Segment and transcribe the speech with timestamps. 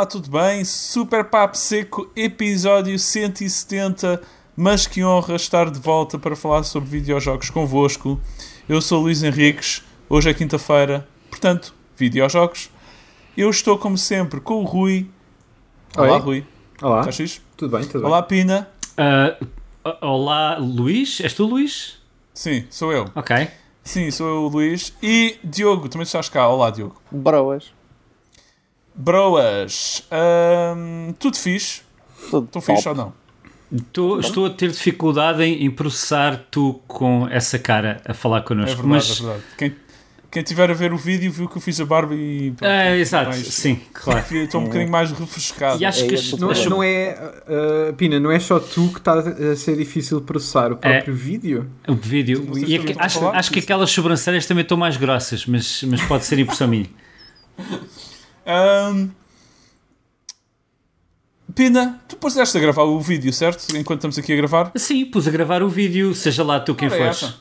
[0.00, 0.64] olá, tudo bem?
[0.64, 4.22] Super Papo Seco, episódio 170,
[4.56, 8.18] mas que honra estar de volta para falar sobre videojogos convosco.
[8.66, 12.70] Eu sou Luís Henriques, hoje é quinta-feira, portanto, videojogos.
[13.36, 15.06] Eu estou como sempre com o Rui.
[15.94, 16.18] Olá, Oi.
[16.20, 16.46] Rui.
[16.80, 17.40] Olá, Estás fixe?
[17.54, 18.70] tudo bem, tudo Olá, Pina.
[18.96, 19.36] Ah,
[20.00, 21.20] olá, Luís?
[21.20, 21.98] És tu, Luís?
[22.32, 23.04] Sim, sou eu.
[23.14, 23.48] Ok.
[23.84, 24.94] Sim, sou eu, o Luís.
[25.02, 26.48] E Diogo, também estás cá.
[26.48, 26.96] Olá, Diogo.
[27.10, 27.78] Broas.
[28.94, 30.02] Broas,
[30.76, 31.82] hum, tudo fixe?
[32.30, 33.12] Tudo Estão fixe ou não?
[33.92, 38.42] Tô- estou a ter dificuldade em, em processar tu com essa cara a falar É
[38.42, 38.82] connosco.
[38.82, 39.42] verdade, mas, é verdade.
[39.56, 39.76] Quem,
[40.28, 42.50] quem tiver a ver o vídeo viu que eu fiz a barba e.
[42.50, 44.24] pronto, É, exato, mais- sim, claro.
[44.34, 45.80] Estou um bocadinho mais refrescado.
[45.80, 47.32] E acho que É esse o Não, não é,
[47.90, 51.14] uh, Pina, não é só tu que está a ser difícil de processar o próprio
[51.14, 51.70] vídeo?
[51.86, 52.50] o vídeo.
[52.66, 56.40] E a acho, acho que aquelas sobrancelhas também estão mais grossas, mas, mas pode ser
[56.40, 56.86] impressão minha.
[58.46, 59.10] Ahm,
[61.54, 63.76] Pina, tu puseste a gravar o vídeo, certo?
[63.76, 64.72] Enquanto estamos aqui a gravar?
[64.76, 67.22] Sim, pus a gravar o vídeo, seja lá tu quem é fores.
[67.22, 67.34] essa.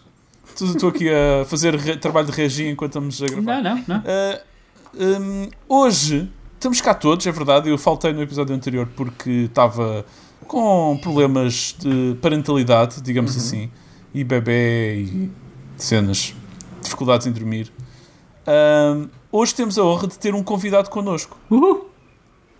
[0.62, 3.62] Estou aqui a fazer trabalho de regia enquanto estamos a gravar.
[3.62, 4.04] Não, não, não.
[4.06, 4.42] Ah,
[4.94, 7.70] hum, hoje estamos cá todos, é verdade.
[7.70, 10.06] Eu faltei no episódio anterior porque estava
[10.48, 13.70] com problemas de parentalidade, digamos assim,
[14.14, 15.32] e bebê e
[15.78, 16.34] cenas,
[16.82, 17.72] dificuldades em dormir.
[19.32, 21.38] Hoje temos a honra de ter um convidado connosco.
[21.50, 21.90] Uhul.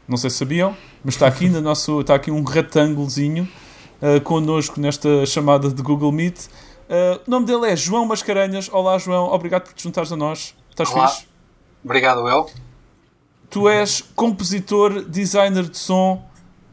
[0.08, 3.48] Não sei se sabiam, mas está aqui, no nosso, está aqui um retângulozinho
[4.02, 6.46] uh, connosco nesta chamada de Google Meet.
[6.90, 8.70] Uh, o nome dele é João Mascarenhas.
[8.72, 9.32] Olá, João.
[9.32, 10.56] Obrigado por te juntares a nós.
[10.72, 11.08] Estás Olá.
[11.08, 11.28] fixe?
[11.84, 12.50] Obrigado, eu.
[13.50, 16.24] Tu és compositor, designer de som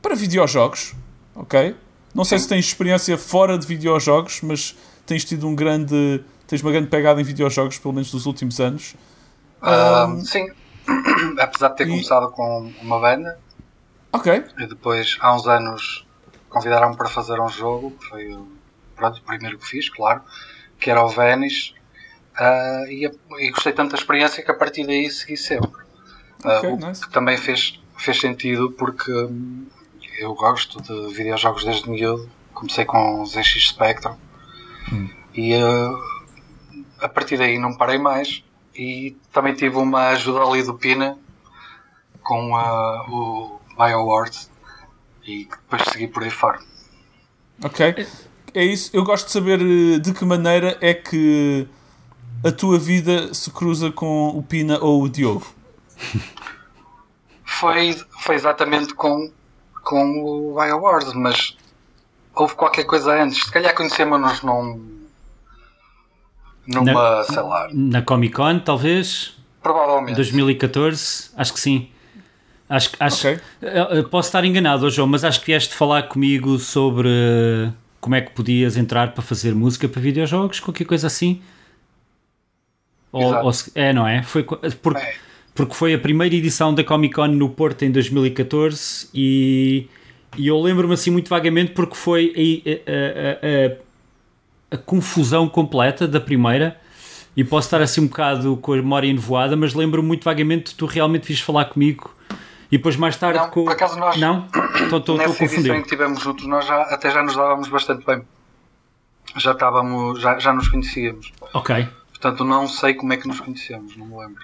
[0.00, 0.94] para videojogos,
[1.34, 1.74] ok?
[2.14, 4.74] Não sei se tens experiência fora de videojogos, mas
[5.04, 6.22] tens tido um grande...
[6.46, 8.94] Tens uma grande pegada em videojogos, pelo menos nos últimos anos.
[9.62, 10.46] Ah, Um, sim,
[11.40, 13.38] apesar de ter e- começado com uma banda
[14.12, 14.44] Ok.
[14.58, 16.06] e depois, há uns anos,
[16.48, 18.46] convidaram-me para fazer um jogo, que foi o,
[18.94, 20.22] pronto, o primeiro que fiz, claro,
[20.78, 21.74] que era o Venice.
[22.38, 25.70] Ah, e, e gostei tanto da experiência que a partir daí segui sempre.
[26.44, 27.00] Ah, Ok, o nice.
[27.06, 29.66] que também fez, fez sentido porque hum,
[30.18, 32.30] eu gosto de videojogos desde miúdo.
[32.52, 34.16] Comecei com os ZX Spectrum
[35.34, 35.92] e ah,
[37.00, 38.44] a partir daí não parei mais.
[38.78, 41.18] E também tive uma ajuda ali do Pina
[42.22, 44.36] com ah, o BioWard
[45.24, 46.60] e depois segui por aí fora.
[47.62, 48.06] Ok.
[48.54, 48.90] É isso.
[48.92, 51.68] Eu gosto de saber eh, de que maneira é que
[52.44, 55.46] a tua vida se cruza com o Pina ou o Diogo.
[57.44, 59.30] Foi, foi exatamente com,
[59.84, 61.56] com o BioWars, mas
[62.34, 63.44] houve qualquer coisa antes.
[63.44, 65.05] Se calhar conhecemos-nos num.
[66.66, 69.34] Numa, sei lá, Na Comic Con, talvez.
[69.62, 70.16] provavelmente.
[70.16, 71.88] 2014, acho que sim.
[72.68, 73.40] Acho, acho, Ok.
[73.62, 77.72] Eu- eu posso estar enganado, ó, João, mas acho que vieste falar comigo sobre uh,
[78.00, 81.40] como é que podias entrar para fazer música para videojogos, qualquer coisa assim.
[83.12, 84.22] Ou, ou se- é, não é?
[84.22, 85.14] Foi, porque, É.
[85.54, 89.86] porque foi a primeira edição da Comic Con no Porto em 2014 e,
[90.36, 93.85] e eu lembro-me assim muito vagamente porque foi a, a- a- a
[94.84, 96.80] confusão completa da primeira
[97.36, 100.74] e posso estar assim um bocado com a memória enovoada, mas lembro-me muito vagamente de
[100.76, 102.10] tu realmente vis falar comigo
[102.72, 103.64] e depois mais tarde Não, com...
[103.64, 104.46] por acaso nós- Não?
[104.90, 108.04] Estou a Nessa edição em que estivemos juntos, nós já, até já nos dávamos bastante
[108.04, 108.22] bem.
[109.36, 111.32] Já estávamos, já, já nos conhecíamos.
[111.52, 111.86] Ok.
[112.10, 114.42] Portanto, não sei como é que nos conhecemos, não me lembro.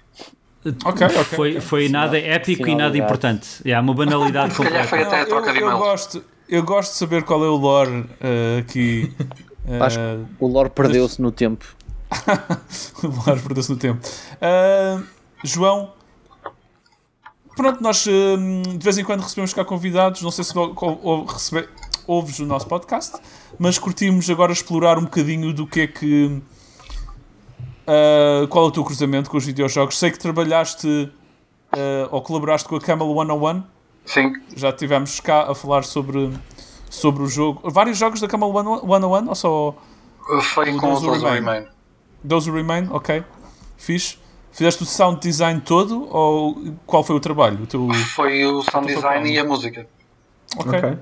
[0.85, 1.25] Ok, ok.
[1.25, 1.61] Foi, ok.
[1.61, 3.49] foi nada épico e nada importante.
[3.65, 4.89] É uma banalidade Se calhar completa.
[4.89, 5.81] foi até a Não, troca eu, de eu e-mails.
[5.83, 9.13] gosto, eu gosto de saber qual é o lore eh, aqui.
[9.81, 11.65] Acho que o lore perdeu-se no tempo.
[13.03, 14.01] o lore perdeu-se no tempo.
[14.41, 15.01] Ah,
[15.45, 15.93] João,
[17.57, 20.21] pronto, nós hum, de vez em quando recebemos cá convidados.
[20.23, 20.53] Não sei se
[21.33, 21.69] recebe-
[22.07, 23.17] ouves o nosso podcast,
[23.59, 26.43] mas curtimos agora explorar um bocadinho do que é que.
[27.87, 29.99] ah, qual é o teu cruzamento com os videojogos?
[29.99, 31.11] Sei que trabalhaste
[31.73, 33.63] ah, ou colaboraste com a Camel 101.
[34.05, 36.33] Sim, Já estivemos cá a falar sobre,
[36.93, 37.71] sobre o jogo.
[37.71, 39.75] Vários jogos da Camel 101 ou só
[40.55, 41.53] foi O com Those o Those Who Remain.
[41.55, 41.67] Remain.
[42.29, 42.89] Those Who Remain?
[42.91, 43.25] Ok.
[43.77, 44.19] Fixe.
[44.53, 47.63] Fizeste o sound design todo ou qual foi o trabalho?
[47.63, 47.89] O teu...
[48.15, 49.87] Foi o sound design e a música.
[50.59, 50.79] Ok.
[50.79, 50.99] Ok.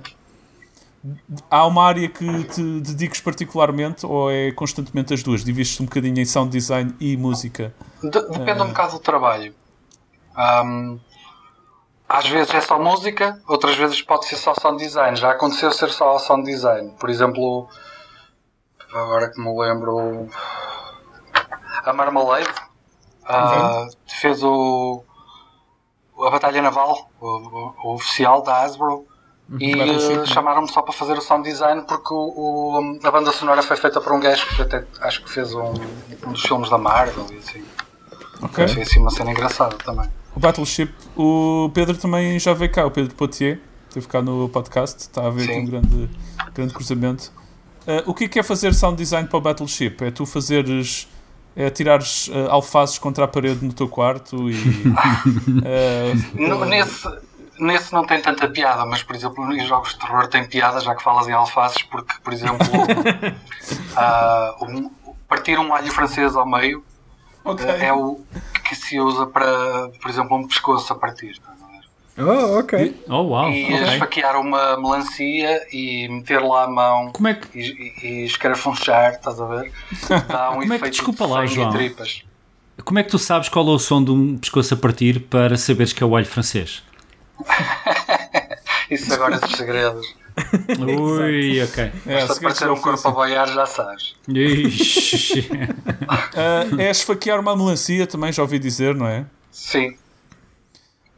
[1.50, 5.42] Há uma área que te dediques particularmente ou é constantemente as duas?
[5.42, 7.74] Divides-te um bocadinho em sound design e música?
[8.02, 9.52] De- depende um bocado do trabalho.
[10.36, 10.98] Ahm,
[12.12, 15.16] às vezes é só música, outras vezes pode ser só sound design.
[15.16, 16.92] Já aconteceu ser só sound design.
[16.98, 17.68] Por exemplo,
[18.92, 20.28] agora que me lembro,
[21.84, 22.48] a Marmalade
[23.24, 23.86] ah,
[24.20, 25.04] fez o,
[26.26, 29.06] a Batalha Naval, o, o- o oficial da Hasbro,
[29.58, 30.26] e Battleship, eh, né?
[30.26, 34.12] chamaram-me só para fazer o sound design porque o, a banda sonora foi feita por
[34.12, 35.72] um gajo que até acho que fez um,
[36.26, 37.64] um dos filmes da Marvel e assim.
[38.42, 38.66] Ok.
[38.68, 40.08] Foi assim uma cena engraçada também.
[40.34, 45.00] O Battleship, o Pedro também já veio cá, o Pedro Potier, esteve cá no podcast,
[45.00, 45.60] está a aqui Sim.
[45.60, 46.10] um grande,
[46.54, 47.32] grande cruzamento.
[47.86, 49.96] Ah, o que é que é fazer sound design para o Battleship?
[50.00, 51.08] É tu fazeres,
[51.56, 54.54] é tirares ah, alfaces contra a parede no teu quarto e.
[56.34, 57.08] No- nesse,
[57.58, 60.94] nesse não tem tanta piada, mas por exemplo em jogos de terror tem piada, já
[60.94, 62.58] que falas em alfaces, porque por exemplo
[63.96, 64.90] ah, um-
[65.28, 66.84] partir um alho francês ao meio
[67.44, 67.64] ok.
[67.66, 68.20] eh, é o
[68.68, 71.30] que se usa para, por exemplo, um pescoço a partir.
[71.30, 71.80] estás a ver?
[72.30, 73.04] Oh, ok.
[73.08, 73.50] Oh, uau.
[73.50, 73.82] e ok.
[73.94, 77.58] esfaquear uma melancia e meter lá a mão Como é que.
[77.58, 79.72] e, e, e escarafunchar, estás a ver?
[80.28, 81.70] Dá um Como é que- efeito desculpa de lá, João.
[81.70, 82.22] tripas.
[82.84, 85.56] Como é que tu sabes qual é o som de um pescoço a partir para
[85.56, 86.82] saberes que é o alho francês?
[88.90, 90.06] Isso agora é dos segredos.
[90.78, 91.84] Ui, ok.
[91.84, 94.14] É, queres aparecer um corpo a boiar, já sabes.
[94.28, 95.48] Ixi.
[96.10, 99.26] Ah, é esfaquear uma melancia, também já ouvi dizer, não é?
[99.50, 99.96] Sim,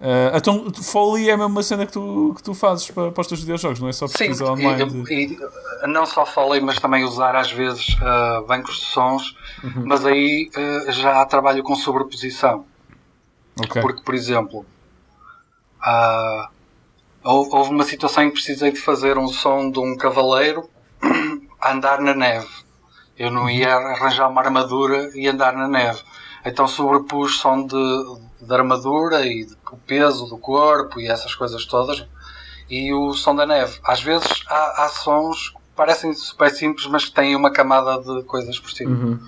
[0.00, 3.26] Ah, então, Foley é a mesma cena que tu, que tu fazes para, para os
[3.26, 4.14] teus videojogos, não é só sim.
[4.18, 4.84] pesquisa online.
[5.04, 5.38] de- E,
[5.84, 9.84] e não só falei, mas também usar às vezes ah, bancos de sons, Uhum.
[9.86, 12.66] mas aí ah, já trabalho com sobreposição.
[13.60, 13.80] Ok.
[13.80, 14.66] Porque, por exemplo,
[15.80, 16.48] hou-
[17.24, 20.68] houve uma situação em que precisei de fazer um som de um cavaleiro
[21.60, 22.48] a andar na neve.
[23.18, 26.00] Eu não ia arranjar uma armadura e andar na neve.
[26.44, 27.76] Então sobrepus som de,
[28.46, 32.04] de armadura e de- o peso do corpo e essas coisas todas
[32.68, 33.78] e o som da neve.
[33.84, 38.22] Às vezes há, há sons que parecem super simples, mas que têm uma camada de
[38.24, 39.20] coisas por cima.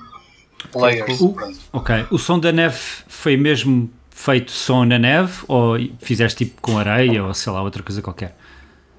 [0.75, 1.21] Layers.
[1.21, 1.37] O-
[1.73, 2.07] ok.
[2.11, 7.25] O som da neve foi mesmo feito som na neve ou fizeste tipo com areia
[7.25, 8.37] ou sei lá, outra coisa qualquer?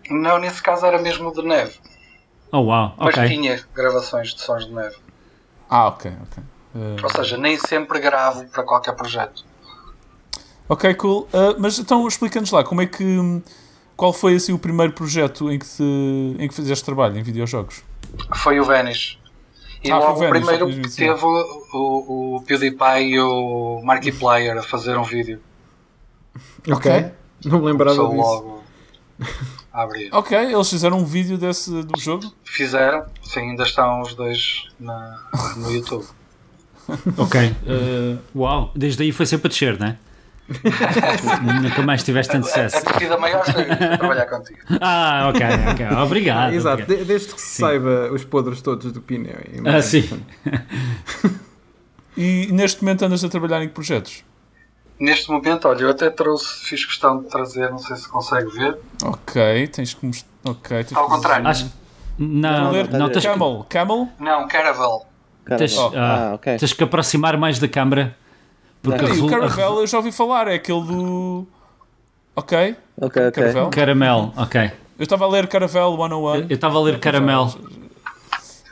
[0.10, 1.80] Não, nesse caso era mesmo de neve.
[2.52, 2.94] Oh, uau.
[2.98, 3.28] Mas Ok.
[3.28, 4.96] tinha gravações de sons de neve.
[5.70, 6.44] Ah, ok, ok.
[6.76, 9.44] Ah, Ou seja, nem sempre gravo para qualquer projeto.
[10.68, 11.28] Ok, cool.
[11.34, 13.42] Ah, mas então explica-nos lá, como é que.
[13.96, 15.82] Qual foi assim o primeiro projeto em que, te,
[16.38, 17.82] em que fizeste trabalho em videojogos?
[18.36, 19.18] Foi o Vanish.
[19.84, 25.04] E Ah, logo o primeiro teve o, o PewDiePie e o Markiplier a fazer um
[25.04, 25.40] vídeo.
[26.72, 27.12] Ok.
[27.46, 28.18] Não me lembrava Só disso.
[28.22, 28.64] logo
[29.72, 30.10] a abrir.
[30.14, 32.32] Ok, eles fizeram um vídeo desse, do jogo.
[32.44, 35.20] Fizeram, sim, ainda estão os dois na,
[35.58, 36.06] no YouTube.
[37.18, 37.56] Ok.
[37.66, 38.72] Uh, uau.
[38.76, 39.98] Desde aí foi sempre a descer, não é?
[41.62, 42.86] Nunca mais tiveste tanto A sucesso.
[42.86, 44.60] descida maior foi trabalhar contigo.
[44.82, 45.98] Ah, ok, ok.
[46.04, 46.54] Obrigado.
[46.54, 47.00] Exato, obrigado.
[47.00, 49.34] de- desde que se saiba os podres todos do pneu.
[49.64, 50.08] é Ah, sim.
[52.18, 54.24] E neste momento andas a trabalhar em que projetos?
[55.00, 58.78] Neste momento, olha, eu até trouxe, fiz questão de trazer, não sei se consegue ver.
[59.04, 60.30] Ok, tens que mostrar.
[60.46, 61.48] Ok, tens Ao que contrário.
[61.48, 61.70] Acho...
[62.18, 63.66] Não, ler não, tens que, Camel.
[63.68, 64.08] Camel?
[64.20, 65.06] Não, Caravel.
[65.44, 66.56] Cara, tens, Oh, ah, ah, ok.
[66.58, 68.16] tens que aproximar mais da câmara.
[68.86, 71.48] Porque Peraí, o resu- Caravel eu já ouvi falar, é aquele do.
[72.36, 73.32] Ok, Ok, ok.
[73.32, 73.70] Caravel.
[73.70, 74.72] Caramel, ok.
[74.98, 76.36] Eu estava a ler Caravel 101.
[76.36, 77.54] Eu estava a ler caramel.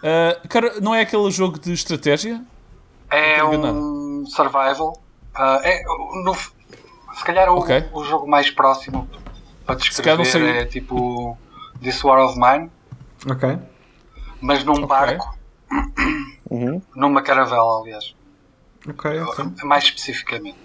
[0.04, 2.42] Ah, cara, não é aquele jogo de estratégia?
[3.10, 5.02] É Não um survival.
[5.36, 5.82] Ah, é,
[6.24, 7.86] no- se calhar o, Ok.
[7.94, 9.08] o jogo mais próximo
[9.66, 11.38] para não descrever sei- é tipo
[11.82, 12.70] This War of Mine,
[13.30, 13.58] Ok.
[14.42, 14.88] mas num Ok.
[14.88, 15.38] barco,
[16.50, 16.82] Uhum.
[16.96, 18.14] numa caravela, aliás.
[18.90, 19.46] Ok, ok.
[19.64, 20.58] Mais especificamente.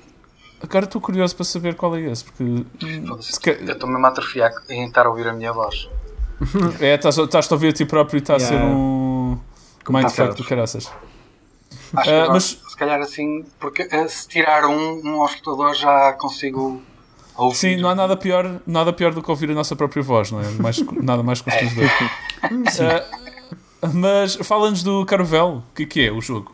[0.60, 2.64] Agora estou curioso para saber qual é esse, porque.
[3.22, 5.88] se Eu estou mesmo a atrofiar em estar a ouvir a minha voz.
[6.80, 8.75] É, estás estás a ouvir a ti próprio e está a ser Yeah.
[8.75, 9.38] um.
[9.88, 10.90] Mindfuck do caraças.
[11.94, 16.12] Acho que agora, mas- se calhar assim, porque eh, se tirar um, um auscultador já
[16.12, 16.82] consigo
[17.37, 17.56] ouvir.
[17.56, 20.40] Sim, não há nada pior, nada pior do que ouvir a nossa própria voz, não
[20.40, 20.48] é?
[20.60, 21.88] Mais, nada mais constrangedor.
[23.80, 26.52] Ah, mas fala-nos do Caravel, o que é que é o jogo?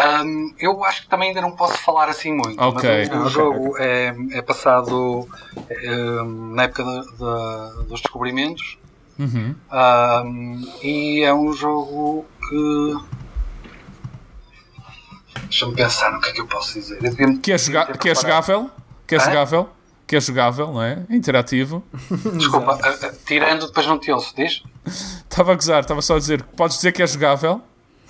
[0.00, 2.56] Ahm, eu acho que também ainda não posso falar assim muito.
[2.62, 2.88] Ok.
[2.88, 5.28] Mas o, o jogo É, é passado
[6.54, 8.78] na época da- da- dos descobrimentos.
[9.18, 9.54] Uhum.
[9.70, 12.96] Ahm, e é um jogo que.
[15.48, 16.98] Deixa-me pensar no que é que eu posso dizer.
[17.18, 18.70] Eu Que é, joga que é jogável?
[19.06, 19.24] Que é Hã?
[19.24, 19.68] jogável?
[20.06, 21.04] Que é jogável, não é?
[21.10, 21.82] É interativo.
[22.36, 22.78] Desculpa,
[23.26, 24.62] tirando, depois não te ouço, diz?
[24.86, 26.42] Estava a gozar, estava só a dizer.
[26.56, 27.60] Podes dizer que é jogável,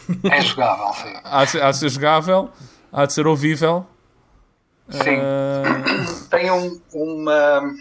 [0.30, 1.14] É jogável, sim.
[1.24, 2.50] há de ser, há de ser jogável,
[2.92, 3.86] há de ser ouvível.
[4.90, 5.18] Sim.
[5.20, 7.74] Ah, Tem um- uma,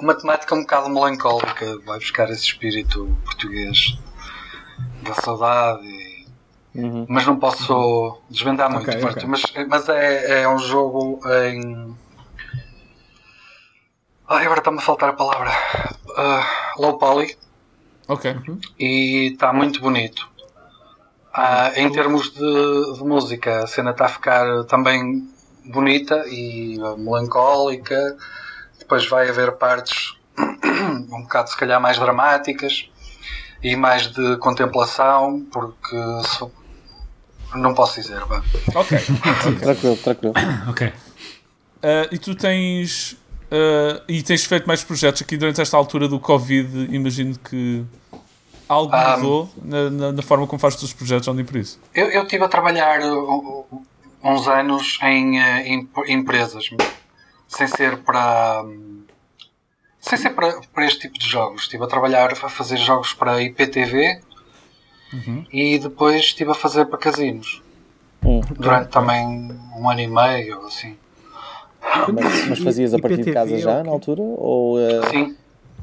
[0.00, 3.96] uma temática um bocado melancólica, vai buscar esse espírito português
[5.02, 6.22] da saudade, e-
[6.74, 7.04] Uhum.
[7.08, 8.88] mas não posso desvendar muito.
[8.90, 9.18] Ok, pronto.
[9.18, 9.28] ok.
[9.28, 11.94] Mas, mas é, é um jogo em
[14.28, 15.50] Ai, agora está-me a faltar a palavra.
[16.16, 17.36] Ah, low poly
[18.08, 18.34] Ok.
[18.78, 20.31] e está muito bonito.
[21.34, 25.26] Ah, em termos de, de música, a cena está a ficar também
[25.64, 28.16] bonita e ah, melancólica.
[28.78, 30.14] Depois vai haver partes
[31.10, 32.88] um bocado, se calhar, mais dramáticas
[33.62, 35.96] e mais de contemplação, porque
[36.26, 38.20] se- não posso dizer.
[38.26, 38.42] vá.
[38.74, 38.98] Ok.
[39.60, 40.34] Tranquilo, tranquilo.
[40.68, 40.92] Ok.
[41.82, 43.16] Ah, e tu tens.
[43.50, 46.94] ah, e tens feito mais projetos aqui durante esta altura do Covid.
[46.94, 47.84] Imagino que
[48.72, 51.78] algo Ah, mudou na, na- na forma como fazes os teus projetos, nem por isso.
[51.94, 53.18] Eu, eu estive a trabalhar uh,
[53.70, 53.82] uh,
[54.24, 56.68] uns anos em, uh, em empresas,
[57.48, 58.62] sem ser para.
[58.64, 59.02] hum,
[60.00, 61.62] Sem ser para, para este tipo de jogos.
[61.62, 64.20] Estive a trabalhar a fazer jogos para IPTV
[65.52, 67.62] e depois estive a fazer para casinos.
[68.24, 68.40] Hum.
[68.58, 69.24] Durante também
[69.76, 70.96] um ano e meio ou assim.
[72.12, 73.82] Mas, mas fazias a partir de IPTV casa já ok.
[73.84, 74.22] na altura?
[74.22, 75.36] Ou, eh, Sim,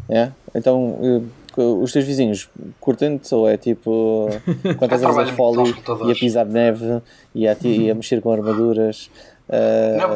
[0.09, 0.31] é?
[0.55, 1.21] Então, eh,
[1.61, 2.49] os teus vizinhos
[2.79, 4.27] curtem-te ou é tipo
[4.77, 5.31] quando estás a fazer
[5.63, 5.69] nos
[6.07, 7.01] e a pisar neve
[7.35, 9.09] e a, ti- e a mexer com armaduras?
[9.49, 10.09] eh, Não,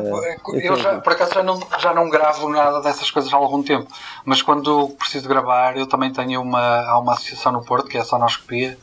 [0.61, 3.87] eu já, por acaso já não, já não gravo nada dessas coisas há algum tempo,
[4.25, 8.01] mas quando preciso gravar, eu também tenho uma, há uma associação no Porto que é
[8.01, 8.77] a Sonoscopia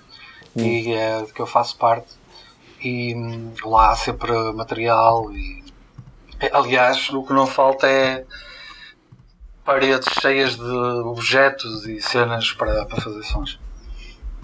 [0.57, 2.09] e é de que eu faço parte,
[2.83, 5.31] e hum, lá há sempre material.
[5.33, 5.63] E,
[6.53, 8.25] aliás, o que não falta é
[9.71, 13.57] paredes cheias de objetos e cenas para, para fazer sons.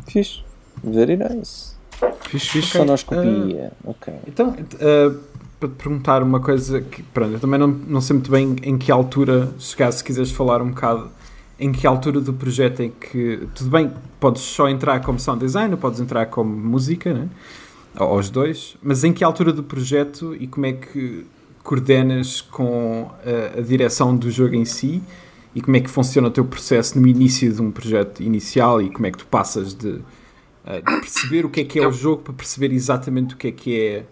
[0.06, 0.45] Fixe.
[0.85, 1.75] Very nice.
[2.21, 2.78] Fixe, fixe.
[2.78, 3.73] Sonoscopia.
[3.85, 4.14] ok.
[4.25, 5.12] Então, eh,
[5.59, 8.78] para te perguntar uma coisa que, pronto, eu também não, não sei muito bem em
[8.78, 11.11] que altura, se caso quiseres falar um bocado,
[11.59, 15.76] em que altura do projeto em que, tudo bem, podes só entrar como sound designer,
[15.76, 17.28] podes entrar como música, né?
[17.99, 21.26] Ou os dois, mas em que altura do projeto e como é que
[21.66, 23.11] coordenas com
[23.54, 25.02] a, a direção do jogo em si
[25.54, 28.88] e como é que funciona o teu processo no início de um projeto inicial e
[28.90, 30.00] como é que tu passas de,
[30.64, 33.49] eh, de perceber o que é que é o jogo para perceber exatamente o que
[33.49, 34.04] é que é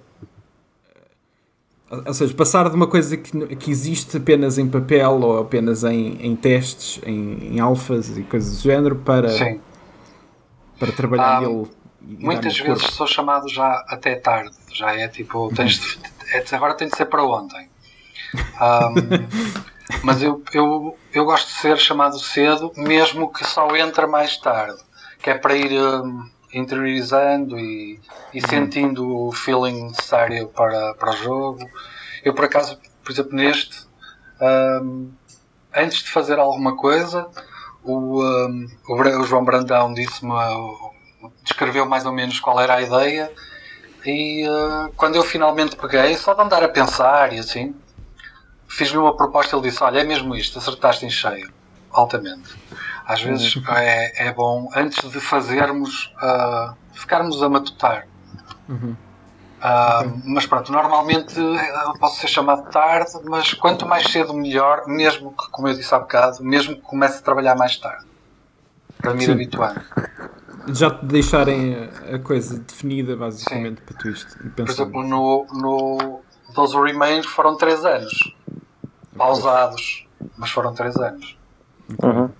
[1.90, 5.84] ou ou seja, passar de uma coisa que, que existe apenas em papel ou apenas
[5.84, 9.60] em, em testes, em, em alfas e coisas do género, para, Sim.
[10.78, 11.66] para trabalhar Ah, nele.
[12.00, 12.74] Muitas corpo.
[12.80, 14.50] vezes sou chamado já até tarde.
[14.72, 15.98] Já é tipo, tens de-
[16.52, 17.68] agora tem de ser para ontem.
[18.60, 18.94] Ahm,
[20.02, 24.82] mas eu, eu, eu gosto de ser chamado cedo, mesmo que só entre mais tarde.
[25.22, 28.00] Que é para ir ahm, interiorizando e,
[28.32, 31.70] e sentindo o feeling necessário para, para o jogo.
[32.24, 33.86] Eu, por acaso, por exemplo, neste,
[34.40, 35.08] ahm,
[35.74, 37.28] antes de fazer alguma coisa,
[37.82, 40.32] o, ahm, o, João Brandão disse-me
[41.42, 43.30] descreveu mais ou menos qual era a ideia
[44.04, 47.74] e eh, quando eu finalmente peguei, só de andar a pensar e assim,
[48.68, 51.52] fiz-lhe uma proposta e ele disse, olha, é mesmo isto, acertaste em cheio,
[51.90, 52.56] altamente.
[53.06, 58.06] Às vezes é, é bom, antes de fazermos, ah, ficarmos a matutar.
[59.60, 65.30] Ah, Mas pronto, normalmente eh, posso ser chamado tarde, mas quanto mais cedo melhor, mesmo
[65.32, 68.04] que, como eu disse há bocado, mesmo que comece a trabalhar mais tarde.
[69.00, 69.80] Para me ir habituando.
[70.72, 74.36] Já te deixarem a, a coisa definida, basicamente, para tu isto.
[74.50, 76.20] Por exemplo, no, no
[76.54, 78.34] Those Who Remain foram 3 anos.
[79.16, 80.06] Pausados,
[80.36, 81.38] mas foram 3 anos.
[82.02, 82.30] Uhum.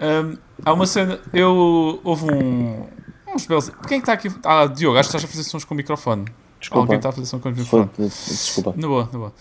[0.00, 1.20] Hum, há uma cena.
[1.32, 2.00] Eu.
[2.02, 2.86] Houve um.
[3.34, 3.68] Uns belos.
[3.86, 4.28] Quem é que está aqui?
[4.44, 6.24] Ah, Diogo, acho que estás a fazer sons com o microfone.
[6.58, 6.82] Desculpa.
[6.82, 7.90] Alguém está a fazer sons com o microfone.
[7.98, 8.74] desculpa.
[8.76, 9.32] Na boa, na boa.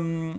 [0.00, 0.38] Hum,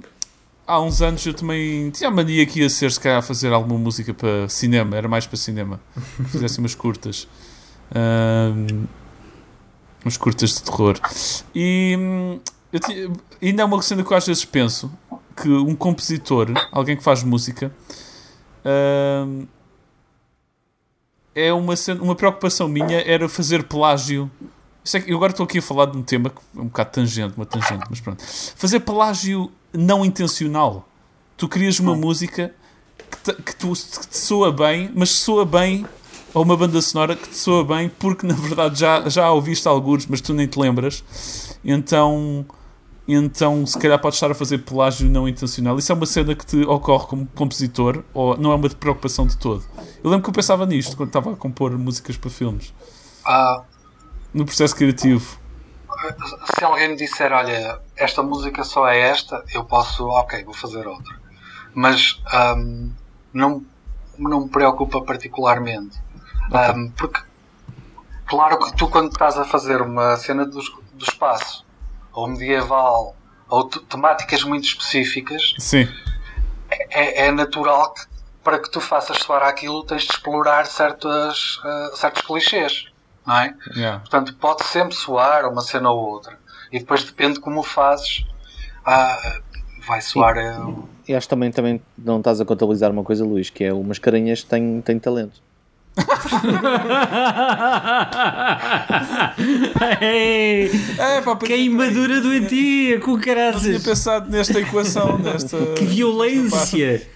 [0.70, 3.78] há uns anos eu também tinha a mania que ia ser, se calhar, fazer alguma
[3.80, 4.96] música para cinema.
[4.96, 5.80] Era mais para cinema.
[6.30, 7.28] Fizesse umas curtas.
[7.96, 8.86] Hum,
[10.06, 11.00] umas curtas de terror.
[11.56, 12.40] E hum,
[12.86, 13.12] tinha-
[13.42, 14.92] ainda é uma cena que eu às vezes penso
[15.36, 17.74] que um compositor, alguém que faz música,
[19.26, 19.48] hum,
[21.36, 24.30] é uma, cena- uma preocupação minha era fazer plágio.
[25.06, 27.46] Eu agora estou aqui a falar de um tema que é um bocado tangente, uma
[27.46, 28.24] tangente, mas pronto.
[28.56, 30.88] Fazer plágio não intencional.
[31.38, 32.54] Tu crias uma música
[33.10, 35.86] que te, que tu- que te soa bem, mas soa bem,
[36.34, 39.68] ou uma banda sonora que te soa bem porque na verdade já, já a ouviste
[39.68, 41.04] alguns, mas tu nem te lembras.
[41.64, 42.46] Então,
[43.08, 45.80] então se calhar podes estar a fazer plágio não intencional.
[45.80, 49.38] Isso é uma cena que te ocorre como compositor, ou não é uma preocupação de
[49.38, 49.64] todo.
[50.04, 52.74] Eu lembro que eu pensava nisto quando estava a compor músicas para filmes.
[53.26, 53.64] Ah,
[54.34, 55.39] No processo criativo.
[56.58, 60.88] Se alguém me disser, olha, esta música só é esta, eu posso, ok, vou fazer
[60.88, 61.18] outra.
[61.74, 62.92] Mas ahm,
[63.34, 63.64] não,
[64.18, 65.98] não me preocupa particularmente.
[66.52, 67.22] Ahm, porque,
[68.26, 70.60] claro que tu, quando estás a fazer uma cena do,
[70.94, 71.66] do espaço,
[72.14, 73.16] ou medieval,
[73.48, 75.88] ou te- temáticas muito específicas, Sim.
[76.70, 78.02] é, é natural que
[78.44, 82.86] para que tu faças soar aquilo tens de explorar certas, uh, certos clichês,
[83.30, 83.54] não é?
[83.76, 84.00] Yeah.
[84.00, 86.38] Portanto, pode sempre soar uma cena ou outra.
[86.72, 88.26] E depois depende como o fazes,
[88.86, 89.40] ah,
[89.88, 90.36] vai soar.
[90.38, 93.72] Uh, E acho que também, também não estás a contabilizar uma coisa, Luís, que é
[93.74, 95.42] o Mascarenhas tem, tem talento.
[100.02, 103.84] Ei, É, pá, que imadura doentia, com Não tinha caraças.
[103.84, 105.58] pensado nesta equação, nesta.
[105.78, 106.78] Que violência.
[106.78, 107.08] Ei,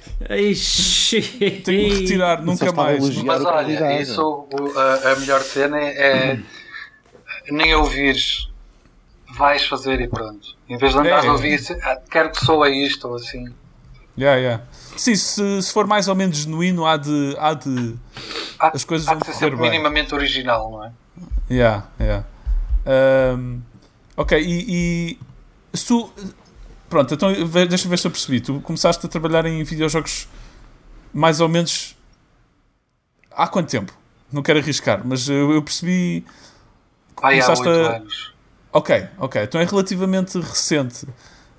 [0.56, 1.62] shit.
[1.64, 3.18] Tenho que retirar, nunca mais.
[3.24, 6.40] mas olha, isso, a, a melhor cena é, é
[7.52, 8.50] nem ouvires,
[9.36, 10.56] vais fazer e pronto.
[10.70, 11.28] Em vez de andares É.
[11.28, 13.54] a ouvir, ah, quero que soa isto ou assim.
[14.18, 14.64] Yeah, yeah.
[14.96, 17.36] Sim, se, se for mais ou menos genuíno, há de.
[17.40, 17.96] Há de
[18.60, 19.72] Há, As coisas há vão de ser sempre bem.
[19.72, 20.92] minimamente original, não é?
[21.50, 22.26] Yeah, yeah.
[22.86, 23.60] Ahm,
[24.16, 25.18] ok, e,
[25.74, 26.12] e se tu.
[26.94, 27.34] Pronto, então
[27.68, 28.40] deixa-me ver se eu percebi.
[28.40, 30.28] Tu começaste a trabalhar em videojogos
[31.12, 31.98] mais ou menos.
[33.32, 33.92] Há quanto tempo?
[34.32, 36.24] Não quero arriscar, mas eu, eu percebi.
[37.18, 38.34] Há Começaste oito a- anos.
[38.72, 39.42] Ok, ok.
[39.42, 41.08] Então é relativamente recente.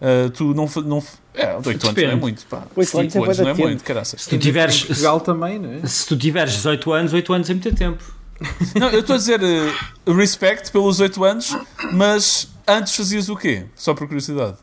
[0.01, 0.69] Ah, tu não.
[0.85, 1.03] não
[1.35, 2.47] é, 8 anos não é muito.
[2.47, 2.63] Pá.
[2.77, 3.67] Oito Cinco anos é anos não é tempo.
[3.67, 4.23] muito, caraças.
[4.23, 5.85] Se tu tiveres, Portugal também, não é?
[5.85, 8.05] se tu tiveres 18 anos, 8 anos é muito tempo.
[8.79, 11.57] Não, eu estou a dizer eh, respect pelos 8 anos,
[11.93, 13.67] mas antes fazias o quê?
[13.75, 14.59] Só por curiosidade.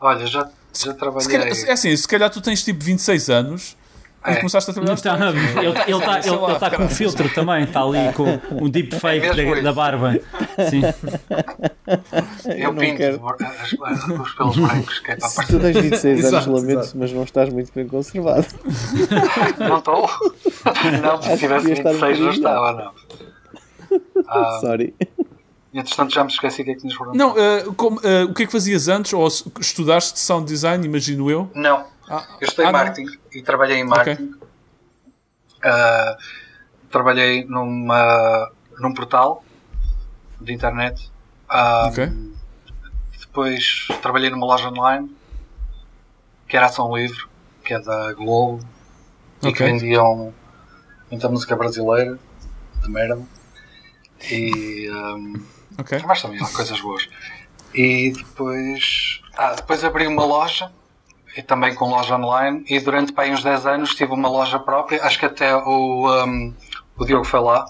[0.00, 1.28] Olha, já, já trabalhei.
[1.28, 3.76] calhar, é assim, se calhar tu tens tipo 26 anos
[4.26, 4.36] e É.
[4.36, 4.94] começaste a trabalhar.
[4.94, 7.82] Está, ele está ele tá, Sei ele, lá, ele tá com um filtro também, está
[7.82, 10.12] ali com um deepfake É da, da barba.
[10.68, 10.82] Sim.
[12.46, 13.22] Eu, não pinto quero.
[14.22, 16.98] os pelos brancos, que é para Se tu tens 26 anos, Exato, lamento, exato.
[16.98, 18.46] mas não estás muito bem conservado.
[19.58, 20.10] Não estou?
[21.02, 22.92] Não, se tivesse devia estar um 26 não estava, não.
[24.28, 24.94] Ah, Sorry.
[25.78, 27.18] Entretanto, já me esqueci o que é que tinhas perguntado.
[27.18, 29.12] Não, eh, como, eh, o que é que fazias antes?
[29.12, 29.26] Ou
[29.60, 31.50] estudaste sound design, imagino eu?
[31.54, 32.78] Não, Ah, eu estudei ah, não.
[32.78, 34.34] marketing e trabalhei em marketing.
[35.62, 36.16] Ah,
[36.90, 39.44] trabalhei numa, num portal
[40.40, 41.10] de internet.
[41.48, 42.08] Ah, Ok.
[43.18, 45.14] Depois trabalhei numa loja online
[46.48, 47.24] que era Ação Livre,
[47.64, 48.64] que é da Globo
[49.42, 50.32] e que vendiam
[51.10, 52.18] muita música brasileira
[52.82, 53.20] de merda.
[54.30, 55.34] E ahm,
[55.78, 55.98] Ok.
[56.06, 57.08] mas também há coisas boas.
[57.74, 60.70] E depois, ah, depois abri uma loja
[61.36, 65.02] e também com loja online e durante aí uns 10 anos tive uma loja própria,
[65.04, 66.52] acho que até o, ahm,
[66.96, 67.66] o Diogo foi lá.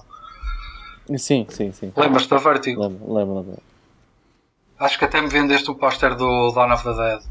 [1.19, 1.93] Sim, sim, sim.
[1.97, 2.81] Lembras-te da Vertigo?
[2.83, 3.63] Lembro, lembro, lembro.
[4.79, 7.23] Acho que até me vendeste o póster do Dawn of the Dead,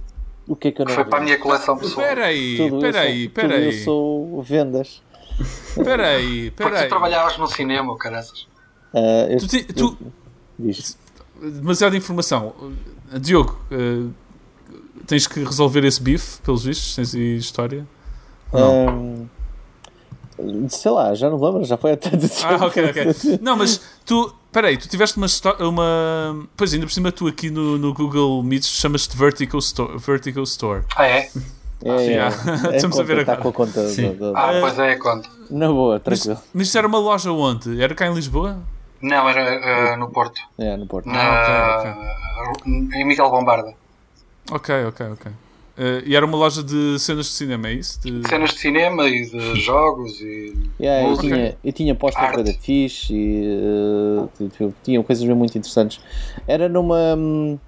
[0.47, 1.10] O que é que eu que não foi vi?
[1.10, 2.06] para a minha coleção pessoal.
[2.08, 3.84] Espera aí, eu espera sou- aí, tudo espera Eu aí.
[3.84, 5.01] sou vendas.
[5.39, 6.89] Espera aí, Porque espera tu aí.
[6.89, 8.47] trabalhavas no cinema, caraças.
[8.95, 9.97] Ah, eu- Tu, tu,
[10.58, 10.97] Diz.
[11.41, 12.53] demasiada informação.
[13.13, 14.10] Uh, Diogo, uh,
[15.05, 17.86] tens que resolver esse bife, pelos vistos, tens aí história.
[18.53, 19.27] Não.
[20.39, 22.34] Ahm, sei lá, já não lembro, já foi tanto tempo.
[22.45, 23.39] Ah, ok, ok.
[23.41, 25.27] Não, mas tu, peraí, tu tiveste uma,
[25.60, 26.47] uma.
[26.55, 29.97] Pois ainda por cima, tu aqui no, no Google Meets chamas-te Vertical Store.
[29.97, 30.84] Vertical Store.
[30.95, 31.29] Ah, é?
[31.84, 32.31] É, sim, é, ah.
[32.71, 33.34] é Estamos a ver conta, agora.
[33.34, 33.88] Está com a conta.
[33.89, 34.15] Sim.
[34.15, 35.29] da- da- Ah, pois é, é conta.
[35.49, 36.45] Na boa, Mas, tranquilo.
[36.53, 37.81] mas isso era uma loja onde?
[37.81, 38.58] Era cá em Lisboa?
[39.06, 40.41] Não, era ah, no Porto.
[40.58, 41.06] É, no Porto.
[41.08, 42.08] Na, Ah,
[42.65, 43.74] Em Miguel Bombarda.
[44.52, 45.32] Ok, ok, ok.
[45.78, 48.00] Uh, e era uma loja de cenas de cinema, é isso?
[48.02, 48.28] De...
[48.28, 50.56] Cenas de cinema e de jogos e.
[50.80, 52.44] Yeah, eu, tinha, eu tinha postas Arte.
[52.44, 56.00] da fixe e eh, tipo, tinha coisas mesmo muito interessantes.
[56.48, 57.15] Era numa.
[57.15, 57.60] hum,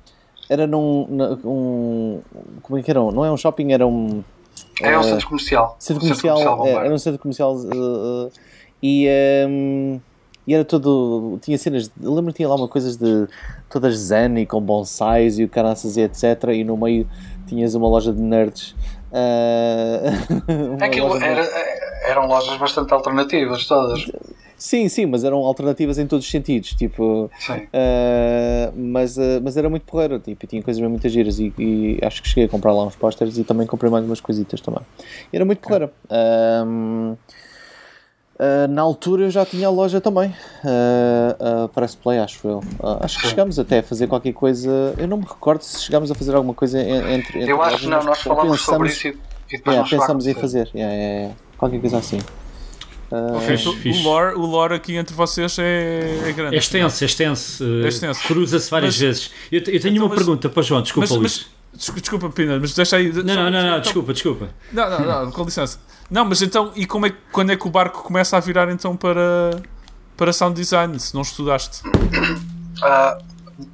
[0.50, 1.06] Era num.
[1.43, 2.21] um,
[2.63, 3.00] como é que era?
[3.02, 4.23] Não é um shopping, era um.
[4.82, 5.76] É um centro comercial.
[5.78, 8.32] Centro Um comercial, é, era um centro comercial eh,
[8.82, 10.00] e, ehm,
[10.47, 11.38] e era todo.
[11.41, 11.91] Tinha cenas.
[11.99, 13.27] Lembro que tinha lá uma coisas de
[13.69, 16.45] todas zen e com bonsais e o caraças e etc.
[16.53, 17.07] E no meio
[17.45, 18.73] tinhas uma loja de nerds.
[20.47, 21.47] uma Aquilo loja era,
[22.07, 24.10] eram lojas bastante alternativas, todas.
[24.57, 27.29] Sim, sim, mas eram alternativas em todos os sentidos, tipo, uh,
[28.75, 32.27] mas, uh, mas era muito porreiro, tipo, tinha coisas muito giras e, e acho que
[32.27, 34.81] cheguei a comprar lá uns pósteres e também comprei mais umas coisitas também.
[35.31, 35.91] E era muito porreiro.
[36.10, 37.15] Um,
[38.39, 42.58] uh, na altura eu já tinha a loja também, uh, a Press Play, acho eu.
[42.80, 46.12] Uh, acho que chegámos até a fazer qualquer coisa, eu não me recordo se chegámos
[46.12, 47.39] a fazer alguma coisa en- entre.
[47.39, 49.12] entre Eu acho que não, nós falámos sobre isso e,
[49.52, 52.19] depois yeah, a em fazer, yeah, yeah, yeah, qualquer coisa assim.
[53.10, 54.00] Uh, Ok, Fixe, então, fixe.
[54.02, 56.56] o, lore, o lore aqui entre vocês é, é grande.
[56.56, 57.63] É extenso, é extenso.
[57.63, 58.21] uh, É extenso.
[58.28, 59.32] Cruza-se várias Mas- vezes.
[59.50, 61.45] Eu, eu tenho Então, uma mas- pergunta para João, desculpa, mas, Luís.
[61.71, 63.10] mas, desculpa, desculpa, Pina, mas deixa aí.
[63.13, 64.50] Não, não, não, não, desculpa, desculpa.
[64.73, 65.80] Não, não, não, com licença.
[66.10, 68.70] Não, mas então, e como é, que- quando é que o barco começa a virar
[68.72, 69.62] então para,
[70.15, 71.82] para sound design, se não estudaste?
[72.82, 73.17] Ah,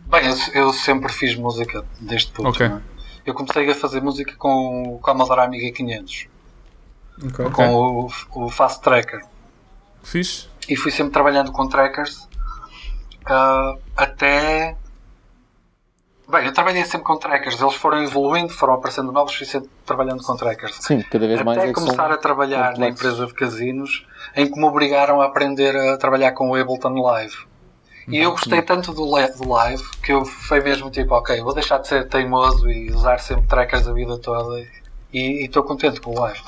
[0.09, 2.49] bem, eu, eu sempre fiz música desde puto.
[2.49, 2.67] Ok.
[2.67, 2.81] não é?
[3.25, 6.27] eu comecei a fazer música com o Commodore Amiga 500,
[7.25, 7.45] Ok.
[7.51, 9.21] com o, o Fast Tracker.
[10.01, 10.47] Fixe?
[10.67, 12.27] E fui sempre trabalhando com trackers
[13.25, 14.75] ah, até.
[16.33, 20.23] Bem, eu trabalhei sempre com trackers, eles foram evoluindo, foram aparecendo novos, fui sempre trabalhando
[20.23, 20.75] com trackers.
[20.81, 22.99] Sim, cada vez mais Até é começar a trabalhar na complexos.
[22.99, 27.37] empresa de casinos, em que me obrigaram a aprender a trabalhar com o Ableton Live.
[28.07, 31.87] E eu gostei tanto do, live que eu foi mesmo tipo, ok, vou deixar de
[31.87, 34.67] ser teimoso e usar sempre trackers a vida toda e
[35.13, 36.41] e estou contente com o live.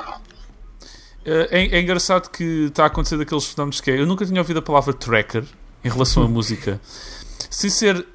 [1.24, 4.00] É, é engraçado que está a acontecer daqueles fenómenos que é.
[4.00, 5.44] Eu nunca tinha ouvido a palavra tracker
[5.84, 6.82] em relação à música.
[7.50, 8.06] Sem ser.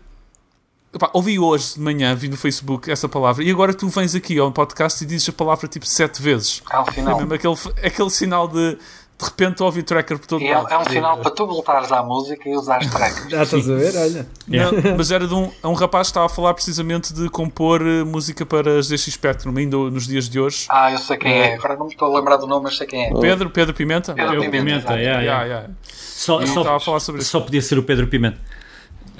[0.92, 4.36] Epá, ouvi hoje de manhã, vi no Facebook essa palavra, e agora tu vens aqui
[4.40, 6.62] ao podcast e dizes a palavra tipo sete vezes.
[6.68, 7.16] É um É sinal.
[7.18, 7.54] mesmo aquele,
[7.86, 8.76] aquele sinal de
[9.20, 10.72] de repente ouvi tracker por todo E é, lado.
[10.72, 13.28] é um sinal para tu voltares à música e usares trackers.
[13.30, 13.94] Já estás a ver?
[13.94, 14.26] Olha.
[14.48, 17.82] Não, mas era de um, é um rapaz que estava a falar precisamente de compor
[17.82, 20.64] eh, música para as DX Spectrum, ainda nos dias de hoje.
[20.70, 21.54] Ah, eu sei quem é.
[21.54, 23.20] Agora não me estou a lembrar do nome, mas sei quem é.
[23.20, 24.14] Pedro, Pedro Pimenta?
[24.14, 25.44] Pedro Eu, Pimenta, Pimenta, yeah, yeah.
[25.44, 25.68] Yeah, yeah.
[25.92, 27.30] Só, só, estava a falar sobre isso.
[27.30, 28.38] só podia ser o Pedro Pimenta.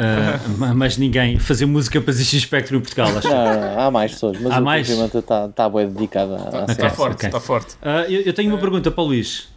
[0.03, 3.29] Ah, ma- mas ninguém fazer música para ZX Spectrum em Portugal, acho.
[3.29, 4.89] Não, há mais pessoas, mas Há o mais?
[4.89, 6.91] Está tá bem dedicado à Está cena.
[6.91, 7.29] forte, ok.
[7.29, 7.75] está forte.
[7.83, 9.49] Ah, eu, eu tenho uma pergunta para o Luís.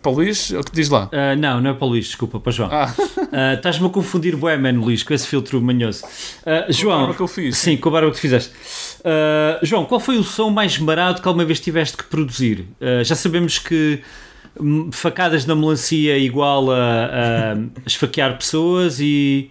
[0.00, 1.08] Para o Luís, o que diz lá?
[1.12, 2.70] Ah, não, não é para o Luís, desculpa, para o João.
[2.72, 2.92] Ah.
[3.30, 6.02] Ah, Estás-me a confundir bué, man, Luís, com esse filtro manhoso.
[6.44, 7.56] Ah, João, barba que eu fiz.
[7.58, 8.50] Sim, com a barba que tu fizeste.
[9.04, 12.66] Ah, João, qual foi o som mais barato que alguma vez tiveste que produzir?
[12.80, 14.02] Ah, já sabemos que
[14.92, 19.50] facadas na melancia igual a, a esfaquear pessoas e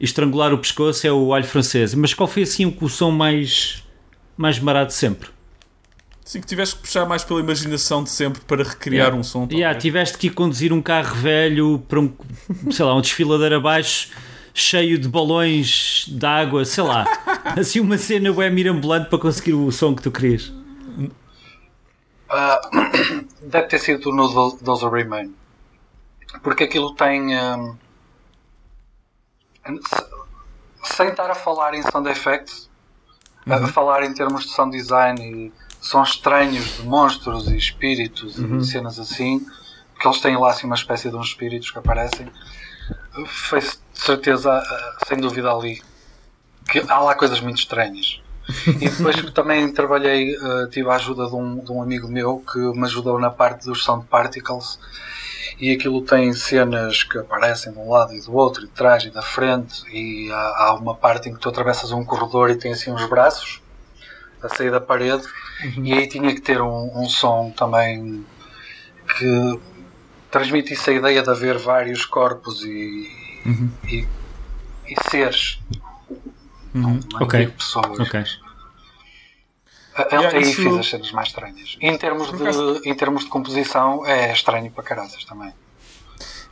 [0.00, 1.94] estrangular o pescoço é o alho francês.
[1.94, 3.82] Mas qual foi assim o som mais,
[4.36, 5.28] mais barato de sempre?
[6.24, 9.16] Sim, que tiveste que puxar mais pela imaginação de sempre para recriar Yeah.
[9.16, 9.48] um som.
[9.50, 12.12] Yeah, tiveste que ir conduzir um carro velho para um,
[12.70, 14.08] sei lá, um desfiladeiro abaixo
[14.52, 17.04] cheio de balões de água, sei lá.
[17.56, 20.52] Assim uma cena bem mirambulante para conseguir o som que tu querias.
[22.28, 22.60] Ah,
[23.42, 25.34] deve ter sido no Those Remain.
[26.42, 27.30] Porque aquilo tem.
[29.66, 30.16] se-
[30.96, 32.68] sem estar a falar em sound effects,
[33.46, 38.64] a falar em termos de sound design e sons estranhos de monstros e espíritos e
[38.64, 39.44] cenas assim,
[39.92, 42.30] porque eles têm lá assim uma espécie de uns espíritos que aparecem,
[43.26, 45.82] foi de certeza, ah, sem dúvida ali,
[46.70, 48.20] que há lá coisas muito estranhas.
[48.66, 52.58] E depois também trabalhei, eh, tive a ajuda de um, de um amigo meu que
[52.58, 54.78] me ajudou na parte dos sound particles.
[55.58, 59.04] E aquilo tem cenas que aparecem de um lado e do outro, e de trás
[59.04, 62.56] e da frente, e há, há uma parte em que tu atravessas um corredor e
[62.56, 63.62] tem assim uns braços
[64.42, 65.24] a sair da parede,
[65.82, 68.24] e aí tinha que ter um, um som também
[69.16, 69.60] que
[70.30, 73.10] transmitisse a ideia de haver vários corpos e,
[73.88, 74.06] e,
[74.86, 75.58] e seres.
[76.76, 77.00] Uhum.
[77.12, 77.40] Não Ok.
[77.40, 77.98] digo pessoas.
[78.00, 78.20] Ok.
[79.94, 81.76] A- a- Yeah, aí isso- fiz as cenas mais estranhas.
[81.80, 85.52] Em termos, de, em termos de composição, é estranho para caraças também.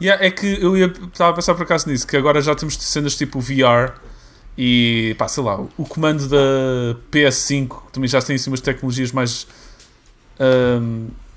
[0.01, 2.75] Yeah, é que eu ia, estava a pensar por acaso nisso, que agora já temos
[2.77, 3.93] cenas tipo VR
[4.57, 9.13] e pá, sei lá, o comando da PS5 que também já tem assim umas tecnologias
[9.13, 9.47] mais.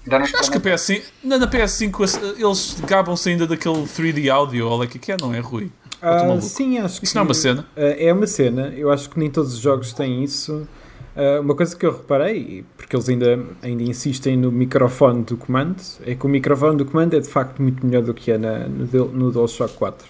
[0.05, 4.67] não acho que a PS5, na, na PS5 as- eles gabam-se ainda daquele 3D audio,
[4.69, 5.69] olha que que é, não é, Rui?
[6.01, 7.05] Ah, sim, acho que.
[7.05, 7.65] Isso não é uma cena?
[7.75, 8.73] Ah, é uma cena.
[8.75, 10.67] Eu acho que nem todos os jogos têm isso.
[11.15, 15.81] Ah, uma coisa que eu reparei, porque eles ainda, ainda insistem no microfone do comando,
[16.05, 18.67] é que o microfone do comando é de facto muito melhor do que é na,
[18.67, 20.07] no, no DualShock 4.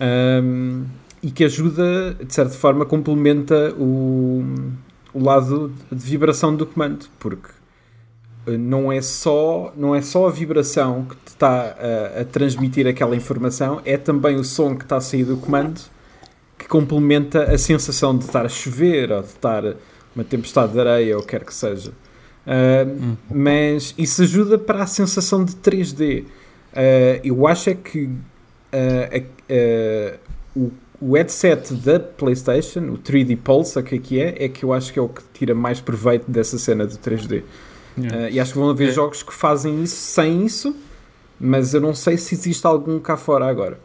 [0.00, 0.84] Ahm,
[1.22, 4.44] e que ajuda, de certa forma, complementa o,
[5.14, 7.48] o lado de vibração do comando, porque
[8.46, 11.76] não é só, não é só a vibração que te está
[12.16, 15.80] a, a transmitir aquela informação, é também o som que está a sair do comando
[16.58, 19.62] que complementa a sensação de estar a chover ou de estar
[20.14, 21.90] uma tempestade de areia ou quer que seja.
[21.90, 26.22] Uh, Mas isso ajuda para a sensação de 3D.
[26.22, 26.26] Uh,
[27.22, 28.18] eu acho é que uh,
[29.50, 30.18] uh,
[30.56, 34.44] o, o headset da PlayStation, o 3D Pulse, o que é que é?
[34.44, 37.42] É que eu acho que é o que tira mais proveito dessa cena do 3D.
[37.98, 38.26] Yeah.
[38.26, 38.92] Uh, e acho que vão haver É.
[38.92, 40.76] jogos que fazem isso sem isso,
[41.40, 43.78] mas eu não sei se existe algum cá fora agora.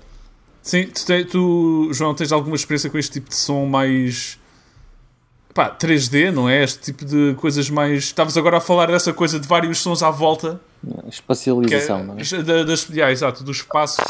[0.62, 4.38] Sim, tu, te- tu, João, tens alguma experiência com este tipo de som mais.
[5.54, 6.64] pá, 3D, não é?
[6.64, 8.04] Este tipo de coisas mais.
[8.06, 10.60] Estavas agora a falar dessa coisa de vários sons à volta.
[11.06, 12.44] É, Espacialização, não é?
[12.44, 14.02] da, das, yeah, exato, do espaço.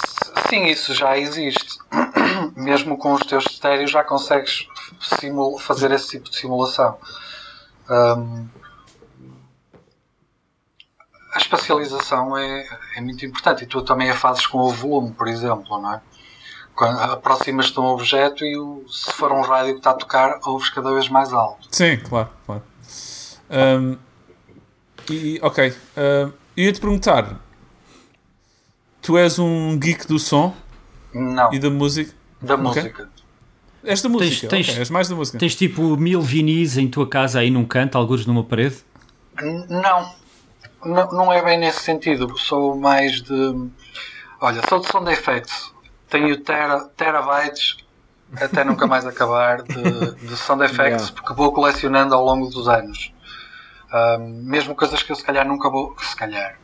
[0.49, 1.77] Sim, isso já existe.
[2.55, 4.67] Mesmo com os teus estéreos já consegues
[5.19, 6.97] simul- fazer esse tipo de simulação.
[7.89, 8.45] Hum,
[11.33, 12.67] a espacialização é,
[12.97, 16.01] é muito importante e tu também a fazes com o volume, por exemplo, não é?
[16.73, 20.39] quando aproximas-te de um objeto e o, se for um rádio que está a tocar,
[20.43, 21.67] ouves cada vez mais alto.
[21.69, 22.63] Sim, claro, claro.
[23.49, 23.97] Um,
[25.09, 25.73] e, ok.
[25.97, 27.39] Um, ia-te perguntar:
[29.01, 30.53] tu és um geek do som
[31.13, 32.13] Não, e da música?
[32.41, 32.63] da ok.
[32.63, 33.09] música.
[33.83, 35.37] És da música, tens- ok, és mais da música.
[35.39, 38.77] Tens tipo mil vinis em tua casa aí num canto, alguns numa parede?
[39.39, 40.13] N- Não,
[40.85, 42.37] não, não é bem nesse sentido.
[42.37, 43.69] Sou mais de.
[44.39, 45.73] Olha, sou de sound effects.
[46.09, 47.77] Tenho tera, terabytes
[48.39, 51.13] até nunca mais acabar de, de sound effects Yeah.
[51.13, 53.13] porque vou colecionando ao longo dos anos.
[53.91, 55.95] Ahm, mesmo coisas que eu se calhar nunca vou.
[55.99, 56.57] Se calhar.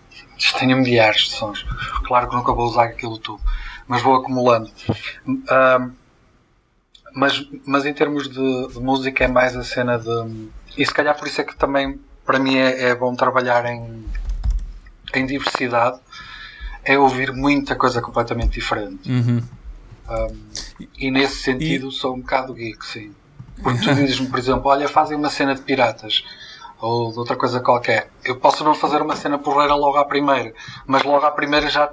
[0.59, 1.65] Tenho milhares de sons.
[2.05, 3.41] Claro que nunca vou usar aquilo tudo.
[3.87, 4.71] Mas vou acumulando.
[5.49, 5.91] Ahm,
[7.13, 10.49] mas, mas em termos de, de música é mais a cena de.
[10.77, 14.05] E se calhar por isso é que também para mim é, é bom trabalhar em,
[15.15, 15.99] em diversidade.
[16.83, 19.11] É ouvir muita coisa completamente diferente.
[19.11, 19.41] Uhum.
[20.97, 23.13] E nesse sentido sou um bocado geek, sim.
[23.61, 26.23] Porque tu dizes-me, por exemplo, olha, fazem uma cena de piratas
[26.79, 28.09] ou de outra coisa qualquer.
[28.23, 30.53] Eu posso não fazer uma cena porreira logo à primeira,
[30.85, 31.91] mas logo à primeira já,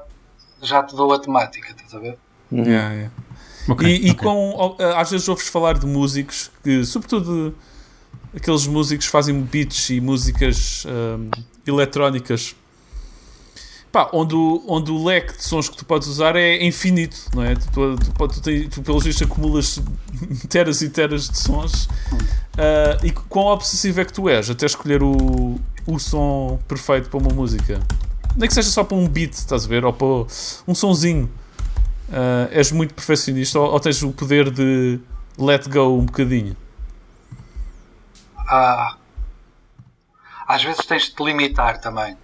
[0.62, 2.18] já te dou a temática, estás a ver?
[2.52, 3.10] Yeah, yeah.
[3.68, 4.22] Ok, e e ok.
[4.22, 7.56] com, às vezes ouves falar de músicos que, sobretudo,
[8.36, 11.30] aqueles músicos que fazem beats e músicas hum,
[11.66, 12.54] eletrónicas,
[13.94, 17.44] pá, onde, o, onde o leque de sons que tu podes usar é infinito, não
[17.44, 17.54] é?
[17.54, 19.80] Tu, tu, tu, tu, tu, vistos, acumulas
[20.50, 21.88] teras e teras de sons.
[22.58, 27.20] Ah, e quão obsessivo é que tu és até escolher o, o som perfeito para
[27.20, 27.80] uma música?
[28.36, 29.84] Nem que seja só para um beat, estás a ver?
[29.84, 30.06] Ou para
[30.66, 31.30] um sonzinho.
[32.12, 34.98] Ah, és muito perfeccionista ou, ou tens o poder de
[35.38, 36.56] let go um bocadinho?
[38.46, 38.96] Ah,
[40.46, 42.16] às vezes tens de te limitar também.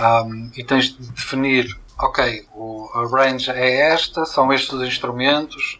[0.00, 5.78] Ahm, e tens de definir, ok, o, a range é esta, são estes os instrumentos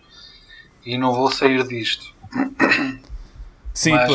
[0.84, 2.12] e não vou sair disto.
[3.72, 4.10] Sim, Mas-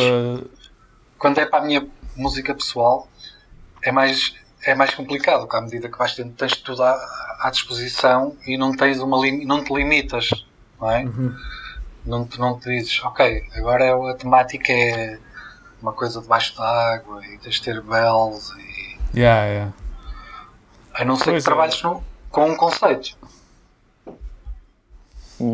[1.17, 3.10] Quando é para a minha música pessoal,
[3.82, 6.93] é mais, é mais complicado, porque à medida que vais tendo, tens tudo à,
[7.41, 10.30] à disposição e não, tens uma não te limitas,
[10.80, 11.04] não é?
[12.05, 15.19] Não, te, não te dizes, ok, agora é- a temática é
[15.81, 19.73] uma coisa debaixo d'água e tens de ter bells e yeah, yeah.
[20.93, 21.39] a não ser Pois é.
[21.39, 23.17] que trabalhes no- com um conceito.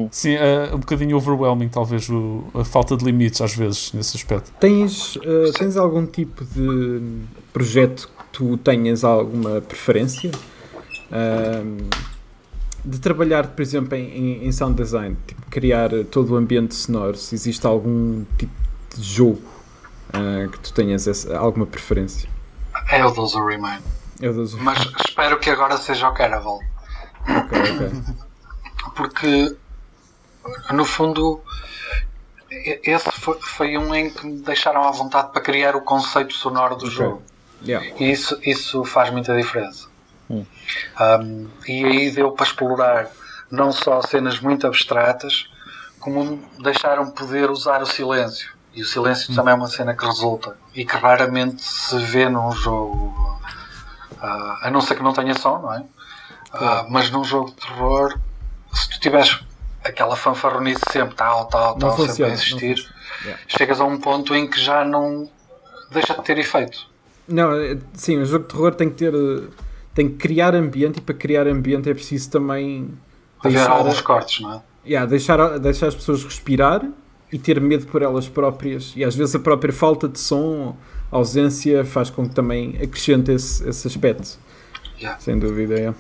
[0.10, 4.52] Sim, é um bocadinho overwhelming, talvez, o- a falta de limites às vezes nesse aspecto.
[4.60, 7.22] Tens, eh, tens algum tipo de
[7.54, 10.32] projeto que tu tenhas alguma preferência?
[11.12, 11.88] Ahm,
[12.86, 17.34] de trabalhar, por exemplo, em, em- sound design, tipo, criar todo o ambiente sonoro, se
[17.36, 18.54] existe algum tipo
[18.96, 19.42] de jogo
[20.14, 22.30] ah, que tu tenhas essa- alguma preferência?
[22.90, 23.80] É o Those Who Remain.
[24.22, 26.60] Eu dou- Mas espero que agora seja o Caraval.
[27.28, 27.92] ok, ok.
[28.96, 29.56] porque
[30.72, 31.42] no fundo
[32.50, 36.76] esse foi, foi um em que me deixaram à vontade para criar o conceito sonoro
[36.76, 36.96] do Ok.
[36.96, 37.22] jogo
[37.66, 37.88] Yeah.
[38.00, 39.85] e isso, isso faz muita diferença
[40.30, 43.08] Um, e aí deu para explorar
[43.52, 45.48] não só cenas muito abstratas
[46.00, 50.58] como deixaram poder usar o silêncio e o silêncio também é uma cena que resulta
[50.74, 53.40] e que raramente se vê num jogo
[54.22, 55.84] ah, a não ser que não tenha som, não é?
[56.54, 58.18] Ah, mas num jogo de terror,
[58.74, 59.40] se tu tiveres
[59.84, 62.78] aquela fanfarronice sempre, tal, tal, tal, sempre a existir.
[63.24, 63.44] Yeah.
[63.48, 65.30] chegas a um ponto em que já não
[65.92, 66.88] deixa de ter efeito.
[67.28, 69.14] Não, é- sim, o jogo de terror tem que ter.
[69.96, 72.90] Tem que criar ambiente e para criar ambiente é preciso também
[73.40, 74.62] Haver deixar, alguns cortes, não é?
[74.86, 76.86] yeah, deixar, deixar as pessoas respirar
[77.32, 78.94] e ter medo por elas próprias.
[78.96, 80.76] E às vezes a própria falta de som,
[81.10, 84.38] ausência, faz com que também acrescente esse, esse aspecto.
[85.00, 85.20] Yeah.
[85.20, 85.94] Sem dúvida, é.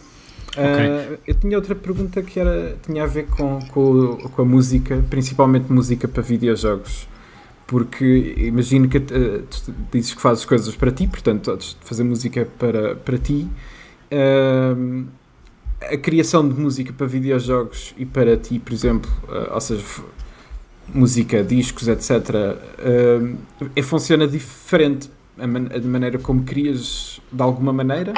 [0.57, 5.03] Ah, eu tinha outra pergunta que era, tinha a ver com, com, com a música,
[5.09, 7.07] principalmente música para videojogos.
[7.67, 12.95] Porque imagino que eh, tu dizes que fazes coisas para ti, portanto, fazer música para,
[12.95, 13.49] para ti.
[14.11, 15.05] Ahm,
[15.81, 19.83] a criação de música para videojogos e para ti, por exemplo, ah, ou seja,
[20.93, 22.11] música, discos, etc.,
[22.79, 23.35] ahm,
[23.75, 28.13] é, funciona diferente a, man- a maneira como crias de alguma maneira,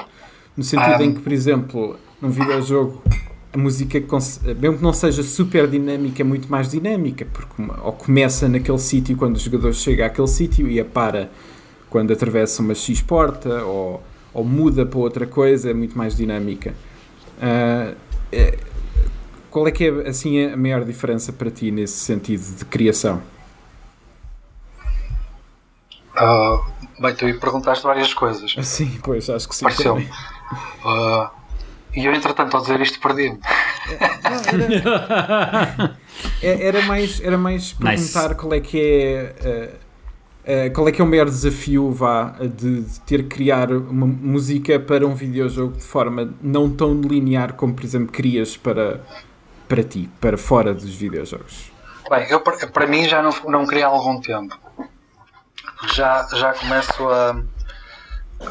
[0.55, 1.03] no sentido Ah.
[1.03, 3.01] em que, por exemplo, num videojogo
[3.53, 3.99] a música,
[4.59, 9.15] mesmo que não seja super dinâmica, é muito mais dinâmica, porque ou começa naquele sítio
[9.17, 11.29] quando o jogador chega àquele sítio e a para
[11.89, 14.03] quando atravessa uma X porta ou,
[14.37, 16.75] ou muda para outra coisa, é muito mais dinâmica.
[17.41, 17.95] Ah,
[18.31, 18.55] é-
[19.49, 23.19] qual é que é assim a maior diferença para ti nesse sentido de criação?
[26.15, 26.59] Ah,
[26.99, 28.53] bem, tu aí perguntaste várias coisas.
[28.63, 29.65] Sim, pois acho que sim.
[29.65, 30.05] Pareceu-me.
[30.05, 30.19] também.
[30.85, 31.31] Ah,
[31.95, 33.39] e eu, entretanto, ao dizer isto, perdi-me.
[36.41, 39.73] É- Era mais, era mais perguntar qual é que é.
[40.47, 44.07] Eh, qual é que é o maior desafio vá, de, de ter que criar uma
[44.07, 49.01] música para um videojogo de forma não tão linear como, por exemplo, crias para,
[49.67, 51.71] para ti, para fora dos videojogos?
[52.09, 54.57] Bem, eu, para mim já não, não queria há algum tempo.
[55.93, 57.35] Já, já começo a.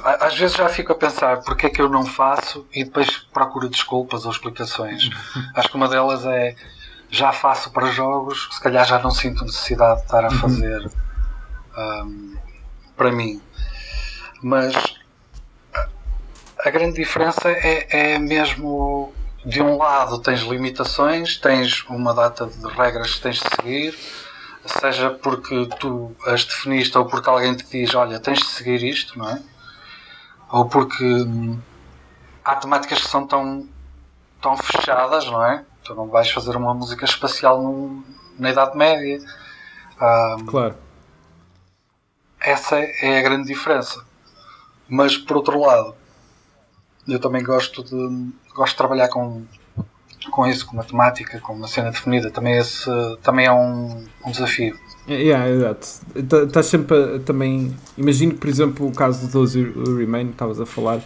[0.04, 3.09] a- Às vezes já fico a pensar porque é que eu não faço e depois
[3.32, 5.09] procuro desculpas ou explicações.
[5.56, 6.54] Acho que uma delas é
[7.11, 10.90] já faço para jogos, se calhar já não sinto necessidade de estar a fazer
[11.76, 12.36] ahm,
[12.96, 13.40] para mim.
[14.42, 14.74] Mas
[16.64, 19.12] a- grande diferença é, é mesmo
[19.44, 23.98] de um lado tens limitações, tens uma data de regras que tens de seguir,
[24.66, 29.16] seja porque tu as definiste ou porque alguém te diz, olha, tens de seguir isto,
[29.18, 29.40] não é?
[30.50, 31.60] Ou porque hum,
[32.44, 33.68] há temáticas que são tão,
[34.40, 35.64] tão fechadas, não é?
[35.84, 38.04] Tu não vais fazer uma música espacial no-
[38.38, 39.20] na Idade Média.
[40.46, 40.76] Claro.
[42.46, 44.02] Essa é a grande diferença.
[44.88, 45.94] Mas por outro lado,
[47.09, 49.42] eu também gosto de gosto de trabalhar com
[50.30, 52.30] com isso, com matemática, com uma cena definida.
[52.30, 52.88] Também esse
[53.22, 54.78] também é um, um desafio.
[55.09, 55.87] Yeah, exato.
[56.46, 57.76] Estás sempre a, também.
[57.96, 61.00] Imagino que, por exemplo, o caso Who Remain, estavas a falar,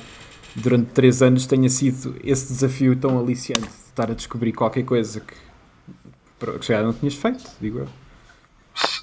[0.54, 5.20] durante 3 anos tenha sido esse desafio tão aliciante de estar a descobrir qualquer coisa
[5.20, 5.34] que,
[6.58, 7.99] que já não tinhas feito, digo eu.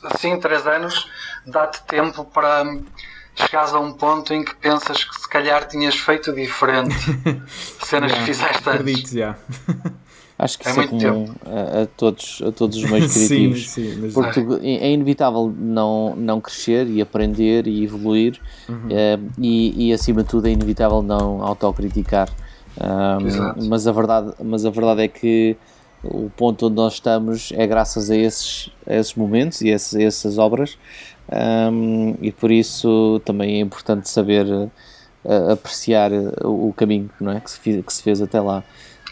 [0.03, 1.07] Assim, três anos
[1.45, 2.63] dá-te tempo para
[3.35, 6.95] chegares a um ponto em que pensas que se calhar tinhas feito diferente
[7.83, 9.11] cenas Yeah, que fizeste Acredito, antes.
[9.11, 9.35] já.
[10.39, 13.69] Acho que É isso é, comum a, a todos, a todos os meios sim, criativos.
[13.71, 18.39] sim, mas Porque tu- é é inevitável não, não crescer e aprender e evoluir
[18.89, 22.29] eh, e, e acima de tudo é inevitável não autocriticar.
[23.67, 25.57] Mas, a verdade, mas a verdade é que
[26.09, 29.95] o ponto onde nós estamos é graças a esses, a esses momentos e a esses-
[29.95, 30.77] a essas obras
[31.29, 34.45] Ahm, e por isso também é importante saber
[35.25, 37.41] eh, apreciar eh, o, o caminho não é?
[37.41, 38.63] que, se fiz- que se fez até lá.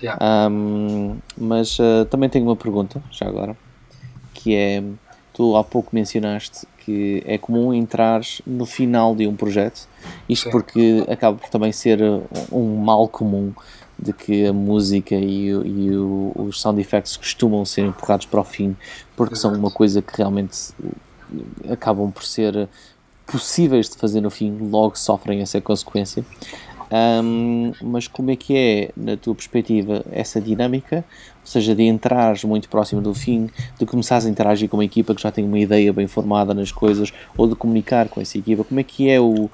[0.01, 0.17] Yeah.
[0.23, 3.55] Ahm, mas eh, também tenho uma pergunta, já agora,
[4.33, 4.81] que é,
[5.33, 9.87] tu há pouco mencionaste que é comum entrar no final de um projeto,
[10.29, 13.51] isto porque acaba por também ser uh, um mal comum
[13.97, 18.41] de que a música e, o- e o- os sound effects costumam ser empurrados para
[18.41, 18.75] o fim,
[19.15, 20.57] porque são uma coisa que realmente
[21.69, 22.67] acabam por ser
[23.25, 26.23] possíveis de fazer no fim, logo sofrem essa consequência.
[26.91, 31.03] Ahm, mas como é que é, na tua perspectiva, essa dinâmica?
[31.41, 35.15] Ou seja, de entrares muito próximo do fim, de começares a interagir com uma equipa
[35.15, 38.63] que já tem uma ideia bem formada nas coisas, ou de comunicar com essa equipa.
[38.63, 39.49] Como é que é o,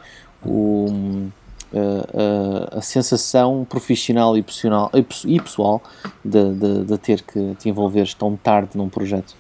[0.46, 1.28] o-
[1.74, 5.82] a, a- a sensação profissional e pessoal, e pes- pessoal
[6.24, 9.36] de, de, de ter que te envolveres tão tarde num projeto?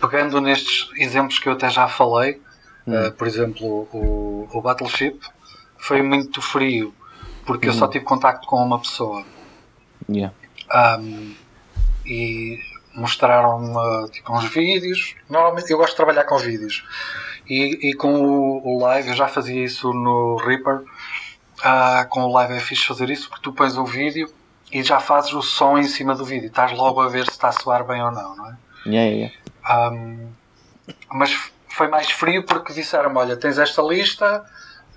[0.00, 2.40] Pegando nestes exemplos que eu até já falei,
[2.86, 5.18] eh, por exemplo, o, o Battleship
[5.78, 6.94] foi muito frio,
[7.46, 9.24] porque eu só tive contacto com uma pessoa.
[10.08, 10.34] Yeah.
[10.98, 11.34] Um,
[12.04, 12.58] e
[12.94, 15.14] mostraram-me tipo, uns vídeos.
[15.30, 16.84] Normalmente eu gosto de trabalhar com vídeos.
[17.48, 20.82] E, e com o, o live, eu já fazia isso no Reaper.
[21.62, 24.28] Ah, com o live é fixe fazer isso porque tu pões o vídeo
[24.72, 26.46] e já fazes o som em cima do vídeo.
[26.48, 28.56] Estás logo a ver se está a soar bem ou não, não é?
[28.86, 29.10] Yeah,
[29.64, 30.28] yeah, Um,
[31.12, 31.32] mas
[31.68, 34.44] foi mais frio porque disseram-me: olha, tens esta lista,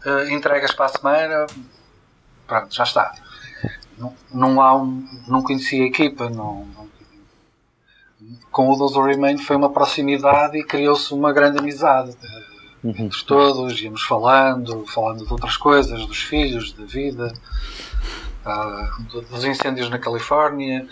[0.05, 1.47] eh, entregas para a semana,
[2.45, 3.13] pronto, já está.
[3.97, 6.87] Não, não, há um, não conhecia a equipa, não, não-
[8.51, 12.11] com o Those Remain foi uma proximidade e criou-se uma grande amizade.
[12.23, 12.93] eh, Uhum.
[13.05, 17.33] Entre todos, íamos falando, falando de outras coisas, dos filhos, da vida,
[19.11, 20.87] do- dos incêndios na Califórnia,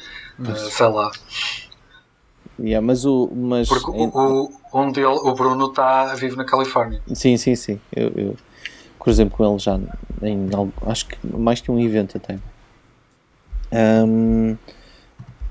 [0.45, 1.11] eh, sei lá.
[2.59, 3.29] Yeah, mas o.
[3.33, 7.01] Mas Porque o, o, um dele, o Bruno, está vive na Califórnia.
[7.13, 7.79] Sim, sim, sim.
[7.95, 8.38] Eu, eu
[8.99, 9.79] cruzei-me com ele já
[10.23, 12.39] em algo, acho que mais que um evento até.
[13.71, 14.55] Ahm,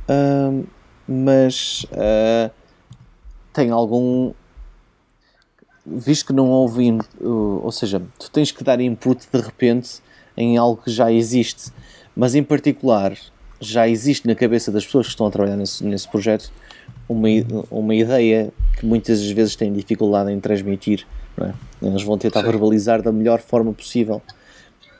[0.08, 0.64] ahm,
[1.06, 2.50] mas ah,
[3.52, 4.32] tem algum.
[5.86, 6.84] Visto que não houve.
[6.84, 10.00] in- uh, Ou seja, tu tens que dar input de repente
[10.36, 11.70] em algo que já existe,
[12.16, 13.16] mas em particular
[13.60, 16.52] já existe na cabeça das pessoas que estão a trabalhar nesse, nesse projeto
[17.08, 17.28] uma,
[17.70, 21.06] uma ideia que muitas vezes têm dificuldade em transmitir.
[21.36, 21.54] Não é?
[21.82, 22.46] Eles vão tentar Sim.
[22.46, 24.20] verbalizar da melhor forma possível.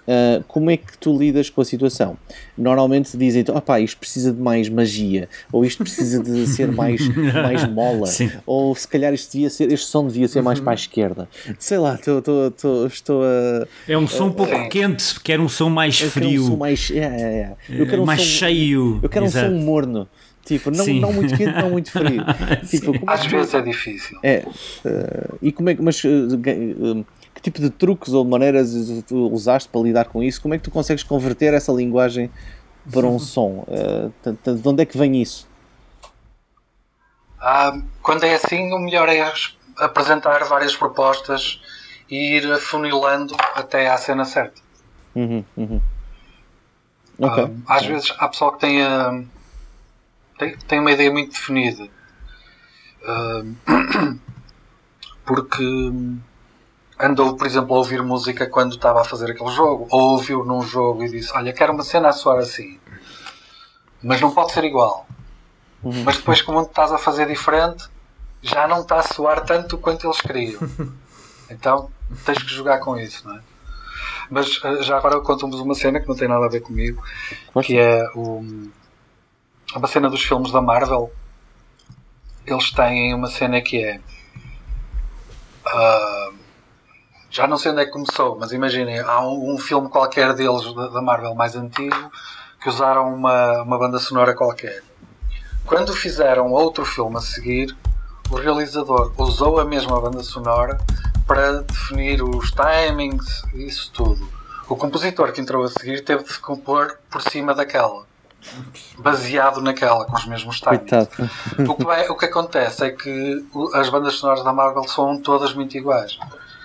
[0.07, 2.16] Uh, como é que tu lidas com a situação?
[2.59, 7.00] Normalmente dizem, opá, isto precisa de mais magia, ou isto precisa de ser mais,
[7.32, 8.30] mais mola, Sim.
[8.44, 11.28] ou se calhar isto devia ser, este som devia ser mais para a esquerda.
[11.59, 13.66] Sei lá, tô, tô, tô, estou a.
[13.88, 14.68] É um som um pouco Sim.
[14.68, 16.90] quente, quero um som mais Eu quero um frio, som mais.
[16.90, 17.57] é, é, é.
[17.70, 19.00] Eu quero um mais som- cheio.
[19.02, 19.52] Eu quero Exato.
[19.55, 20.09] um som morno.
[20.44, 21.00] Tipo, não, Sim.
[21.00, 22.22] não muito quente, não muito frio.
[22.68, 24.18] tipo, como é Às tu- vezes é difícil.
[24.22, 24.44] É.
[24.84, 25.80] eh, e como é que.
[25.80, 26.09] Mas eh,
[26.42, 27.05] que
[27.45, 28.72] tipo de truques ou maneiras
[29.07, 30.40] tu usaste para lidar com isso?
[30.40, 32.30] Como é que tu consegues converter essa linguagem
[32.90, 33.64] para um som?
[34.22, 35.47] T- de onde é que vem isso?
[37.40, 39.30] Ah, quando é assim, o melhor é
[39.76, 41.61] apresentar várias propostas
[42.11, 44.62] e ir afunilando até à cena certa.
[45.14, 45.80] Uhum, uhum.
[47.18, 47.45] Ok.
[47.66, 49.22] Ah, às vezes há pessoal que tem, ah,
[50.38, 51.86] tem, tem uma ideia muito definida.
[53.07, 53.42] Ah,
[55.26, 55.92] porque
[56.99, 60.62] andou, por exemplo, a ouvir música quando estava a fazer aquele jogo, ou ouviu num
[60.62, 62.78] jogo e disse: Olha, quero uma cena a soar assim,
[64.03, 65.07] mas não pode ser igual.
[66.05, 67.88] Mas depois, como estás a fazer diferente,
[68.40, 70.61] já não está a soar tanto quanto eles queriam.
[71.51, 71.90] Então
[72.24, 73.40] tens que jogar com isso, não é?
[74.30, 77.03] Mas eh, já agora conto-vos uma cena que não tem nada a ver comigo,
[77.62, 78.42] que é o,
[79.76, 81.12] uma cena dos filmes da Marvel.
[82.47, 84.01] Eles têm uma cena que é.
[85.66, 86.30] ah,
[87.35, 90.72] já não sei onde é que começou, mas imaginem, há um, um filme qualquer deles
[90.72, 92.11] da, da Marvel mais antigo
[92.62, 94.85] que usaram uma, uma banda sonora qualquer.
[95.66, 97.76] Quando fizeram outro filme a seguir,
[98.30, 100.78] o realizador usou a mesma banda sonora
[101.26, 104.28] para definir os timings e isso tudo.
[104.68, 108.05] O compositor que entrou a seguir teve de se compor por cima daquela,
[108.99, 111.09] baseado naquela, com os mesmos timings.
[111.68, 115.53] O que, vai- o que acontece é que as bandas sonoras da Marvel são todas
[115.53, 116.16] muito iguais.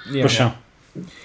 [0.05, 0.21] Yeah.
[0.21, 0.53] Paixão.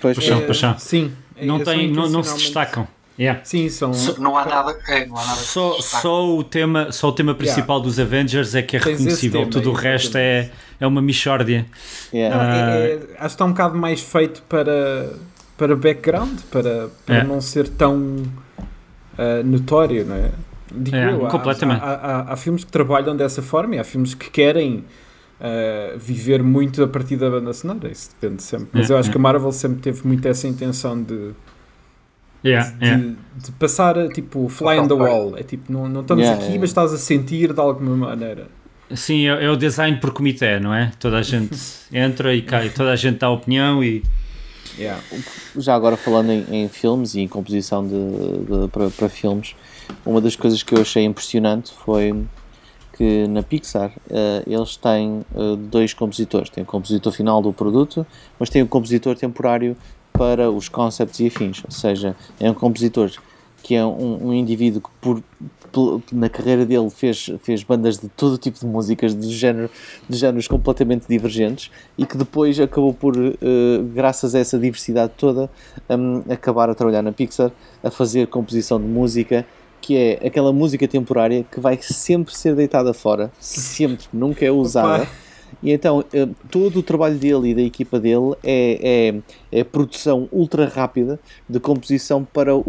[0.00, 0.78] Pois, Paixão, Eh, paixão.
[0.78, 1.12] Sim.
[1.42, 2.86] Não, tem, não, não se destacam.
[3.18, 3.40] Yeah.
[3.44, 3.92] Sim, são.
[4.18, 7.32] Não há nada, é, não há nada que Só, só, o tema, só o tema
[7.34, 9.40] principal dos Avengers é que é Tens reconhecível.
[9.42, 10.50] tema, Tudo o resto é,
[10.80, 11.64] é uma mixórdia.
[12.12, 12.36] yeah.
[12.36, 15.12] Não, é- é- acho que está um bocado mais feito para,
[15.56, 17.24] para background, para, para É.
[17.24, 18.16] não ser tão
[19.16, 20.30] ah, notório, não é?
[20.76, 21.80] Digo É, eu, há- completamente.
[21.82, 24.84] Há, há- há filmes que trabalham dessa forma e há filmes que querem
[25.40, 28.68] ah, viver muito a partir da banda sonora, isso depende sempre.
[28.72, 31.32] Mas eu acho que a Marvel sempre teve muito essa intenção de,
[32.44, 33.14] Yeah, de, yeah.
[33.42, 35.34] de passar tipo fly on the wall.
[35.36, 36.60] É tipo, não, não estamos Yeah, aqui, yeah.
[36.60, 38.48] mas estás a sentir de alguma maneira.
[38.94, 40.92] Sim, é, é o design por comitê, não é?
[41.00, 41.56] Toda a gente
[41.90, 44.02] entra e cai, toda a gente dá opinião e.
[44.78, 45.00] Yeah.
[45.56, 49.54] Já agora falando em, em filmes e em composição de, de- para, para filmes,
[50.04, 52.12] uma das coisas que eu achei impressionante foi
[52.96, 56.48] que na Pixar eh, eles têm eh, dois compositores.
[56.50, 58.06] Tem o compositor final do produto,
[58.38, 59.76] mas tem o compositor temporário
[60.12, 61.62] para os concepts e afins.
[61.64, 63.10] Ou seja, é um compositor
[63.62, 65.22] que é um, um indivíduo que por,
[65.72, 69.70] pel- na carreira dele fez, fez bandas de todo tipo de músicas de, género,
[70.08, 73.32] de géneros completamente divergentes e que depois acabou por, eh,
[73.94, 75.50] graças a essa diversidade toda,
[75.90, 77.50] hum, acabar a trabalhar na Pixar,
[77.82, 79.44] a fazer composição de música
[79.84, 85.02] que é aquela música temporária que vai sempre ser deitada fora, sempre, nunca é usada.
[85.02, 85.12] Opa.
[85.62, 89.12] E então, eh, todo o trabalho dele e da equipa dele é,
[89.52, 92.60] é, é produção ultra rápida de composição para o,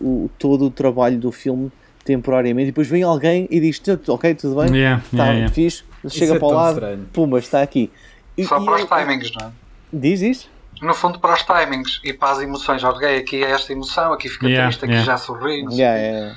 [0.00, 1.70] o- todo o trabalho do filme
[2.04, 2.68] temporariamente.
[2.68, 5.54] E depois vem alguém e diz: Ok, tudo bem, Yeah, está yeah, yeah.
[5.54, 7.06] fixe, chega é para o tão lado, estranho.
[7.12, 7.90] pumba, está aqui.
[8.36, 9.50] E- Só e para os eu- timings, não é?
[9.92, 10.48] Diz isto?
[10.82, 12.82] No fundo, para os timings e para as emoções.
[12.84, 15.12] Ok, aqui é esta emoção, aqui fica Yeah, triste, aqui yeah.
[15.12, 15.62] já sorri.
[15.62, 16.36] não sei Yeah, yeah.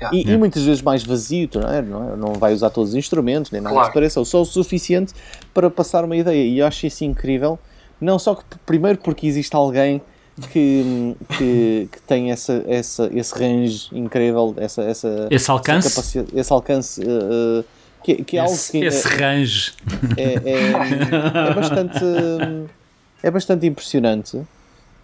[0.00, 0.16] Yeah.
[0.16, 1.80] E, e muitas vezes mais vazio, não, é?
[1.82, 2.16] não, é?
[2.16, 3.88] não vai usar todos os instrumentos, nem nada Claro.
[3.88, 5.14] que se pareça, só o suficiente
[5.54, 6.42] para passar uma ideia.
[6.44, 7.56] E eu acho isso incrível,
[8.00, 10.02] não só que, primeiro porque existe alguém
[10.50, 15.86] que, que, que tem essa, essa, esse range incrível, essa, essa, Esse alcance?
[15.86, 17.64] essa esse alcance, eh,
[18.02, 19.72] que, que é algo Esse, que esse é, range.
[20.16, 21.98] é, é, é bastante
[23.22, 24.42] é bastante impressionante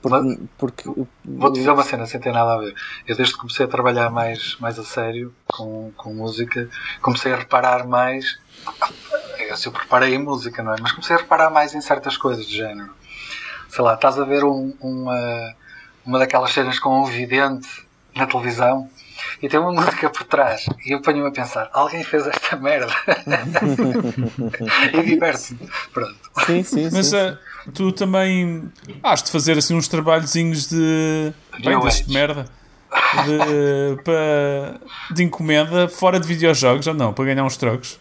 [0.00, 0.90] porque, porque
[1.24, 2.74] Vou dizer uma cena sem ter nada a ver.
[3.06, 6.68] Eu desde que comecei a trabalhar mais, mais a sério com, com música,
[7.02, 8.38] comecei a reparar mais.
[9.40, 10.76] Eu sempre reparei em música, não é?
[10.80, 12.90] Mas comecei a reparar mais em certas coisas do género.
[13.68, 15.54] Sei lá, estás a ver um- uma,
[16.06, 17.68] uma daquelas cenas com um vidente
[18.14, 18.88] na televisão
[19.42, 22.92] e tem uma música por trás e eu ponho-me a pensar: alguém fez esta merda
[24.94, 25.68] e diverte-me.
[25.92, 26.16] Pronto.
[26.46, 27.36] sim, sim, Mas sim.
[27.74, 28.70] Tu também
[29.02, 31.32] has de fazer assim uns trabalhozinhos de.
[31.62, 32.46] Bem, deste merda.
[33.26, 34.80] De, para,
[35.14, 37.12] de encomenda fora de videojogos ou não?
[37.12, 37.98] Para ganhar uns trocos.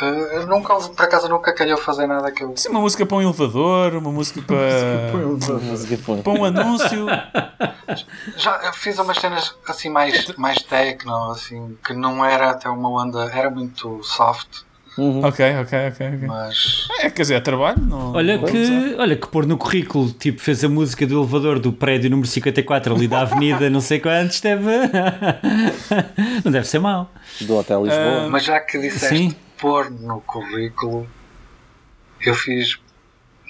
[0.00, 2.56] Uh, nunca, por acaso nunca calhou fazer nada que eu.
[2.56, 4.62] Sim, uma música para um elevador, uma música para,
[6.22, 7.06] para um anúncio.
[8.36, 13.30] Já fiz umas cenas assim mais, mais techno, assim, que não era até uma onda,
[13.32, 14.62] era muito soft,
[14.98, 15.24] Uhum.
[15.24, 16.06] Ok, ok, ok.
[16.08, 16.28] ok.
[16.28, 17.80] mas É, quer dizer, é trabalho.
[17.80, 21.58] Não, Olha não- que, olha que pôr no currículo, tipo, fez a música do elevador
[21.58, 24.70] do prédio número 54 ali da avenida não sei quantos, deve...
[26.44, 27.10] não deve ser mau.
[27.40, 28.28] Do Hotel Lisboa.
[28.28, 29.34] Mas já que disseste Sim.
[29.58, 31.08] pôr no currículo,
[32.20, 32.78] eu fiz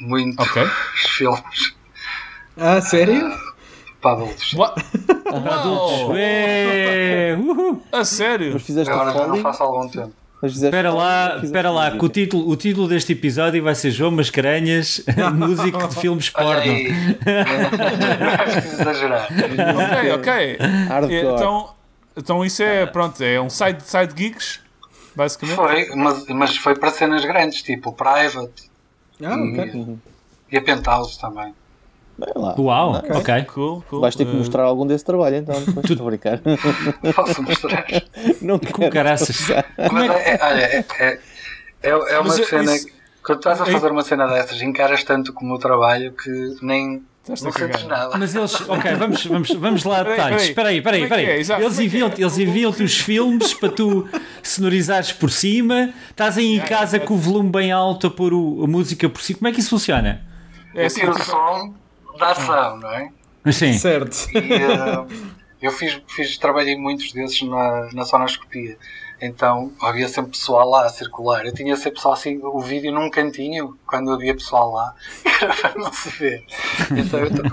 [0.00, 0.62] muitos Ok.
[1.16, 1.74] filmes
[2.56, 3.20] Ah, sério?
[4.00, 4.52] para adultos.
[4.54, 4.80] What?
[5.32, 6.10] Uau!
[6.12, 7.36] Ué.
[7.90, 8.52] A sério?
[8.54, 10.12] Mas fizeste Agora já não faço há algum tempo.
[10.42, 14.10] Mas Espera lá, espera lá, que o título, o título deste episódio vai ser João
[14.10, 15.00] Mascarenhas,
[15.34, 16.72] músico de filmes porno.
[16.72, 19.28] é preciso exagerar.
[19.30, 20.58] Ok, ok.
[20.88, 21.14] Hardcore.
[21.16, 21.70] Então,
[22.16, 24.58] então isso é, pronto, é um side, side gigs,
[25.14, 25.54] basicamente.
[25.54, 28.68] Foi, mas, mas foi para cenas grandes, tipo Private
[29.24, 29.96] Ah, ok.
[30.50, 31.54] e a Penthouse também.
[32.36, 32.54] Lá.
[32.58, 33.42] Uau, Não, ok.
[33.44, 34.00] Cool, cool.
[34.00, 35.54] Vais ter que Uh, mostrar algum desse trabalho então.
[35.64, 36.40] depois, Estou a brincar.
[37.14, 37.86] Posso mostrar?
[38.40, 38.92] Não Com quero.
[38.92, 39.38] caraças.
[39.92, 41.18] Mas é, é, olha, é, é,
[41.82, 42.74] é, é uma Mas é- cena.
[42.76, 42.88] isso-
[43.24, 47.36] Quando estás a fazer uma cena dessas, encaras tanto como o trabalho que nem não
[47.36, 48.18] sentes nada.
[48.18, 50.42] Mas eles, ok, vamos, vamos, vamos lá a detalhes.
[50.42, 51.26] Espera aí, espera aí, é espera aí.
[51.28, 51.34] é?
[51.36, 51.84] Eles é é?
[51.84, 54.08] enviam-te eles enviam os filmes para tu
[54.42, 58.64] sonorizares por cima, estás aí em casa com o volume bem alto a pôr o-
[58.64, 59.38] a música por cima.
[59.38, 60.20] Como é que isso funciona?
[60.74, 61.74] É eu assim, tiro o som
[62.22, 63.10] da ação, não é?
[63.52, 63.72] Sim.
[63.74, 64.28] Certo.
[64.34, 65.06] E eh,
[65.60, 68.76] eu fiz, fiz, trabalhei muitos desses na, na sonoscopia.
[69.20, 71.44] Então havia sempre pessoal lá a circular.
[71.46, 74.94] Eu tinha sempre só assim o vídeo num cantinho quando havia pessoal lá,
[75.40, 76.44] era para não se ver.
[76.90, 77.50] Então eu, tra-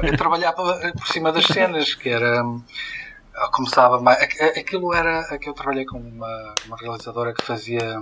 [0.00, 0.62] tra- eu trabalhava
[0.98, 2.42] por cima das cenas, que era.
[2.44, 2.60] hum,
[3.52, 4.20] Começava mais.
[4.22, 5.20] aqu- Aquilo era.
[5.20, 8.00] Aqui eu trabalhei com uma, uma realizadora que fazia.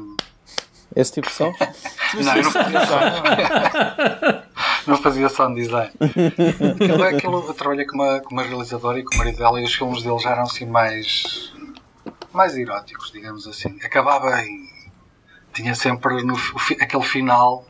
[0.97, 1.53] Esse tipo de som?
[2.15, 3.01] Não, eu não fazia só,
[4.91, 5.93] não fazia sound design.
[6.01, 9.65] Aquilo, aquilo, eu trabalhei com uma, com uma realizadora e com o marido dela e
[9.65, 11.53] os filmes deles eram assim mais.
[12.33, 13.79] mais eróticos, digamos assim.
[13.85, 14.69] Acabava e.
[15.55, 16.35] tinha sempre no,
[16.81, 17.65] aquele final.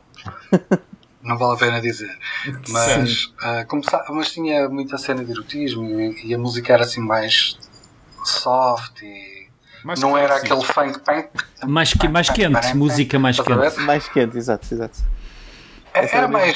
[1.21, 2.17] Não vale a pena dizer.
[2.69, 7.01] Mas, ah, começa- mas tinha muita cena de erotismo e, e a música era assim
[7.01, 7.59] mais
[8.25, 9.40] soft e.
[9.83, 10.53] mais não era clássico.
[10.53, 11.29] aquele funk punk.
[11.65, 13.79] Mais, que- mais quente, música mais quente.
[13.81, 14.99] Mais quente, exato, exato.
[15.93, 16.55] É- Era era mais,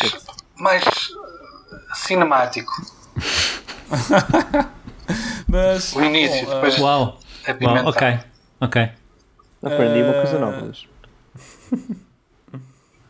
[0.58, 2.72] mais uh, cinemático.
[5.48, 7.88] Mas, O início, bom, depois Uau, uau, apimentar.
[7.88, 8.20] ok,
[8.62, 8.90] ok.
[9.64, 10.72] Aprendi uma coisa nova.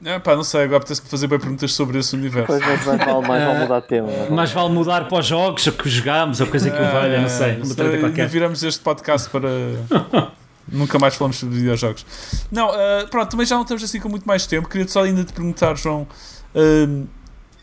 [0.05, 2.47] ah, pá, não sei, agora apetece-me fazer bem perguntas sobre esse universo.
[2.47, 4.09] Pois mais vale, mais vale mudar de tema.
[4.11, 4.29] é?
[4.29, 7.29] Mais vale mudar para os jogos, ou que jogámos, ou coisa que o valha, não
[7.29, 7.55] sei.
[7.61, 8.27] Uma Ah, treta ainda qualquer.
[8.27, 9.49] viramos este podcast para.
[10.67, 12.05] Nunca mais falamos sobre videojogos.
[12.51, 14.67] Não, ah, pronto, também já não estamos assim com muito mais tempo.
[14.67, 16.07] Queria só ainda te perguntar, João,
[16.55, 17.05] ah,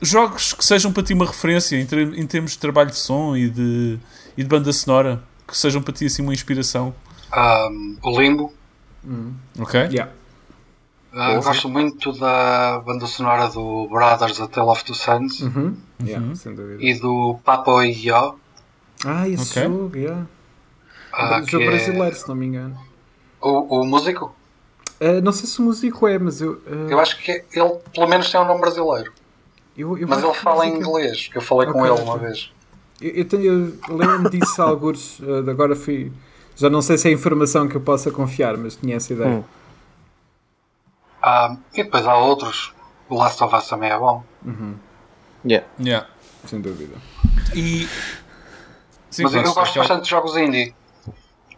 [0.01, 3.36] jogos que sejam para ti uma referência em, ter- em termos de trabalho de som
[3.36, 3.99] e de,
[4.36, 6.95] e de banda sonora, que sejam para ti assim uma inspiração.
[7.36, 8.53] Um, o Limbo.
[9.59, 9.80] Ok?
[9.90, 10.11] Yeah.
[11.12, 15.76] Uh, gosto muito da banda sonora do Brothers A Tale of Two Sons Uhum.
[16.02, 16.82] Yeah, sem dúvida.
[16.82, 18.36] e do Papo e Yo.
[19.04, 19.68] Ah, esse Ok.
[19.70, 20.26] jogo, yeah.
[21.12, 22.78] uh, que jogo é brasileiro, se não me engano.
[23.42, 24.34] o, o músico.
[25.00, 26.60] Ah, não sei se o músico é, mas eu.
[26.66, 29.12] ah, Eu acho que ele pelo menos tem um nome brasileiro.
[29.76, 32.50] eu- eu Mas ele fala em inglês, que eu falei com Ok, ele uma vez.
[33.02, 33.78] Eu, eu tenho.
[33.88, 35.20] Eu lembro-me disso alguns.
[35.22, 36.10] ah, agora fui.
[36.56, 39.28] Já não sei se é informação que eu possa confiar, mas tinha essa ideia.
[39.30, 39.44] Hum.
[41.23, 42.73] Ah, e depois há outros.
[43.09, 44.25] O Last of Us também é bom.
[45.45, 45.66] Yeah.
[45.79, 46.09] Yeah.
[46.47, 46.97] Sem dúvida.
[47.55, 47.87] E.
[49.11, 50.75] Sim, Mas eu, gosto bastante de jogos indie.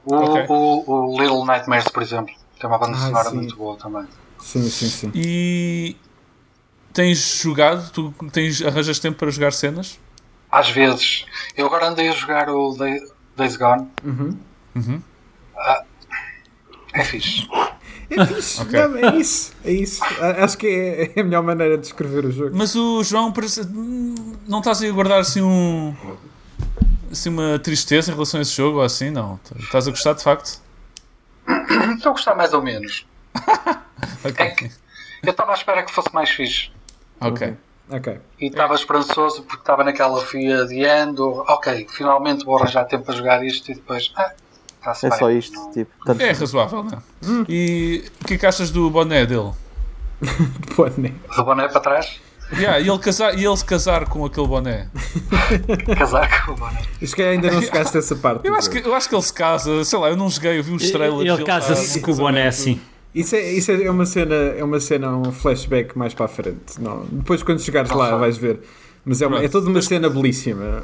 [0.05, 0.47] O, Ok.
[0.49, 3.37] o, o Little Nightmares, por exemplo, tem uma banda Ah, sonora sim.
[3.37, 4.07] muito boa também.
[4.41, 5.13] Sim, sim, sim.
[5.15, 5.97] E.
[6.93, 7.91] Tens jogado?
[7.91, 9.99] Tu tens, arranjas tempo para jogar cenas?
[10.51, 11.25] Às vezes,
[11.57, 13.01] eu agora andei a jogar o Day-
[13.37, 13.89] Days Gone.
[14.05, 14.39] Uhum.
[14.77, 15.03] Uhum.
[16.93, 17.49] É fixe.
[18.11, 18.81] É fixe, Ok.
[18.89, 20.01] não, é isso, é isso.
[20.43, 22.51] Acho que é, é a melhor maneira de descrever o jogo.
[22.57, 23.63] Mas o João parece.
[24.47, 25.95] Não estás a guardar assim um.
[27.11, 29.11] Assim uma tristeza em relação a esse jogo ou assim?
[29.11, 29.39] Não.
[29.61, 30.61] Estás a gostar de facto?
[31.97, 33.07] Estou a gostar mais ou menos.
[34.25, 34.45] Ok.
[34.45, 34.57] É
[35.23, 36.71] eu estava à espera que fosse mais fixe.
[37.21, 37.55] Ok.
[37.91, 38.19] Ok.
[38.41, 41.43] E estava esperançoso porque estava naquela fia adiando.
[41.49, 44.13] Ok, finalmente vou arranjar tempo para jogar isto e depois.
[44.17, 44.33] Ah,
[44.87, 45.19] É bem.
[45.19, 45.71] só isto.
[45.73, 47.45] Tipo, tanto, É razoável, não é?
[47.49, 49.53] E o que é que achas do boné dele?
[50.97, 51.15] Nem.
[51.37, 52.21] Do boné para trás,
[52.53, 54.89] Yeah, e, ele casar, e ele se casar com aquele boné?
[55.97, 56.83] casaco, o boné.
[57.03, 58.47] Acho que ainda não chegaste a essa parte.
[58.47, 60.63] Eu acho, que, eu acho que ele se casa, sei lá, eu não joguei, eu
[60.63, 61.39] vi os trailers.
[61.39, 62.81] Ele casa-se tá com o boné assim.
[63.15, 66.81] Isso, é, isso é uma cena, é uma cena, um flashback mais para a frente.
[66.81, 68.61] Não, depois quando chegares Não lá vais ver.
[69.05, 70.83] Mas é, uma, é toda uma cena belíssima.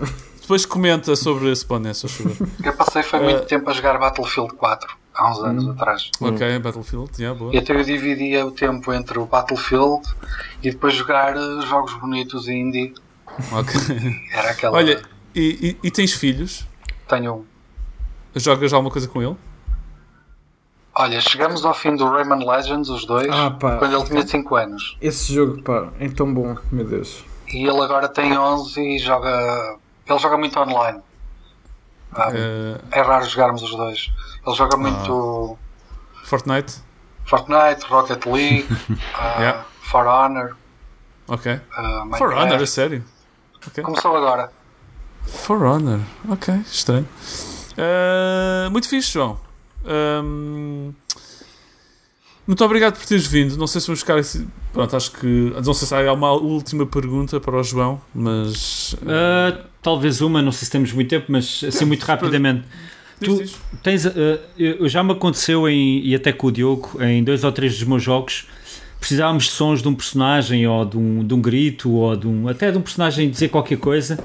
[0.50, 2.48] Depois comenta sobre esse Spawn, se favor.
[2.64, 6.10] Eu passei foi muito tempo a jogar Battlefield 4, há uns anos atrás.
[6.20, 7.54] ok, Battlefield, yeah, boa.
[7.54, 10.02] E até eu dividia o tempo entre o Battlefield
[10.60, 12.92] e depois jogar eh, jogos bonitos e indie.
[13.52, 13.74] Ok.
[14.34, 14.76] Era aquela.
[14.76, 15.00] Olha,
[15.36, 16.66] e, e- e tens filhos?
[17.06, 17.44] Tenho um.
[18.34, 19.36] Jogas alguma coisa com ele?
[20.96, 23.76] Olha, chegamos ao fim do Rayman Legends, os dois, Ah, pá.
[23.76, 24.96] quando ele tinha 5 anos.
[25.00, 27.24] Esse jogo, pá, é tão bom, meu Deus.
[27.54, 29.78] E ele agora tem 11 e joga.
[30.10, 31.00] Ele joga muito online.
[32.12, 34.10] Ah, Eh, É raro jogarmos os dois.
[34.46, 35.56] Ele joga muito
[36.24, 36.80] Fortnite?
[37.24, 38.66] Fortnite, Rocket League,
[39.14, 39.64] ah, Yeah.
[39.82, 40.56] For Honor.
[41.28, 41.60] Ok.
[41.76, 42.32] ah, For.
[42.32, 43.04] Honor, a sério?
[43.66, 43.82] Ok.
[43.84, 44.50] Começou agora.
[45.26, 47.06] For Honor, ok, estranho.
[47.76, 49.38] Eh, muito fixe, João.
[49.84, 50.92] Ahm,
[52.50, 53.56] muito obrigado por teres vindo.
[53.56, 54.46] Não sei se vamos ficar assim.
[54.72, 55.52] Pronto, acho que.
[55.64, 58.96] Não sei se há uma última pergunta para o João, mas.
[59.06, 62.64] Ah, talvez uma, não sei se temos muito tempo, mas assim muito rapidamente.
[63.20, 63.42] tu-.
[63.82, 64.04] Tens,
[64.58, 67.86] eu- já me aconteceu em, e até com o Diogo em dois ou três dos
[67.86, 68.46] meus jogos
[68.98, 72.48] precisávamos de sons de um personagem ou de um, de um grito ou de um,
[72.48, 74.18] até de um personagem dizer qualquer coisa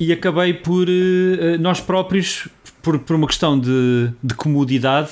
[0.00, 2.48] e acabei por eh, nós próprios
[2.82, 5.10] por, por uma questão de, de comodidade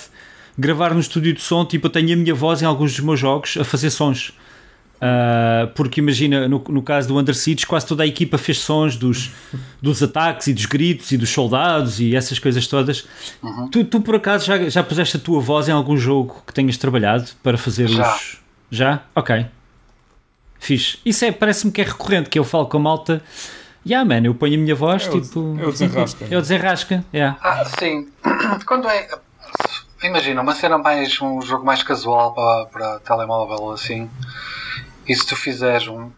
[0.59, 3.21] gravar no estúdio de som tipo eu tenho a minha voz em alguns dos meus
[3.21, 4.33] jogos a fazer sons
[4.97, 8.97] Uh, porque imagina, no, no caso do Under Siege, quase toda a equipa fez sons
[8.97, 9.31] dos,
[9.83, 13.07] dos ataques e dos gritos e dos soldados e essas coisas todas.
[13.71, 16.79] Tu, tu, por acaso já, já puseste a tua voz em algum jogo que tenhas
[16.79, 18.17] trabalhado para fazer Já.
[18.17, 18.39] os.
[18.71, 19.03] Já?
[19.15, 19.45] Ok.
[20.59, 20.97] Fixe.
[21.05, 23.23] Isso é, parece-me que é recorrente, que eu falo com a malta.
[23.87, 25.59] Yeah, man, eu ponho a minha voz, É o- tipo.
[25.61, 26.25] é o desenrasca.
[26.31, 27.39] é o desenrasca, yeah.
[27.43, 28.09] Ah, sim.
[28.67, 29.07] Quando é.
[30.07, 31.21] Imagina, uma cena mais.
[31.21, 34.11] um jogo mais casual para, para telemóvel ou assim.
[35.07, 36.11] E se tu fizeres um.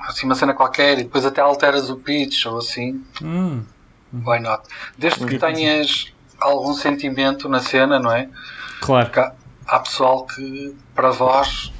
[0.00, 3.02] Assim, uma cena qualquer e depois até alteras o pitch ou assim.
[3.22, 3.64] Hum,
[4.12, 4.62] Why not?
[4.96, 8.28] Desde que tenhas algum sentimento na cena, não é?
[8.80, 9.10] Claro.
[9.10, 9.32] Porque
[9.66, 11.72] há pessoal que, para vós,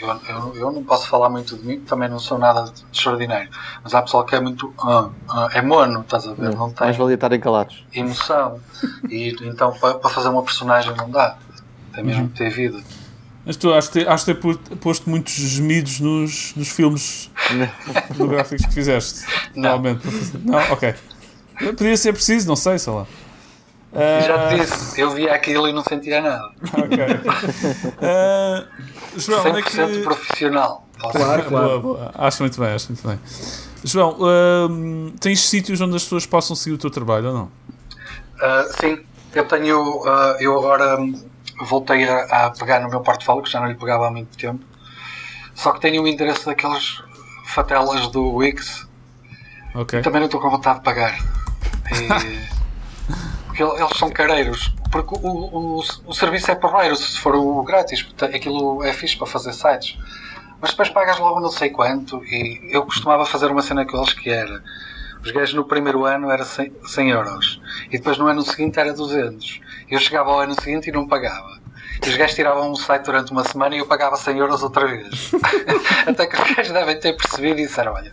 [0.00, 3.48] eu, eu, eu não posso falar muito de mim, também não sou nada de extraordinário,
[3.82, 4.72] mas há pessoal que é muito.
[4.80, 6.54] ah, ah, é mono, estás a ver?
[6.54, 7.84] Não tem Mais valia estarem calados.
[7.92, 8.60] emoção.
[9.08, 11.36] E então, para, para fazer uma personagem, não dá.
[11.94, 12.80] Tem mesmo que ter vida.
[13.44, 17.30] mas tu ter, has de ter posto muitos gemidos nos, nos filmes
[18.08, 19.24] pornográficos que fizeste.
[19.56, 19.82] Não.
[19.82, 20.58] Fazer- Não?
[20.72, 20.94] Ok.
[21.76, 23.06] Podia ser preciso, não sei, sei lá.
[23.92, 26.50] E já te disse, eu via aquilo e não sentia nada.
[26.72, 26.98] ok.
[28.02, 28.64] Ah,
[29.16, 30.02] João, onde é 100% que.
[30.02, 30.86] profissional.
[30.98, 31.48] Claro, claro.
[31.48, 32.10] Boa, boa.
[32.14, 33.18] Acho muito bem, acho muito bem.
[33.82, 34.16] João,
[34.70, 37.50] hum, tens sítios onde as pessoas possam seguir o teu trabalho ou não?
[38.40, 38.98] Ah, sim,
[39.34, 40.04] eu tenho.
[40.06, 40.96] ah, eu agora
[41.66, 44.64] voltei a, a pegar no meu portfólio, que já não lhe pegava há muito tempo.
[45.54, 47.02] Só que tenho o endereço daqueles
[47.46, 48.86] fatelas do Wix.
[49.74, 50.00] Ok.
[50.02, 51.18] Também não estou com vontade de pagar.
[51.90, 52.59] E-
[53.50, 54.72] porque el- eles são careiros.
[54.90, 58.06] Porque o, o, o serviço é porreiro se for o grátis.
[58.22, 59.98] Aquilo é fixe para fazer sites.
[60.60, 62.22] Mas depois pagas logo não sei quanto.
[62.24, 64.62] E eu costumava fazer uma cena com eles que era.
[65.22, 67.60] Os gajos no primeiro ano era 100, 100 euros.
[67.88, 69.60] E depois no ano seguinte era 200.
[69.90, 71.60] Eu chegava ao ano seguinte e não pagava.
[72.04, 74.86] E os gajos tiravam um site durante uma semana e eu pagava 100 euros outra
[74.86, 75.30] vez.
[76.06, 78.12] Até que os gajos devem ter percebido e disseram: Olha,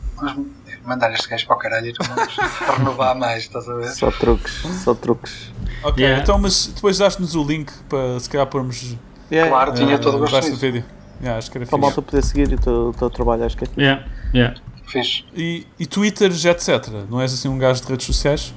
[0.87, 2.35] mandar este gajo para o caralho e não vamos
[2.77, 3.89] renovar mais, estás a ver?
[3.89, 5.51] Só truques, só truques.
[5.83, 6.23] Ok, Yeah.
[6.23, 8.95] então, mas depois daste-nos o link para se calhar pormos
[9.31, 10.83] Yeah, Claro, tinha ah, todo o gosto do vídeo.
[11.19, 11.87] Yeah, acho que era Para a fixe.
[11.95, 13.67] malta poder seguir o teu, o teu trabalho, acho que é.
[13.77, 14.55] Yeah, yeah.
[14.87, 15.25] Fixe.
[15.35, 16.87] E, e Twitters, etc.
[17.09, 18.53] Não és assim um gajo de redes sociais?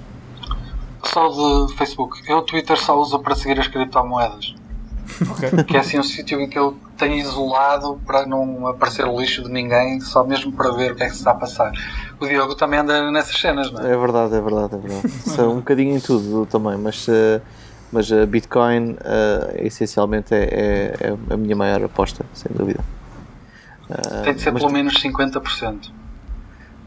[1.03, 1.29] Só
[1.67, 2.19] de Facebook.
[2.29, 4.55] Eu o Twitter só uso para seguir as criptomoedas.
[5.31, 5.65] Ok.
[5.65, 9.43] Que é assim um sítio em que eu tenho isolado para não aparecer o lixo
[9.43, 11.73] de ninguém, só mesmo para ver o que é que se está a passar.
[12.21, 13.93] O Diogo também anda nessas cenas, não é?
[13.93, 15.09] É verdade, é verdade, é verdade.
[15.25, 17.41] São um bocadinho em tudo também, mas, eh,
[17.91, 22.81] mas a Bitcoin eh, essencialmente é, é, é a minha maior aposta, sem dúvida.
[23.89, 25.91] Eh, Tem de ser mas, pelo menos 50%.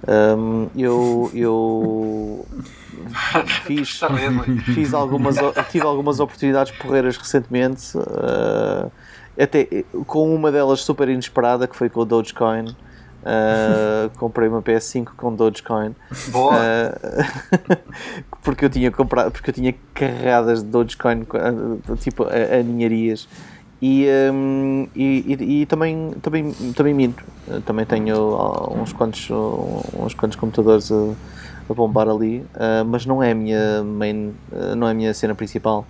[0.08, 2.46] Hum, eu, eu
[3.66, 4.00] fiz,
[4.74, 5.36] fiz algumas,
[5.72, 9.68] tive algumas oportunidades porreiras recentemente, eh, até
[10.06, 12.76] com uma delas super inesperada, que foi com o Dogecoin.
[13.26, 15.96] Eh, comprei uma PS5 com Dogecoin.
[16.30, 16.56] Boa.
[16.56, 17.78] Uh,
[18.44, 23.28] porque eu tinha comprado, porque eu tinha carregadas de Dogecoin uh, tipo a, a ninharias
[23.84, 27.24] e, um, e, e- e também, também, também minto.
[27.48, 29.30] Uh, também tenho uh, uns quantos,
[30.00, 30.96] uns quantos computadores a,
[31.70, 35.14] a bombar ali, uh, mas não é a minha main, uh, não é a minha
[35.14, 35.86] cena principal.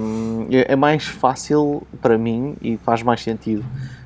[0.00, 3.64] Um, é é mais fácil para mim e faz mais sentido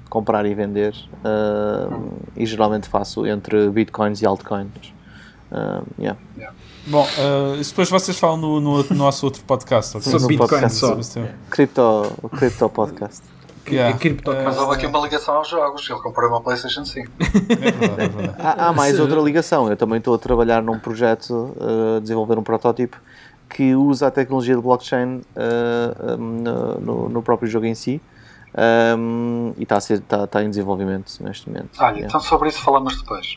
[0.09, 0.95] comprar e vender.
[1.25, 4.95] um, e geralmente faço entre bitcoins e altcoins.
[5.53, 6.19] Um, yeah.
[6.87, 9.97] Bom, uh, isso depois vocês falam no, no, no nosso outro podcast.
[9.97, 10.11] ok?
[10.12, 10.89] Sobre Bitcoin podcast só.
[10.89, 11.28] Sobre tema.
[11.51, 13.22] Cripto, cripto podcast.
[13.66, 13.97] Yeah.
[13.97, 15.89] É cripto- Uh, Mas houve aqui uma ligação aos jogos.
[15.89, 17.11] Ele comprou uma PlayStation 5.
[17.18, 18.35] é verdade, é verdade.
[18.39, 19.70] Há, há mais outra ligação.
[19.70, 22.99] Eu também estou a trabalhar num projeto, uh, a desenvolver um protótipo
[23.49, 28.03] que usa a tecnologia de blockchain uh, um, no, no- no próprio jogo em si.
[28.57, 31.71] Um, e está a ser, está, está em desenvolvimento neste momento.
[31.79, 32.07] Olha, Yeah.
[32.07, 33.37] então sobre isso falamos depois.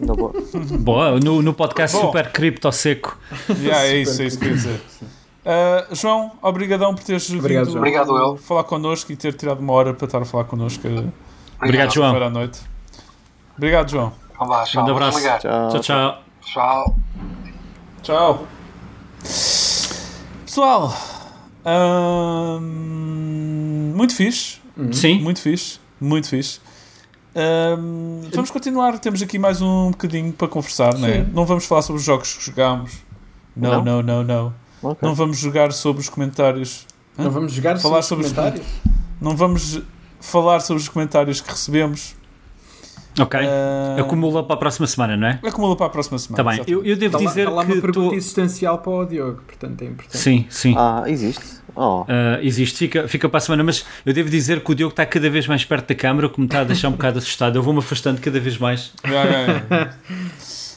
[0.00, 0.32] Na boa.
[0.78, 2.06] Boa, no, no podcast Bom.
[2.06, 3.16] Super Cripto Seco.
[3.48, 4.80] Yeah, é isso, é isso que eu ia dizer.
[5.42, 7.78] Uh, João, obrigadão por teres Obrigado, vindo João.
[7.82, 8.36] Obrigado, eu.
[8.36, 11.10] falar connosco e ter tirado uma hora para estar a falar connosco uh,
[11.62, 12.14] Obrigado, João.
[12.22, 12.60] à noite.
[13.56, 14.12] Obrigado, João.
[14.36, 14.48] Tchau.
[14.48, 15.20] Grande vou abraço.
[15.20, 16.18] Tchau, tchau.
[16.42, 16.96] Tchau.
[18.02, 18.46] Tchau.
[20.44, 20.92] Pessoal,
[21.64, 23.57] hum,
[23.98, 24.60] muito fixe,
[24.92, 26.60] Sim, muito fixe, muito fixe.
[27.34, 31.24] Hum, vamos continuar, temos aqui mais um bocadinho para conversar, não é?
[31.34, 32.92] Não vamos falar sobre os jogos que jogámos.
[33.56, 34.54] Não, não, não, não.
[34.80, 34.98] Ok.
[35.02, 36.86] Não vamos jogar sobre os comentários.
[37.18, 37.24] Hã?
[37.24, 38.66] Não vamos jogar Falar sobre os sobre os comentários?
[39.20, 39.82] Não vamos
[40.20, 42.14] falar sobre os comentários que recebemos.
[43.20, 43.40] ok.
[43.40, 45.40] Ah, Acumula para a próxima semana, não é?
[45.44, 46.52] Acumula para a próxima semana.
[46.52, 46.72] Está bem.
[46.72, 49.42] Eu, eu devo Está lá, dizer está lá que uma pergunta existencial para o Diogo,
[49.44, 50.18] portanto é importante.
[50.18, 50.74] Sim, sim.
[50.78, 51.44] Ah, existe?
[51.80, 52.02] Oh.
[52.02, 52.06] Uh,
[52.42, 55.30] existe, fica, fica para a semana, mas eu devo dizer que o Diogo está cada
[55.30, 57.56] vez mais perto da câmara, o que me está a deixar um bocado assustado.
[57.56, 58.92] Eu vou-me afastando cada vez mais.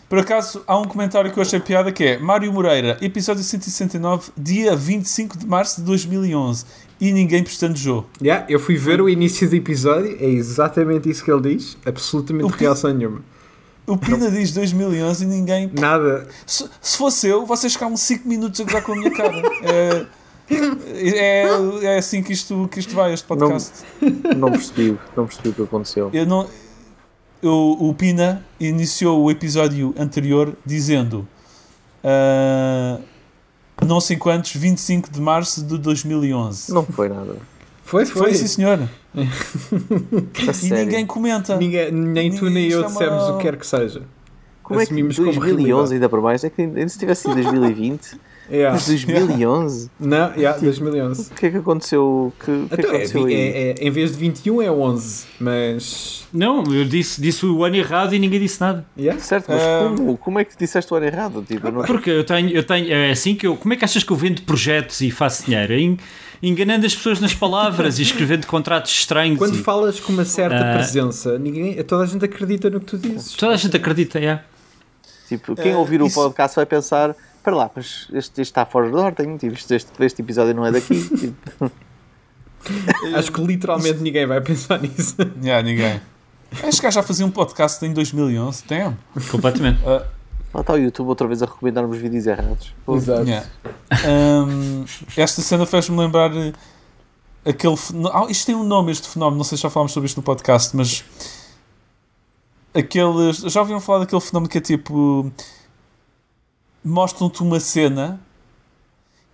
[0.08, 4.32] Por acaso, há um comentário que eu achei piada que é Mário Moreira, episódio 169,
[4.38, 6.66] dia 25 de março de 2011
[7.00, 8.06] e ninguém pestanejou.
[8.22, 12.54] Yeah, eu fui ver o início do episódio, é exatamente isso que ele diz, absolutamente
[12.60, 13.24] reação nenhuma.
[13.88, 15.72] O Pina diz 2011 e ninguém.
[15.74, 16.28] Nada.
[16.46, 19.42] Se, se fosse eu, vocês ficavam 5 minutos a gozar com a minha cara.
[19.64, 20.06] É,
[21.16, 21.46] é,
[21.84, 23.72] é assim que isto, que isto vai, este podcast.
[24.38, 26.10] Não percebi, não percebi o que aconteceu.
[26.14, 26.48] Eu não,
[27.42, 31.28] eu, o Pina iniciou o episódio anterior dizendo
[32.04, 33.00] ah,
[33.86, 36.72] não sei quantos, 25 de março de 2011.
[36.74, 37.36] Não foi nada.
[37.84, 38.22] Foi, foi.
[38.24, 38.80] Foi, sim senhor.
[39.14, 39.22] A
[40.52, 40.86] E sério.
[40.86, 41.58] ninguém comenta.
[41.58, 44.04] Ninguém, nem tu nem eu é uma- dissemos o que quer que seja.
[44.64, 45.94] Como é que assumimos como 2011 realidade.
[45.96, 46.44] ainda para mais?
[46.46, 48.18] É que ainda se tivesse sido 2020,
[48.52, 48.74] Yeah.
[48.74, 49.90] mas 2011?
[50.00, 51.32] Não, yeah, 2011.
[51.32, 52.34] O que é que aconteceu?
[52.44, 54.70] Que, o que é que Então, é, aconteceu é- é- em vez de 21 é
[54.72, 56.28] 11, mas.
[56.34, 58.86] Não, eu disse, disse o ano errado e ninguém disse nada.
[58.98, 59.20] Yeah.
[59.22, 60.18] Certo, mas Ah, como?
[60.18, 61.44] Como é que disseste o ano errado?
[61.48, 61.84] Tipo, não...
[61.84, 63.56] Porque eu tenho, eu tenho, é assim que eu.
[63.56, 65.74] Como é que achas que eu vendo projetos e faço dinheiro?
[65.74, 65.98] En-
[66.44, 69.38] Enganando as pessoas nas palavras e escrevendo contratos estranhos.
[69.38, 70.74] Quando e- falas com uma certa Ah.
[70.74, 73.34] presença, ninguém, toda a gente acredita no que tu dizes.
[73.34, 74.42] Toda a gente acredita, é.
[75.30, 78.66] Tipo, quem Ah, ouvir o isso- podcast vai pensar: espera lá, mas este, este está
[78.66, 81.02] fora de ordem, tipo, este, este, este episódio não é daqui.
[81.18, 81.72] Tipo,
[83.18, 85.16] Acho que literalmente ninguém vai pensar nisso.
[85.44, 86.00] Yeah, ninguém.
[86.64, 88.64] Este gajo já fazia um podcast em 2011.
[88.68, 88.98] Damn.
[89.32, 89.82] Completamente.
[89.84, 90.06] lá
[90.62, 92.72] está o YouTube outra vez a recomendar-nos vídeos errados.
[92.88, 93.24] Exato.
[93.24, 93.48] Yeah.
[94.08, 94.86] Um,
[95.18, 96.54] esta cena fez-me lembrar eh,
[97.46, 97.76] aquele.
[98.14, 99.38] Ah, isto tem um nome, este fenómeno.
[99.38, 101.04] Não sei se já falámos sobre isto no podcast, mas.
[102.76, 103.38] Aqueles.
[103.38, 105.32] Já ouviram falar daquele fenómeno que é tipo.
[106.84, 108.20] Mostram-te uma cena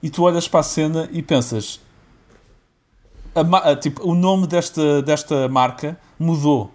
[0.02, 1.80] e tu olhas para a cena e pensas.
[3.34, 6.72] a a, tipo, o nome desta, desta marca mudou.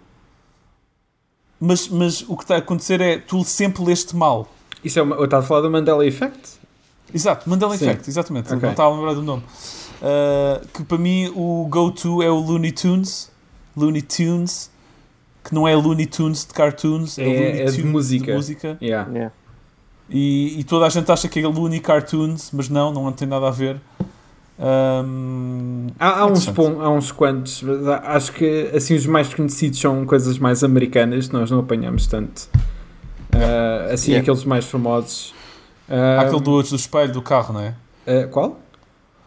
[1.59, 4.49] Mas, mas o que está a acontecer é tu sempre leste mal.
[4.83, 6.59] Isso é uma, eu estava a falar do Mandela Effect?
[7.13, 7.85] Exato, Mandela Sim.
[7.85, 8.47] Effect, exatamente.
[8.51, 8.61] Ok.
[8.61, 9.43] Não estava a lembrar do nome.
[10.01, 13.31] Uh, que para mim o go-to é o Looney Tunes.
[13.77, 14.69] Looney Tunes,
[15.43, 18.25] que não é Looney Tunes de cartoons, é, É- Looney é de Tunes música.
[18.25, 18.77] de música.
[18.81, 19.09] Yeah.
[19.11, 19.33] yeah.
[20.09, 23.47] E, e toda a gente acha que é Looney Cartoons, mas não, não tem nada
[23.47, 23.77] a ver.
[24.59, 26.55] Um, Há, há, uns, interessante.
[26.55, 27.63] pon- há uns quantos,
[28.03, 32.47] acho que assim os mais conhecidos são coisas mais americanas, nós não apanhamos tanto.
[33.31, 34.21] Ah, assim, Yeah.
[34.23, 35.33] aqueles mais famosos.
[35.89, 37.73] Há Ah, aquele do, do espelho do carro, não é?
[38.07, 38.59] ah, qual?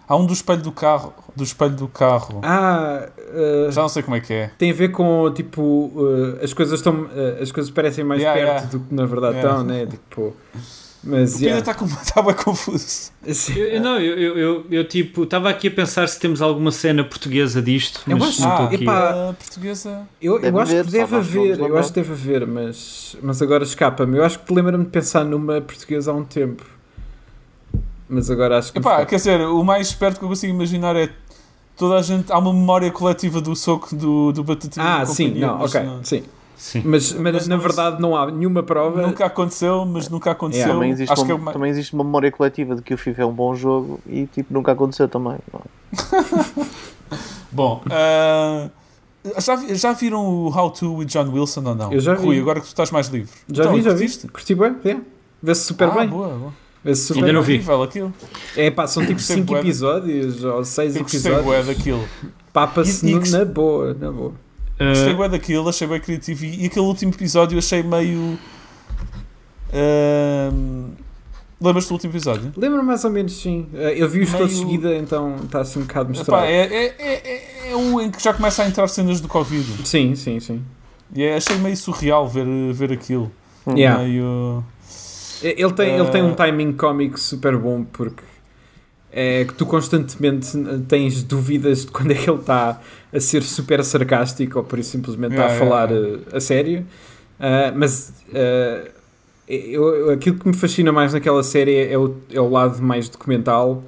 [0.09, 2.41] Há um do espelho do carro, do espelho do carro.
[2.45, 4.51] Ah, ah, Já não sei como é que é.
[4.59, 5.93] tem a ver com tipo
[6.41, 8.71] ah, as coisas estão ah, as coisas parecem mais Yeah, perto yeah.
[8.71, 9.51] do que na verdade Yeah.
[9.61, 9.87] estão, né?
[9.87, 10.37] Tipo,
[11.09, 11.61] mas O yeah.
[11.61, 11.87] está com-
[12.25, 13.13] bem confuso.
[13.55, 16.73] Eu, eu- não, eu, eu, eu, eu, tipo, estava aqui a pensar se temos alguma
[16.73, 20.01] cena portuguesa disto, Eu mas acho- Ah, epá, portuguesa.
[20.21, 23.63] Eu, eu Deve acho que deve haver, eu acho que deve haver, mas, mas agora
[23.63, 24.19] escapa-me.
[24.19, 26.65] Eu acho que lembro-me de pensar numa portuguesa há um tempo.
[28.09, 28.79] Mas agora acho que.
[28.79, 31.09] Epá, quer dizer, o mais esperto que eu consigo imaginar é
[31.77, 32.33] toda a gente.
[32.33, 34.85] Há uma memória coletiva do soco do, do Batatinha.
[35.03, 36.23] Ah, sim, não, mas ok, sim.
[36.57, 36.83] Sim.
[36.87, 39.03] Mas, mas, Mas na não- verdade não há nenhuma prova.
[39.03, 40.69] Nunca aconteceu, mas nunca aconteceu.
[40.69, 41.53] Também, existe Acho uma, que é uma...
[41.53, 44.55] também existe uma memória coletiva de que o FIFA é um bom jogo e tipo,
[44.55, 45.37] nunca aconteceu também.
[45.53, 45.61] não?
[47.53, 48.69] Bom, ah,
[49.39, 51.93] já, vi- já viram o How To with John Wilson ou não?
[51.93, 52.25] Eu já vi.
[52.25, 53.31] Rui, agora que tu estás mais livre.
[53.51, 53.97] Já Então, vi, já vi.
[53.99, 54.29] curtiste?
[54.29, 54.97] Curti bem, é.
[55.43, 56.09] Vê-se super ah, bem.
[56.09, 56.53] boa, boa.
[56.87, 57.47] Vê-se super Ainda não bem.
[57.49, 57.55] vi.
[57.55, 58.15] Incrível aquilo.
[58.57, 61.67] É pá, são tipo Gostei 5 bué de- episódios ou 6 Eu gostei bué episódios.
[61.67, 62.09] daquilo.
[62.53, 64.33] Papa-se E- e que- na boa, na boa.
[64.79, 66.45] Gostei Uh, bué daquilo, achei bem criativo.
[66.45, 68.39] E, e aquele último episódio achei meio...
[69.73, 70.91] ahm,
[71.59, 72.53] Lembras-te do último episódio?
[72.55, 73.67] Lembro mais ou menos, sim.
[73.73, 76.45] Eh, Eu vi-os Meio- todos de seguida, então está assim um bocado Epá, misturado.
[76.47, 77.33] é, é, é,
[77.69, 79.67] é, é um em que já começa a entrar cenas do Covid.
[79.89, 80.63] Sim, sim, sim.
[81.15, 83.33] E é- achei meio surreal ver, ver aquilo.
[83.67, 84.03] Yeah.
[84.03, 84.63] Meio...
[85.41, 88.23] Ele tem, ele tem um Eh, timing cómico super bom porque
[89.13, 90.49] é que tu constantemente
[90.89, 92.81] tens dúvidas de quando é que ele está
[93.13, 96.41] a ser super sarcástico ou por isso simplesmente está a Yeah, falar yeah, eh, a
[96.41, 96.87] sério.
[97.39, 98.89] Ah, mas ah,
[99.49, 103.85] eu, aquilo que me fascina mais naquela série é o, é o lado mais documental.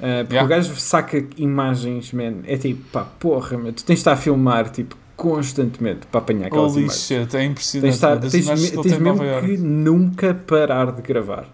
[0.00, 0.44] ah, porque Yeah.
[0.44, 2.42] o gajo saca imagens, man.
[2.46, 6.46] É tipo, pá, porra, man, tu tens de estar a filmar tipo, constantemente para apanhar
[6.46, 7.02] aquelas Holy imagens.
[7.02, 7.88] shit, é Tens, impressionante.
[7.90, 11.46] de estar- das tens, tens tem em mesmo que nunca parar de gravar.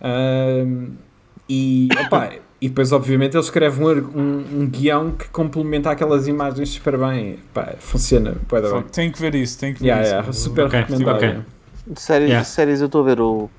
[0.00, 0.92] Ahm,
[1.48, 3.88] e, opá, e depois, obviamente, ele escreve um,
[4.18, 7.38] um, um guião que complementa aquelas imagens super bem.
[7.52, 8.34] Pá, funciona.
[8.48, 8.82] Pode bem.
[8.84, 10.12] Tem que ver isso, tem que ver Yeah, isso.
[10.14, 11.16] yeah, super Ok, recomendado.
[11.16, 11.28] ok.
[11.28, 11.46] yeah.
[11.86, 12.42] De séries, Yeah.
[12.48, 13.50] de séries eu estou a ver o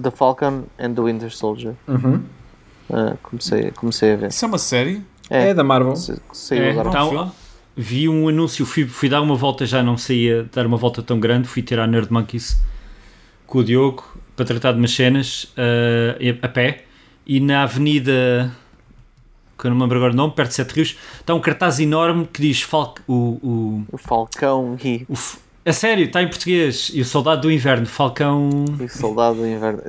[0.00, 1.74] The Falcon and the Winter Soldier.
[1.88, 2.20] Uhum.
[2.92, 4.28] Ah, comecei, comecei a ver.
[4.28, 5.02] Isso é uma série?
[5.30, 5.52] É.
[5.54, 5.94] da Marvel.
[5.96, 6.88] Se- Saiu é, agora.
[6.88, 7.30] então, filme?
[7.80, 11.20] Vi um anúncio, fui, fui dar uma volta, já não saía dar uma volta tão
[11.20, 12.60] grande, fui ter a Nerd Monkeys
[13.46, 14.04] com o Diogo
[14.34, 16.86] para tratar de umas cenas uh, a pé
[17.24, 18.52] e na avenida
[19.56, 21.80] que eu não me lembro agora o nome, perto de Sete Rios, está um cartaz
[21.80, 25.16] enorme que diz Fal o, o, O Falcão e o
[25.68, 29.82] a sério, está em português e o Soldado do Inverno, Falcão o Soldado do Inverno.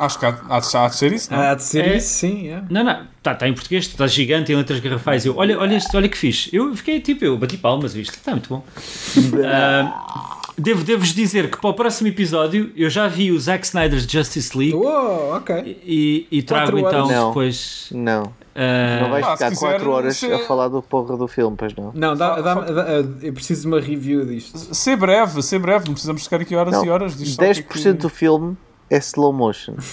[0.00, 1.40] Acho que há, há, de- há de ser isso, não?
[1.40, 1.96] Há de ser É.
[1.96, 2.44] isso, sim.
[2.46, 2.66] yeah.
[2.70, 5.24] Não, não, está tá em português, está gigante, em letras garrafais.
[5.26, 6.48] Eu, olha, olha, este, olha que fixe.
[6.52, 8.64] Eu fiquei tipo, eu bati palmas, isto está muito bom.
[9.44, 14.04] Ah, devo, devo-vos dizer que para o próximo episódio eu já vi o Zack Snyder's
[14.10, 15.80] Justice League Uou, ok.
[15.84, 17.16] e, e trago Quatro então horas.
[17.16, 17.28] Não.
[17.28, 17.88] depois.
[17.92, 21.28] não, ah, não vais se ficar quiser, 4 horas se- a falar do porra do
[21.28, 21.92] filme, pois não.
[21.94, 22.86] Não, dá, dá, dá-
[23.22, 24.56] eu preciso de uma review disto.
[24.74, 27.16] Ser breve, ser breve, não precisamos ficar aqui horas Não, e horas.
[27.16, 28.56] Diz só o que é 10% que- do filme
[28.90, 29.74] é slow motion.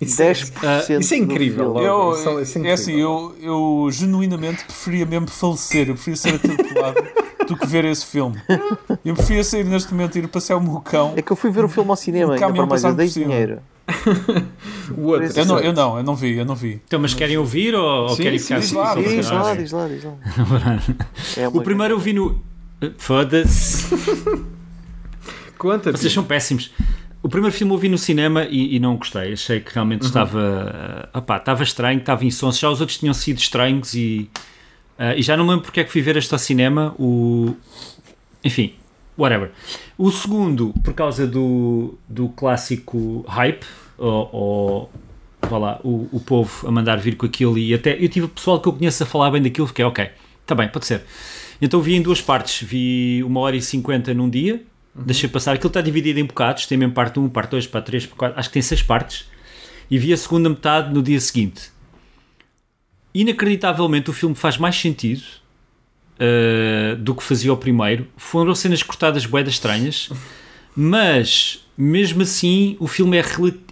[0.00, 2.14] Isso, é- 10% isso é incrível, do logo.
[2.16, 2.36] filme.
[2.36, 3.34] Eu, Isso é- é é assim, incrível.
[3.40, 6.96] eu, eu genuinamente preferia mesmo falecer, eu preferia ser atropelado
[7.46, 8.40] do que ver esse filme.
[9.04, 11.12] Eu preferia sair neste momento e ir passear o meu cão.
[11.16, 13.08] É que eu fui ver o filme ao cinema, ainda por mais, eu passar dei
[13.08, 13.58] dinheiro.
[14.96, 15.38] O outro.
[15.38, 16.80] Eu não, eu não, eu não vi, eu não vi.
[16.86, 18.76] então, mas querem ouvir ou, ou Sim, querem sim, ficar diz assim?
[18.76, 20.12] lá, para Diz lá, diz lá, diz lá.
[21.36, 22.42] É O primeiro eu vi no.
[22.98, 23.94] Foda-se.
[25.58, 26.70] Conta, Vocês são péssimos.
[27.22, 29.32] O primeiro filme eu vi no cinema e, e não gostei.
[29.32, 30.08] Achei que realmente Uhum.
[30.08, 31.10] estava.
[31.14, 32.60] Uh, opá, estava estranho, estava insonso.
[32.60, 34.28] Já os outros tinham sido estranhos e.
[34.98, 36.94] uh, e já não me lembro porque é que fui ver este ao cinema.
[36.98, 37.54] O.
[38.42, 38.74] Enfim,
[39.16, 39.50] whatever.
[39.96, 43.64] O segundo, por causa do, do clássico hype,
[43.98, 44.28] ou.
[44.32, 44.90] ou
[45.48, 48.60] vá lá, o, o povo a mandar vir com aquilo e até eu tive pessoal
[48.60, 51.02] que eu conheço a falar bem daquilo, fiquei ok, está bem, pode ser.
[51.60, 54.62] Então vi em duas partes, vi uma hora e cinquenta num dia,
[54.94, 58.06] deixei passar, aquilo está dividido em bocados, tem mesmo parte 1, parte 2, parte 3,
[58.06, 59.28] parte 4, acho que tem seis partes,
[59.90, 61.73] e vi a segunda metade no dia seguinte.
[63.14, 65.22] Inacreditavelmente o filme faz mais sentido
[66.18, 70.10] uh, do que fazia o primeiro, foram cenas cortadas boedas estranhas,
[70.74, 73.24] mas mesmo assim o filme é,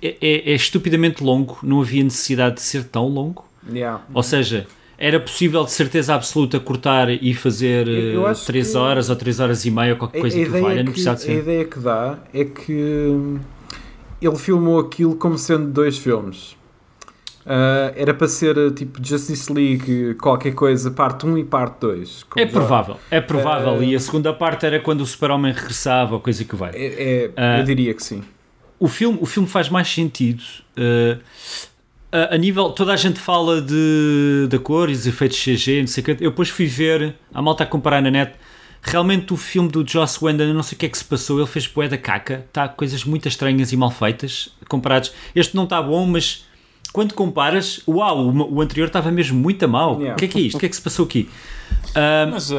[0.02, 3.44] é- é- é estupidamente longo, não havia necessidade de ser tão longo.
[3.68, 4.02] Yeah.
[4.12, 4.66] Ou seja,
[4.98, 9.16] era possível de certeza absoluta cortar e fazer Eu- eu acho 3 que- horas ou
[9.16, 11.78] 3 horas e meia ou qualquer coisa que valha, não que, de a ideia que
[11.78, 13.38] dá é que hum,
[14.20, 16.56] ele filmou aquilo como sendo dois filmes.
[17.44, 22.24] Ah, era para ser uh, tipo Justice League, qualquer coisa, parte 1 e parte 2.
[22.30, 23.82] como É provável, é provável.
[23.82, 26.70] Eh, E a segunda parte era quando o Super-Homem regressava ou coisa que vai.
[26.74, 27.58] É, é- Ah.
[27.58, 28.22] eu diria que sim.
[28.78, 30.42] o filme, o filme faz mais sentido.
[30.76, 31.20] uh,
[32.12, 36.04] a, a nível, toda a gente fala de, de cores, efeitos CG, não sei o
[36.04, 36.16] quê.
[36.20, 38.32] Eu depois fui ver, a malta a comparar na net.
[38.82, 41.38] Realmente o filme do Joss Whedon, eu não sei o que é que se passou,
[41.38, 45.12] ele fez poé da caca, está coisas muito estranhas e mal feitas, comparados.
[45.34, 46.44] Este não está bom, mas
[46.92, 49.94] quando comparas, uau, o, anterior estava mesmo muito a mal.
[49.94, 50.14] Yeah.
[50.14, 50.56] O que é que é isto?
[50.56, 51.28] O que é que se passou aqui?
[51.94, 52.54] Ah, Mas uh,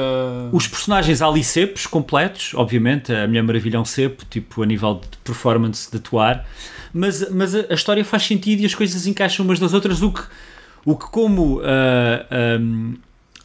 [0.51, 4.65] os personagens há ali cepos completos, obviamente, a Mulher Maravilha é um cepo, tipo, a
[4.65, 6.45] nível de performance, de atuar,
[6.93, 10.11] mas, mas a, a história faz sentido e as coisas encaixam umas nas outras, o
[10.11, 10.21] que,
[10.85, 12.95] o que como ah, ahm,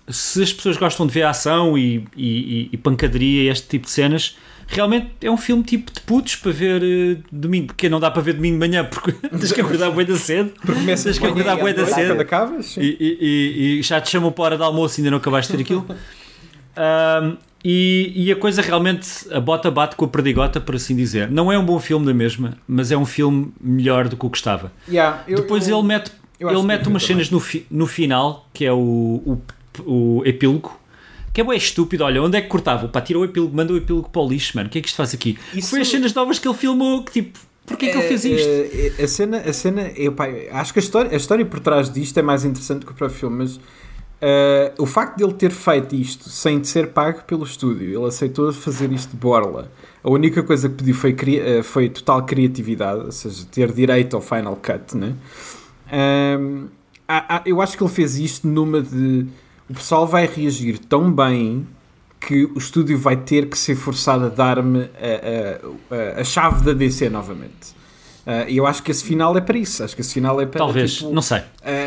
[0.09, 3.91] se as pessoas gostam de ver ação e, e, e pancadaria e este tipo de
[3.91, 4.37] cenas,
[4.69, 8.23] realmente é um filme tipo de putos para ver uh, domingo, porque não dá para
[8.23, 10.53] ver domingo de manhã porque tens que acordar bem da cedo.
[10.87, 12.21] Tens que acordar bem da cedo.
[12.21, 15.19] Acabas, e, e, e, já te chamam para a hora de almoço e ainda não
[15.19, 15.87] acabaste de ver aquilo.
[17.25, 21.31] um, e, e, a coisa realmente, a bota bate com a perdigota, por assim dizer.
[21.31, 24.31] Não é um bom filme da mesma, mas é um filme melhor do que o
[24.31, 24.71] que estava.
[24.89, 28.65] Yeah, eu, Depois eu, ele mete, ele mete umas cenas no, fi, no final, que
[28.65, 29.43] é o, o,
[29.85, 30.78] o epílogo,
[31.39, 32.03] que é bem estúpido.
[32.03, 32.89] Olha, onde é que cortava?
[32.89, 34.69] Pá, tira o epílogo, manda o epílogo para o lixo, mano.
[34.69, 35.39] O que é que isto faz aqui?
[35.55, 35.71] Isso...
[35.71, 37.39] Foi as cenas novas que ele filmou, que tipo.
[37.65, 38.49] Porquê é, que ele fez isto?
[38.49, 41.93] É, a cena, a cena eu, pá, acho que a história, a história por trás
[41.93, 43.61] disto é mais interessante que o próprio filme, mas
[44.21, 48.53] Uh, o facto de ele ter feito isto sem ser pago pelo estúdio, ele aceitou
[48.53, 49.71] fazer isto de borla.
[50.03, 54.21] A única coisa que pediu foi, uh, foi total criatividade, ou seja, ter direito ao
[54.21, 54.97] Final Cut.
[54.97, 55.15] Né?
[55.87, 56.69] Uh,
[57.45, 59.29] eu acho que ele fez isto numa de.
[59.69, 61.67] O pessoal vai reagir tão bem
[62.21, 66.73] que o estúdio vai ter que ser forçado a dar-me a, a, a, chave da
[66.73, 67.77] DC novamente.
[68.49, 69.83] E eu acho que esse final é para isso.
[69.83, 70.59] Acho que esse final é para.
[70.59, 71.41] Talvez, tipo, não sei.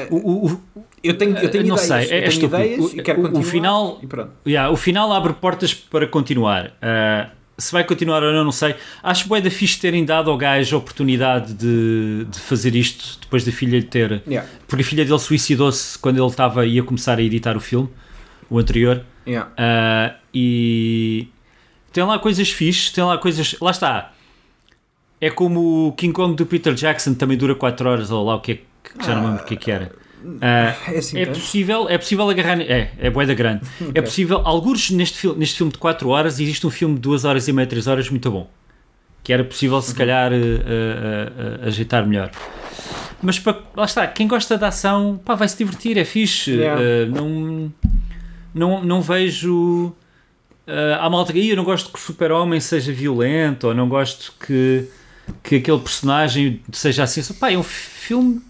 [0.10, 0.62] o, o
[1.04, 3.42] eu tenho, eu tenho não ideias, sei, é, eu tenho ideias o, e quero continuar.
[3.42, 4.02] O final,
[4.46, 6.68] yeah, o final abre portas para continuar.
[6.68, 8.76] Uh, se vai continuar ou não, não sei.
[9.04, 13.46] Acho bem da fixe terem dado ao gajo a oportunidade de, de fazer isto depois
[13.46, 14.24] da filha lhe ter.
[14.28, 14.50] Yeah.
[14.68, 17.90] Porque a filha dele suicidou-se quando ele estava ia começar a editar o filme,
[18.50, 19.06] o anterior.
[19.28, 19.52] Yeah.
[19.52, 21.28] Uh, e
[21.94, 23.56] tem lá coisas fixes, tem lá coisas.
[23.62, 24.12] Lá está.
[25.20, 28.42] É como o King Kong do Peter Jackson, também dura 4 horas, ou lá o
[28.42, 29.92] que é que já não lembro o que é que era.
[30.24, 32.62] Uh, é, assim, é possível, é possível agarrar.
[32.62, 33.64] É, é boeda grande.
[33.82, 33.92] okay.
[33.96, 34.42] É possível.
[34.46, 37.54] Alguns neste, filme, neste filme de 4 horas, existe um filme de 2 horas e
[37.54, 38.50] meia, 3 horas muito bom.
[39.24, 39.98] Que era possível, se uhum.
[39.98, 42.32] calhar, uh, uh, ajeitar melhor.
[43.22, 46.52] Mas para, lá está, quem gosta de ação pá, vai se divertir, é fixe.
[46.52, 46.82] Yeah.
[47.08, 47.72] não,
[48.54, 49.94] não, não vejo.
[51.00, 54.86] Há malta que eu não gosto que o super-homem seja violento, ou não gosto que,
[55.44, 57.22] que aquele personagem seja assim.
[57.34, 58.42] Pá, é um filme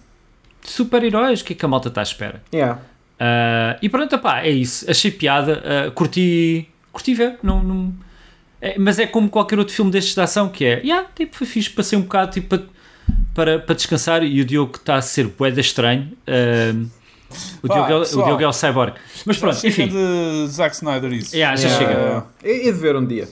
[0.64, 2.41] super-heróis, o que é que a malta está à espera?
[2.53, 2.80] Yeah.
[3.20, 4.89] Uh, e pronto, pá, é isso.
[4.89, 7.93] Achei piada, uh, curti, curti ver, não, não
[8.62, 11.47] é, mas é como qualquer outro filme destes de ação que é, yeah, tipo, foi
[11.47, 12.68] fixe, passei um bocado tipo, para,
[13.34, 16.12] para, para descansar e o Diogo está a ser boeda estranho.
[16.28, 16.88] Uh,
[17.64, 18.93] o, Pá, Diogo, é, o Diogo é o Cyborg.
[19.26, 19.88] Mas pronto, já enfim.
[19.88, 21.36] de Zack Snyder isso.
[21.36, 21.88] Yeah, já yeah.
[21.88, 22.26] chega.
[22.43, 23.28] É, de ver um dia.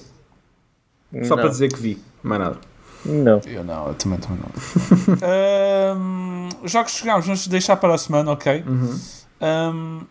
[1.23, 1.43] Só não.
[1.43, 2.57] para dizer que vi, mais nada.
[3.05, 3.41] Não.
[3.45, 5.95] Eu não, eu também, também não.
[5.97, 8.63] um, jogos que jogámos, vamos deixar para a semana, ok?
[8.65, 8.99] Uhum.
[9.41, 10.01] Um,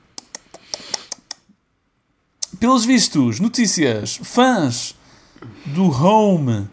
[2.59, 4.95] pelos vistos, notícias, fãs
[5.66, 6.68] do Home,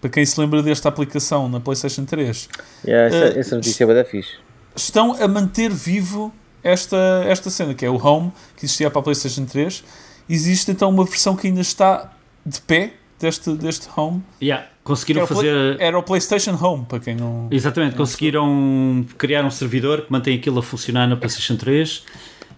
[0.00, 2.48] para quem se lembra desta aplicação na PlayStation 3,
[2.86, 4.36] yeah, essa, uh, essa notícia é bem fixe.
[4.76, 6.32] Estão a manter vivo
[6.62, 9.82] esta, esta cena, que é o Home, que existia para a PlayStation 3.
[10.28, 12.12] Existe então uma versão que ainda está
[12.44, 14.22] de pé deste, deste Home.
[14.40, 14.68] Yeah.
[14.88, 15.76] Conseguiram era fazer.
[15.78, 17.46] Era o PlayStation Home, para quem não.
[17.50, 22.04] Exatamente, não conseguiram criar um servidor que mantém aquilo a funcionar na PlayStation 3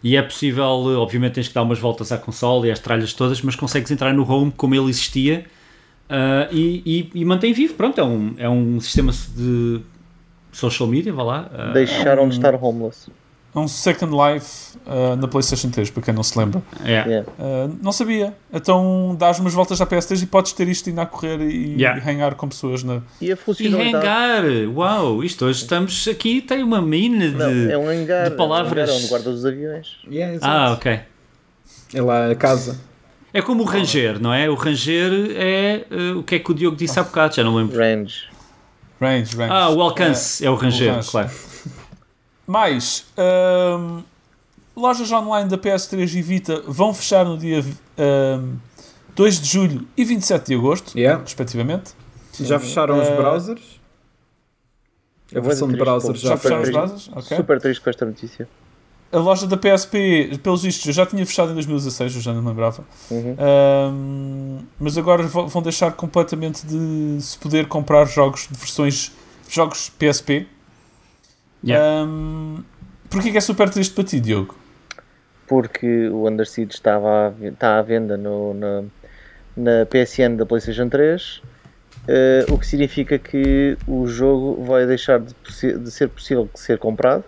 [0.00, 3.42] e é possível, obviamente, tens que dar umas voltas à console e às tralhas todas,
[3.42, 5.44] mas consegues entrar no Home como ele existia
[6.08, 7.74] uh, e, e, e, mantém vivo.
[7.74, 9.80] Pronto, é um, é um sistema de
[10.52, 11.50] social media, vá lá.
[11.52, 13.10] Uh, Deixaram de estar homeless
[13.54, 16.62] é um Second Life uh, na PlayStation 3, para quem não se lembra.
[16.84, 17.10] Yeah.
[17.10, 17.30] Yeah.
[17.38, 18.32] Uh, não sabia.
[18.52, 22.00] Então dás umas voltas à PS3 e podes ter isto ainda a correr e, yeah.
[22.08, 23.02] hangar com pessoas na.
[23.20, 24.44] E a E hangar!
[24.72, 25.24] Uau!
[25.24, 28.88] Isto hoje estamos aqui, tem uma mina de, não, é um hangar, de palavras.
[28.88, 29.98] É um hangar onde guarda os aviões.
[30.08, 31.00] Yeah, ah, ok.
[31.92, 32.78] É lá a casa.
[33.32, 34.48] É como o Ranger, não é?
[34.48, 37.54] O Ranger é uh, o que é que o Diogo disse há bocado, já não
[37.54, 37.76] lembro.
[37.76, 38.28] Range.
[39.00, 39.52] Range, range.
[39.52, 41.30] Ah, o alcance é, é o Ranger, o claro.
[42.50, 44.02] Mais, um,
[44.74, 47.64] lojas online da PS3 e Vita vão fechar no dia
[47.96, 48.56] um,
[49.14, 51.22] 2 de julho e 27 de agosto, yeah.
[51.22, 51.92] respectivamente.
[52.40, 53.80] Já fecharam uh, os browsers?
[55.32, 57.08] A versão de browser já, já fecharam os browsers?
[57.14, 57.36] Okay.
[57.36, 58.48] Super triste com esta notícia.
[59.12, 62.82] A loja da PSP, pelos vistos, já tinha fechado em 2016, eu já não lembrava.
[63.12, 63.36] Uhum.
[63.38, 69.12] Um, mas agora vão deixar completamente de se poder comprar jogos de versões,
[69.48, 70.48] jogos PSP
[71.64, 72.06] Yeah.
[72.06, 72.64] Um,
[73.10, 74.54] Porquê que é super triste para ti, Diogo?
[75.48, 78.84] Porque o Underseed estava à, está à venda no, na,
[79.56, 81.42] na PSN da PlayStation 3, uh,
[82.06, 85.34] eh, o que significa que o jogo vai deixar de,
[85.76, 87.24] de, ser possível de ser comprado.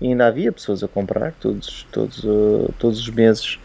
[0.00, 3.58] E ainda havia pessoas a comprar, todos, todos, uh, todos os meses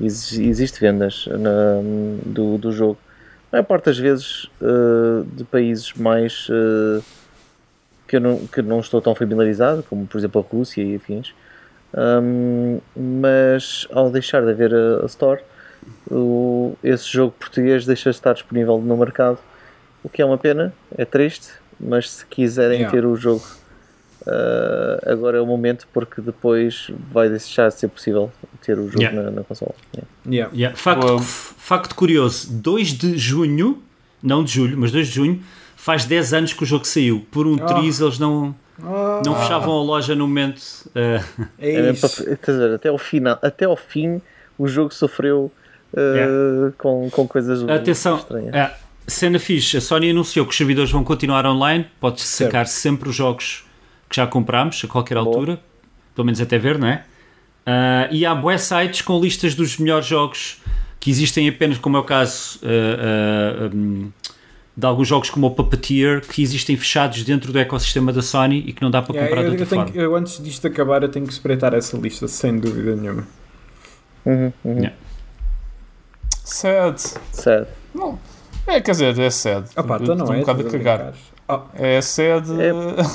[0.00, 1.80] existe vendas na,
[2.24, 2.96] do, do jogo.
[3.50, 6.48] A maior parte das vezes uh, de países mais
[8.12, 11.32] que eu não, que não estou tão familiarizado, como por exemplo a Rússia e afins,
[11.94, 15.40] Um, mas ao deixar de haver a, a Store,
[16.10, 19.38] o, esse jogo português deixa de estar disponível no mercado,
[20.02, 21.48] o que é uma pena, é triste,
[21.78, 22.90] mas se quiserem Yeah.
[22.90, 23.44] ter o jogo
[24.22, 28.32] uh, agora é o momento porque depois vai deixar de ser possível
[28.62, 29.22] ter o jogo Yeah.
[29.22, 29.74] na, na consola.
[29.94, 30.08] Yeah.
[30.26, 30.54] Yeah.
[30.54, 30.76] Yeah.
[30.76, 33.82] Facto, facto curioso, 2 de junho,
[34.22, 35.42] não de julho, mas 2 de junho,
[35.84, 37.26] faz 10 anos que o jogo saiu.
[37.30, 37.66] Por um Ah.
[37.66, 40.58] triz eles não, Ah, não fechavam a loja no momento.
[40.94, 42.24] uh, é É, isso.
[42.24, 44.20] dizer, até ao final, até ao fim
[44.56, 45.50] o jogo sofreu
[45.92, 46.72] uh, Yeah.
[46.78, 48.54] com, com coisas Atenção, estranhas.
[48.54, 48.74] é,
[49.08, 52.50] cena fixe, a Sony anunciou que os servidores vão continuar online, podes Certo.
[52.50, 53.64] sacar sempre os jogos
[54.08, 55.26] que já comprámos a qualquer Boa.
[55.26, 55.60] altura,
[56.14, 57.04] pelo menos até ver, não é?
[57.66, 60.60] Ah, e há bué sites com listas dos melhores jogos
[61.00, 62.68] que existem apenas, como é o caso ah,
[63.66, 64.10] ah, hum,
[64.76, 68.72] de alguns jogos como o Puppeteer, que existem fechados dentro do ecossistema da Sony e
[68.72, 69.92] que não dá para Yeah, comprar eu, de eu outra tenho forma.
[69.92, 73.26] que- eu, antes disto acabar, eu tenho que espreitar essa lista, sem dúvida nenhuma.
[74.24, 74.72] Uhum, uhum.
[74.78, 74.94] Yeah.
[76.44, 76.98] Sad.
[77.32, 77.68] Certo.
[77.94, 78.18] Não.
[78.66, 79.68] É, quer dizer, é sad.
[79.76, 80.38] Ah pá, então não Estou é?
[80.38, 80.98] um bocado a cagar.
[80.98, 81.14] brincar.
[81.48, 82.46] Ah, É sad.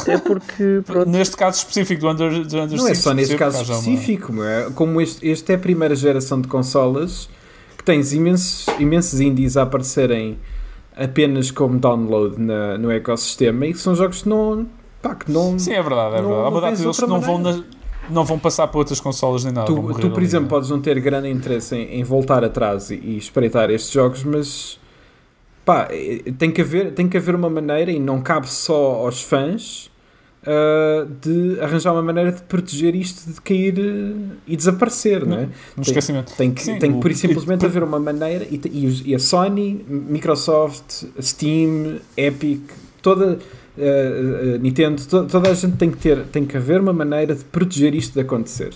[0.07, 3.35] É porque pronto, Neste caso específico do Under, do Under não é Six, só neste
[3.35, 4.69] caso uma- específico, meu, é?
[4.71, 7.29] como este, este é a primeira geração de consolas
[7.77, 10.37] que tens imensos, imensos indies a aparecerem
[10.99, 14.67] apenas como download na- no ecossistema e que são jogos que não.
[15.01, 16.45] Pá, que não Sim, é verdade, é Não- verdade.
[16.45, 17.63] Há uma data deles que não vão, na-
[18.09, 19.67] não vão passar para outras consolas nem nada.
[19.67, 20.49] Tu, tu, por ali, exemplo, né?
[20.49, 24.79] podes não ter grande interesse em, em voltar atrás e, e espreitar estes jogos, mas
[25.65, 29.21] pá, eh, tem que, haver, tem que haver uma maneira, e não cabe só aos
[29.21, 29.91] fãs,
[30.49, 34.13] ah, de arranjar uma maneira de proteger isto de cair eh,
[34.47, 35.41] e desaparecer, não é?
[35.41, 36.33] No tem- esquecimento.
[36.37, 38.59] Tem que, Sim, tem que por isso simplesmente haver uma maneira e,
[39.05, 42.61] e a Sony, Microsoft, Steam, Epic,
[43.01, 43.37] toda
[43.77, 47.43] eh, Nintendo, to- toda a gente tem que ter, tem que haver uma maneira de
[47.43, 48.73] proteger isto de acontecer.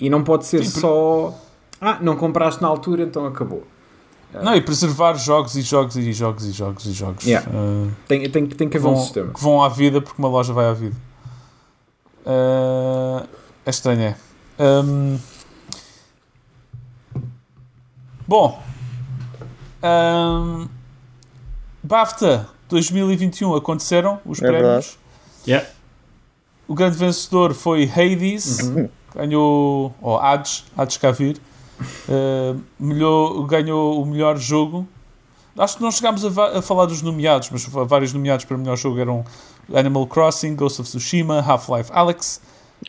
[0.00, 1.40] E não pode ser Sim, só
[1.80, 3.66] ah, não compraste na altura, então acabou.
[4.32, 7.24] Não, e preservar jogos e jogos e jogos e jogos e jogos.
[7.24, 7.48] Yeah.
[7.50, 9.32] Ah, Tem, tem, tem que haver um vão, sistema.
[9.32, 10.94] que vão à vida porque uma loja vai à vida.
[12.26, 13.24] Ah,
[13.64, 14.16] é estranho, é.
[14.58, 15.16] Ahm,
[18.26, 18.60] bom.
[19.82, 20.68] Ahm,
[21.82, 24.98] BAFTA 2021 aconteceram os É prémios.
[25.46, 25.66] Yeah.
[26.66, 28.88] O grande vencedor foi Hades, Uhum.
[29.14, 31.38] ganhou, ou Hades, Hades Cavir,
[32.08, 34.86] uh, melhor, ganhou o melhor jogo.
[35.56, 38.76] Acho que não chegámos a, a falar dos nomeados, mas vários nomeados para o melhor
[38.76, 39.24] jogo eram
[39.74, 42.40] Animal Crossing, Ghost of Tsushima, Half-Life Alex,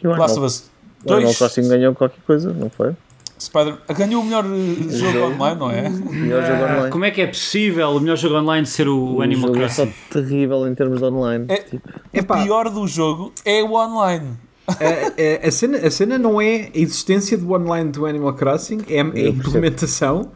[0.01, 0.69] E o Last of Animal, Us
[1.05, 2.93] o Animal 2, Crossing ganhou qualquer coisa, não foi?
[3.41, 5.89] Spider ganhou o melhor uh, jogo online, não é?
[5.89, 6.89] Melhor jogo Ah, online.
[6.91, 9.69] como é que é possível o melhor jogo online ser o, O Animal jogo é
[9.69, 9.99] só Crossing?
[10.11, 11.45] terrível em termos de online.
[11.47, 11.89] É- Tipo.
[12.35, 14.37] O pior do jogo é o online.
[14.69, 18.79] A, a- a cena, a cena não é a existência do online do Animal Crossing,
[18.89, 20.31] é a, é a implementação.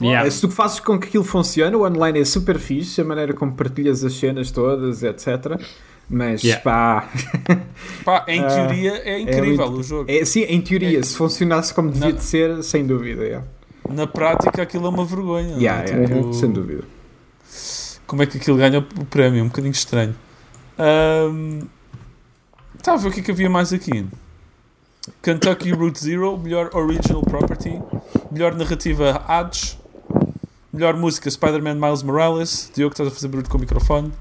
[0.00, 0.26] Yeah.
[0.26, 3.32] É, Se tu fazes com que aquilo funcione, o online é super fixe, a maneira
[3.32, 5.60] como partilhas as cenas todas, etc.
[6.10, 6.62] Mas Yeah.
[6.62, 7.08] pá,
[8.04, 10.10] Pá, em Ah, teoria é incrível muito- o jogo.
[10.10, 12.16] é, sim, em teoria, É- se funcionasse como devia Não.
[12.16, 13.22] de ser, sem dúvida.
[13.22, 13.46] Yeah.
[13.88, 15.54] Na prática aquilo é uma vergonha.
[15.54, 15.58] é?
[15.58, 16.82] Yeah, yeah, Tipo, yeah, sem dúvida.
[18.06, 20.14] como é que aquilo ganha o prémio, um bocadinho estranho.
[20.78, 21.60] Ahm,
[22.84, 24.06] Estava a ver o que é que havia mais aqui.
[25.22, 27.80] Kentucky Route Zero, melhor Original Property,
[28.30, 29.78] melhor narrativa Hades,
[30.70, 34.12] melhor música Spider-Man Miles Morales, Diogo estás a fazer barulho com o microfone.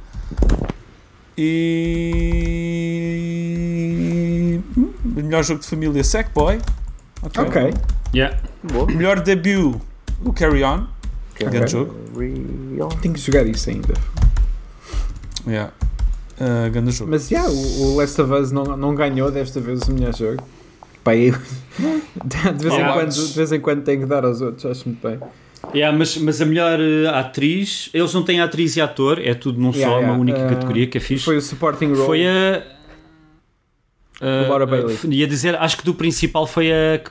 [2.84, 4.61] E.
[4.78, 6.61] hum, Melhor jogo de família Sackboy.
[7.22, 7.43] Ok.
[7.43, 7.74] Ok.
[8.16, 8.39] Yeah.
[8.64, 8.86] boa.
[8.86, 9.76] Melhor debut
[10.24, 10.88] o Carry On.
[11.38, 11.68] Grande Ok.
[11.68, 11.94] jogo.
[13.02, 13.94] Tenho que jogar isso ainda.
[15.45, 15.73] Yeah.
[16.39, 17.11] Uh, grande jogo.
[17.11, 20.43] Mas yeah, o, o Last of Us não, não ganhou desta vez o melhor jogo.
[21.03, 21.34] Pá, eu
[22.26, 25.05] de, vez em quando, de vez em quando tenho que dar aos outros, acho muito
[25.07, 25.19] bem.
[25.73, 29.60] Yeah, mas, mas a melhor eh, atriz, eles não têm atriz e ator, é tudo
[29.61, 30.11] num Yeah, só, yeah.
[30.14, 31.23] uma única Uh, categoria que é fixe.
[31.23, 32.05] Foi o supporting role.
[32.05, 32.64] Foi a.
[34.22, 34.97] a- Laura Bailey.
[35.03, 37.01] a- Ia dizer, acho que do principal foi a,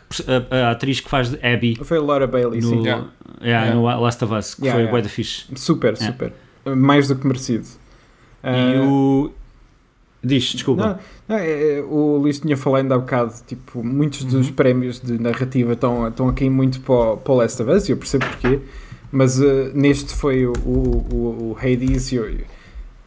[0.50, 2.82] a, a atriz que faz Abby Foi a Laura Bailey, no, sim.
[2.82, 3.06] Yeah.
[3.42, 3.74] yeah, Yeah.
[3.74, 5.02] no Last of Us, que Yeah, foi yeah.
[5.02, 5.44] da fixe.
[5.56, 6.12] Super, Yeah.
[6.12, 6.32] super.
[6.76, 7.66] Mais do que merecido.
[8.44, 9.30] E Ah, o.
[10.24, 10.86] Diz, desculpa.
[10.86, 10.98] Não,
[11.28, 14.52] não, é, é, o Luís tinha falado ainda há bocado, tipo, muitos dos Uhum.
[14.54, 17.92] prémios de narrativa estão, estão aqui muito para, o- para o Last of Us, e
[17.92, 18.60] eu percebo porquê,
[19.10, 22.30] mas eh, neste foi o, o, o, o Hades, e eu,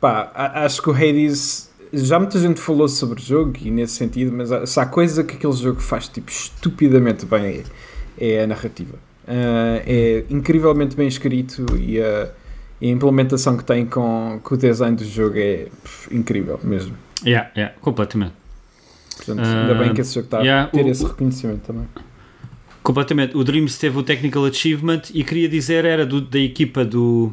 [0.02, 0.30] pá,
[0.66, 4.70] acho que o Hades, já muita gente falou sobre o jogo, e nesse sentido, mas
[4.70, 7.64] se há coisa que aquele jogo faz, tipo, estupidamente bem,
[8.20, 8.96] é, é a narrativa.
[9.26, 12.30] Ah, é incrivelmente bem escrito, e a,
[12.82, 16.96] e a implementação que tem com, com o design do jogo é pff, incrível mesmo.
[17.26, 18.34] Yeah, yeah, completamente.
[19.18, 21.88] Portanto, ainda Ah, bem que esse jogo está yeah, a ter o- esse reconhecimento também.
[22.84, 23.36] Completamente.
[23.36, 27.32] O Dreams teve o Technical Achievement e queria dizer, era do- da equipa do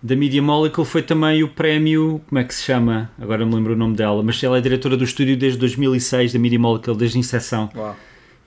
[0.00, 3.10] da Media Molecule, foi também o prémio, como é que se chama?
[3.20, 6.32] Agora não me lembro o nome dela, mas ela é diretora do estúdio desde 2006,
[6.32, 7.68] da Media Molecule, desde a incepção.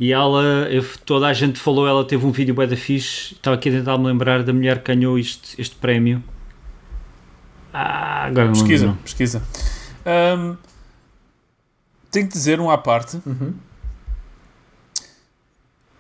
[0.02, 0.42] E ela,
[0.72, 3.72] eu- toda a gente falou, ela teve um vídeo bué da fixe, estava aqui a
[3.72, 6.24] tentar me lembrar da mulher que ganhou este, este prémio.
[7.72, 9.02] Ah, agora não Pesquisa, lembro.
[9.04, 9.44] pesquisa.
[10.04, 10.56] Ahm,
[12.10, 13.22] tenho que dizer um à parte.
[13.26, 13.54] Uhum.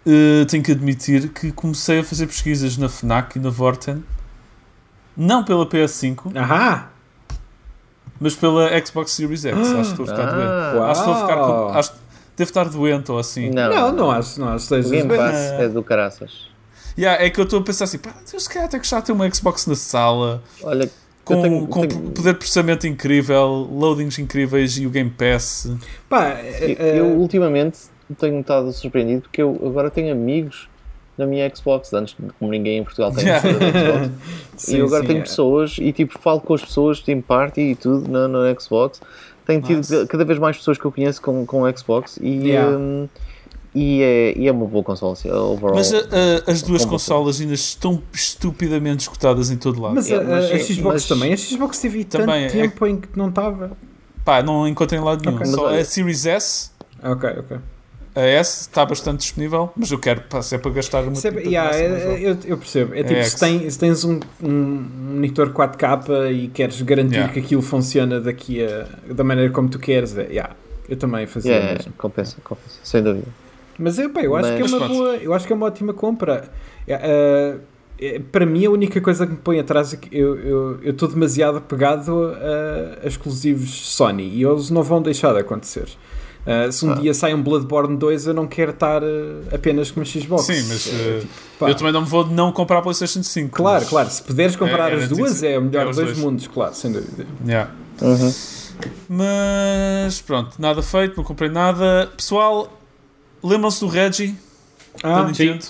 [0.04, 4.04] Uh, tenho que admitir que comecei a fazer pesquisas na FNAC e na Vorten.
[5.16, 6.90] Não pela PS5, Ahá!
[8.20, 9.56] mas pela Xbox Series X.
[9.56, 10.28] Acho que estou a ficar.
[10.30, 11.94] Ah, Acho que estou a ficar com, acho,
[12.42, 13.50] devo estar doente ou assim.
[13.50, 15.08] não, Não, não acho, não acho que O Game.
[15.16, 16.50] Pass é do caraças.
[16.98, 19.06] Yeah, é que eu estou a pensar assim, pá, eu se calhar até gostava de
[19.08, 20.90] ter uma Xbox na sala, Olha,
[21.24, 25.72] com, tenho- com tenho- poder de processamento incrível, loadings incríveis e o Game Pass.
[26.10, 27.80] Pá, eu, eh, eu eh, ultimamente
[28.20, 30.68] tenho estado surpreendido porque eu agora tenho amigos
[31.18, 33.48] na minha Xbox, antes como ninguém em Portugal tem Yeah.
[33.50, 34.12] Xbox.
[34.58, 35.24] sim, e eu agora sim, tenho é.
[35.24, 39.00] pessoas e tipo falo com as pessoas, team party e tudo na, na Xbox.
[39.46, 42.78] Tenho tido cada vez mais pessoas que eu conheço com, com Xbox e, Yeah.
[42.78, 43.08] hum,
[43.74, 45.76] e, é, e é uma boa console assim, overall.
[45.76, 49.96] Mas a- a- as duas consolas ainda estão estupidamente escutadas em todo lado.
[49.96, 51.34] Mas, a, Yeah, mas a é- Xbox mas- também.
[51.34, 53.72] A Xbox teve Também, tanto é- tempo em que não estava.
[54.24, 55.36] Pá, não encontrei em lado nenhum.
[55.38, 55.46] Ok.
[55.48, 56.72] Só Mas olha- a Series S,
[57.04, 57.58] Ok, ok.
[58.14, 62.02] A S está bastante disponível, mas eu quero, se é para gastar Yeah, massa, mas
[62.02, 62.18] é- vou.
[62.18, 62.94] eu, eu percebo.
[62.94, 64.86] É tipo, É se, tem- se tens um, um
[65.16, 67.34] monitor 4K e queres garantir Yeah.
[67.34, 70.54] que aquilo funciona daqui a, da maneira como tu queres, é, yeah,
[70.90, 71.94] eu também fazia Yeah, mesmo.
[71.98, 73.28] compensa, compensa, sem dúvida.
[73.80, 74.94] Mas eu, pá, eu acho Mas- que é uma pronto.
[74.94, 76.50] boa, eu acho que é uma ótima compra.
[76.86, 81.58] É, para mim, a única coisa que me põe atrás é que eu estou demasiado
[81.60, 85.88] apegado a, a exclusivos Sony e eles não vão deixar de acontecer.
[86.46, 86.96] Uh, se um Ah.
[86.96, 89.08] dia sai um Bloodborne 2, eu não quero estar uh,
[89.54, 90.44] apenas com uma Xbox.
[90.46, 93.52] Sim, mas É, tipo, eu também não vou não comprar a PlayStation 5.
[93.56, 94.10] Claro, claro.
[94.10, 96.26] Se puderes comprar É, as era duas, é o melhor era dos os dois dois.
[96.26, 97.28] mundos, claro, sem dúvida.
[97.46, 97.70] Yeah.
[98.02, 98.34] Uhum.
[99.08, 102.10] Mas pronto, nada feito, não comprei nada.
[102.18, 102.72] Pessoal,
[103.44, 104.36] lembram-se do Reggie
[105.04, 105.66] da Ah, Nintendo?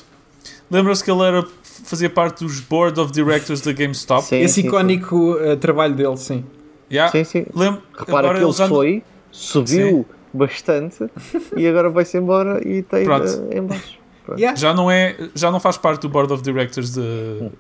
[0.70, 1.46] Lembram-se que ele era,
[1.84, 4.24] fazia parte dos Board of Directors da GameStop?
[4.24, 6.46] Sim, esse sim, icónico uh, trabalho dele, sim.
[6.90, 7.12] Yeah.
[7.12, 7.46] Sim, sim.
[7.54, 11.10] Lem- Repara agora que ele já foi, subiu bastante
[11.56, 13.28] e agora vai-se embora e tem Pronto.
[13.28, 14.00] uh, em baixo.
[14.38, 14.56] Yeah.
[14.56, 17.02] já não é, já não faz parte do Board of Directors da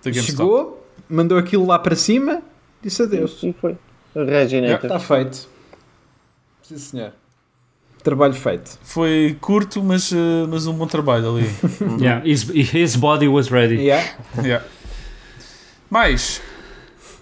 [0.06, 0.22] GameStop.
[0.22, 2.42] Chegou, mandou aquilo lá para cima,
[2.82, 3.42] disse adeus.
[3.44, 3.76] E foi.
[4.16, 4.86] Reginator.
[4.86, 5.50] Está feito.
[6.62, 7.14] Sim, senhor.
[8.04, 8.80] Trabalho feito.
[8.84, 10.16] Foi curto, mas, eh,
[10.50, 11.50] mas um bom trabalho ali.
[12.02, 13.76] Yeah, his, his body was ready.
[13.76, 14.16] Yeah.
[14.44, 14.66] Yeah.
[15.90, 16.42] Mais,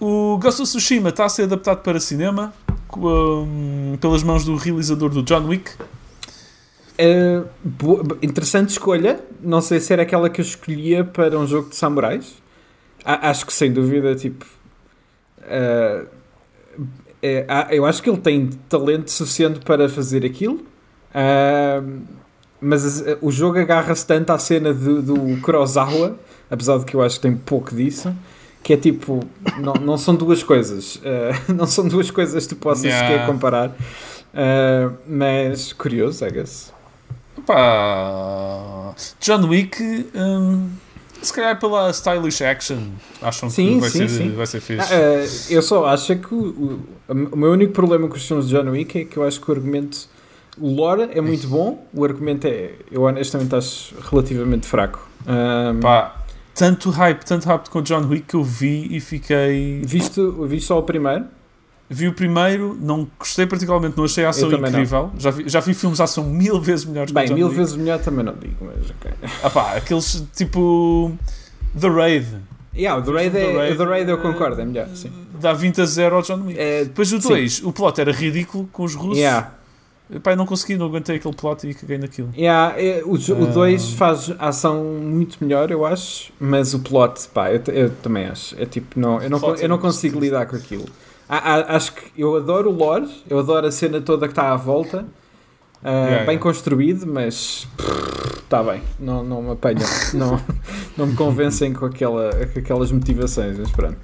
[0.00, 2.54] o Ghost of Tsushima está a ser adaptado para cinema
[2.90, 5.70] com, pelas mãos do realizador do John Wick.
[6.98, 9.20] Uh, boa- interessante escolha.
[9.40, 12.34] Não sei se era aquela que eu escolhia para um jogo de samurais.
[13.04, 14.44] A- acho que sem dúvida, tipo.
[15.40, 16.06] uh,
[17.22, 20.56] é- eu acho que ele tem talento suficiente para fazer aquilo.
[21.14, 22.00] Uh,
[22.60, 26.18] mas as- o jogo agarra-se tanto à cena do, do Kurosawa,
[26.50, 28.14] apesar de que eu acho que tem pouco disso,
[28.70, 29.18] que é tipo,
[29.58, 30.94] não, não são duas coisas.
[30.96, 33.08] Uh, não são duas coisas que tu possas Yeah.
[33.08, 33.70] sequer comparar.
[33.70, 36.72] Uh, mas curioso, I guess.
[37.44, 39.82] Pá, John Wick,
[40.14, 40.70] hum,
[41.20, 42.78] se calhar pela stylish action,
[43.20, 44.30] acham Sim, que vai, sim, ser, sim.
[44.36, 44.94] vai ser fixe.
[44.94, 48.70] Eh, eu só acho que o, o, meu único problema com os filmes de John
[48.70, 50.06] Wick é que eu acho que o argumento,
[50.56, 55.08] o lore é muito bom, o argumento é, eu honestamente acho relativamente fraco.
[55.26, 56.19] Ahm, Pá,
[56.60, 59.80] tanto hype, tanto hype com John Wick que eu vi e fiquei.
[59.82, 61.24] visto, visto só o primeiro,
[61.92, 65.10] Vi o primeiro, não gostei particularmente, não achei a ação incrível.
[65.18, 67.58] Já vi, já vi filmes de ação mil vezes melhores bem, que John mil Wick.
[67.58, 69.10] vezes melhor também não digo, mas ok.
[69.42, 71.16] Ah pá, aqueles tipo.
[71.80, 72.26] The Raid.
[72.76, 75.10] Yeah, o The Raid, The é, Raid, o The Raid eu concordo, é melhor, sim.
[75.40, 76.60] Dá 20 a 0 ao John Wick.
[76.60, 77.28] É, Depois o sim.
[77.28, 79.18] 2, o plot era ridículo com os russos.
[79.18, 79.50] yeah,
[80.10, 82.30] Eu não consegui, não aguentei aquele plot e caguei naquilo.
[82.36, 83.46] yeah, é, o Ah.
[83.52, 88.26] 2 faz a ação muito melhor, eu acho, mas o plot, pá, eu, eu também
[88.26, 88.54] acho.
[88.60, 90.84] É tipo, não, eu, não, Plot eu não é consigo lidar com aquilo.
[91.28, 94.50] A- a- acho que eu adoro o lore, eu adoro a cena toda que está
[94.52, 95.06] à volta,
[95.84, 96.42] ah, Yeah, bem yeah.
[96.42, 97.68] construído, mas
[98.42, 100.40] está bem, não, não me apanham, não,
[100.98, 103.96] não me convencem com, aquela, com aquelas motivações, mas pronto.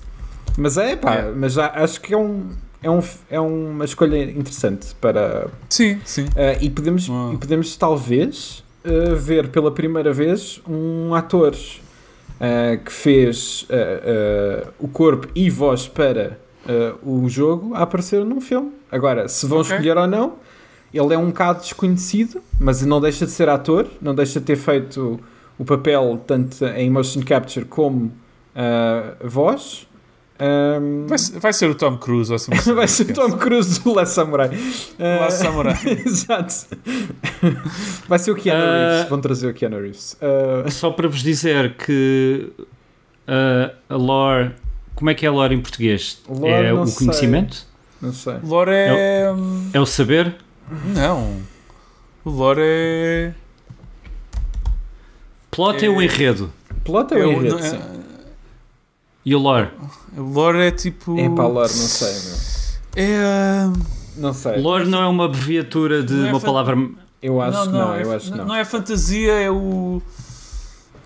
[0.57, 1.35] Mas é, pá, Yeah.
[1.37, 2.49] mas já, acho que é, um,
[2.83, 3.01] é, um,
[3.31, 5.49] é uma escolha interessante para.
[5.69, 6.27] Sim, sim.
[6.37, 11.55] ah, e, podemos, e podemos talvez ah, ver pela primeira vez um ator
[12.41, 13.67] ah, que fez
[14.79, 16.39] o corpo e voz para
[17.03, 18.73] o jogo a aparecer num filme.
[18.91, 19.73] Agora, se vão Ok.
[19.73, 20.35] escolher ou não,
[20.93, 24.57] ele é um bocado desconhecido, mas não deixa de ser ator, não deixa de ter
[24.57, 25.21] feito
[25.59, 28.07] o papel tanto em motion capture como
[28.55, 29.87] uh, voz.
[30.39, 32.51] Um, Vai, ser- vai ser o Tom Cruise ou assim.
[32.75, 33.25] vai ser dessas.
[33.25, 34.49] Tom Cruise do Last Samurai.
[34.49, 35.75] Uh, Last Samurai.
[36.05, 36.55] Exato.
[38.09, 38.91] Vai ser o Keanu Ah.
[38.93, 39.09] Reeves.
[39.09, 40.17] Vão trazer o Keanu Reeves.
[40.21, 44.53] Uh, Só para vos dizer que uh, a lore.
[44.95, 46.23] Como é que é a lore em português?
[46.29, 46.99] Lore, é o sei.
[47.07, 47.67] conhecimento?
[48.01, 48.35] não sei.
[48.43, 49.25] Lore é.
[49.73, 50.35] É o saber?
[50.95, 51.39] Não.
[52.25, 53.33] O Lore é.
[55.51, 56.53] Plot é, o É- enredo.
[56.85, 57.79] Plot é é o o- enredo, não- sim.
[59.27, 59.69] E o lore?
[60.17, 61.19] O Lore é tipo.
[61.19, 62.37] É para lore, não sei, meu.
[63.05, 63.17] É.
[63.25, 63.73] ah,
[64.17, 64.57] Não sei.
[64.61, 66.89] Lore não é uma abreviatura de Não é uma fan- palavra.
[67.21, 68.45] Eu acho que não, é, eu acho que não.
[68.47, 70.01] não é fantasia, é o.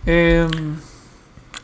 [0.06, 0.46] É.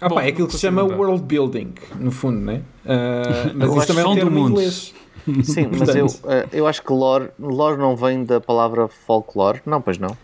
[0.01, 0.97] Ah, Bom, pá, é aquilo não que se chama lembrar.
[0.99, 2.63] world building, no fundo, né?
[2.85, 4.51] Uh, mas isso também é um termo em mundo.
[4.53, 4.95] inglês.
[5.45, 9.61] Sim, mas eu, eh, eu acho que lore, lore não vem da palavra folklore.
[9.67, 10.17] Não, pois não.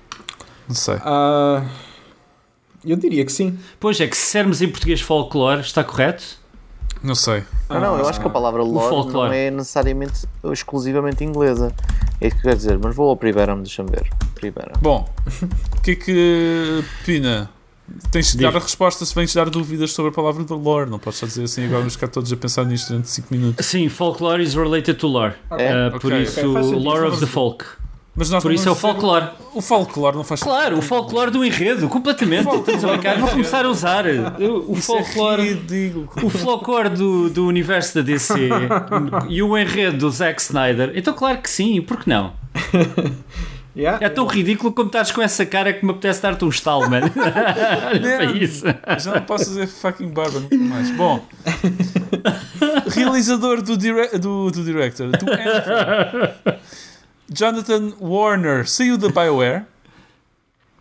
[0.68, 0.96] Não sei.
[1.02, 1.62] Ah,
[2.84, 3.58] eu diria que sim.
[3.78, 6.40] Pois é, que se dissermos em português folclore, está correto?
[7.02, 7.42] Não sei.
[7.68, 9.28] Não, não, eu acho que a palavra lore folklore.
[9.28, 11.74] não é necessariamente ou exclusivamente inglesa.
[12.20, 14.08] É isso que eu quero dizer, mas vou ao Priberam, deixa-me ver.
[14.34, 14.74] Priberam.
[14.80, 15.08] Bom,
[15.76, 16.84] o que é que.
[17.04, 17.50] Pina?
[18.10, 20.88] Tens de dar a resposta se vens dar dúvidas sobre a palavra do lore.
[20.88, 23.66] Não podes só dizer assim agora vamos ficar todos a pensar nisto durante 5 minutos.
[23.66, 25.34] Sim, folklore is related to lore.
[25.50, 25.88] É?
[25.88, 26.84] Uh, por ok, isso, ok, faz sentido.
[26.84, 27.64] lore of the folk.
[28.14, 29.26] Mas nós Por isso é o dizer- folklore.
[29.54, 32.44] O folclore não faz Claro, o folklore do enredo, completamente.
[32.44, 32.62] Vou
[33.30, 35.42] começar a usar o, Isso é folklore.
[35.54, 36.08] ridículo.
[36.22, 38.34] O folclore do, do universo da DC
[39.30, 40.92] e o enredo do Zack Snyder.
[40.94, 42.32] Então, claro que sim, por que não?
[43.74, 44.04] Yeah.
[44.04, 47.08] É tão ridículo como estás com essa cara que me apetece dar-te um estalo, mano.
[47.16, 48.66] Para isso.
[48.98, 50.90] Já não posso fazer fucking barba nunca mais.
[50.90, 51.24] Bom,
[52.94, 56.34] realizador do, dire do, do director, do Anthem,
[57.30, 59.64] Jonathan Warner, saiu da BioWare.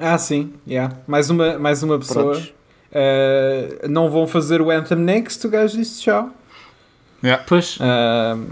[0.03, 0.53] Ah, sim.
[0.67, 0.95] Yeah.
[1.05, 2.35] Mais, uma, mais uma pessoa.
[2.35, 6.31] Uh, não vão fazer o Anthem Next, o gajo disse tchau.
[7.47, 7.77] Pois.
[7.77, 8.51] Uh,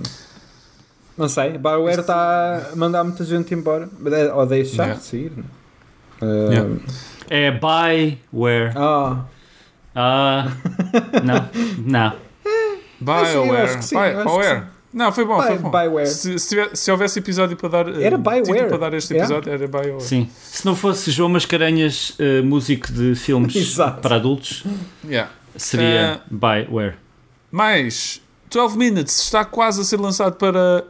[1.17, 1.55] não sei.
[1.55, 3.89] A BioWare está a mandar muita gente embora.
[4.35, 4.99] Ou deixar Yeah.
[4.99, 5.31] de sair.
[6.21, 6.69] Uh, Yeah.
[7.31, 8.73] É buy-where.
[8.75, 9.25] Ah,
[9.95, 10.45] Ah.
[11.23, 11.49] Não.
[11.83, 12.13] Não.
[13.01, 13.79] BioWare.
[13.91, 14.63] BioWare.
[14.91, 15.69] Não, foi bom, Bi- foi bom.
[15.69, 16.07] BioWare.
[16.07, 17.87] Se, se, tiver- se houvesse episódio para dar.
[17.89, 18.67] eh, Era BioWare.
[18.67, 19.35] para dar este Yeah.
[19.35, 20.01] episódio, era BioWare.
[20.03, 20.27] Sim.
[20.41, 24.63] Se não fosse João Mascarenhas, eh, músico de filmes para adultos,
[25.03, 25.31] Yeah.
[25.55, 26.95] seria buy-where.
[27.51, 28.19] Mais
[28.51, 30.83] 12 Minutes está quase a ser lançado para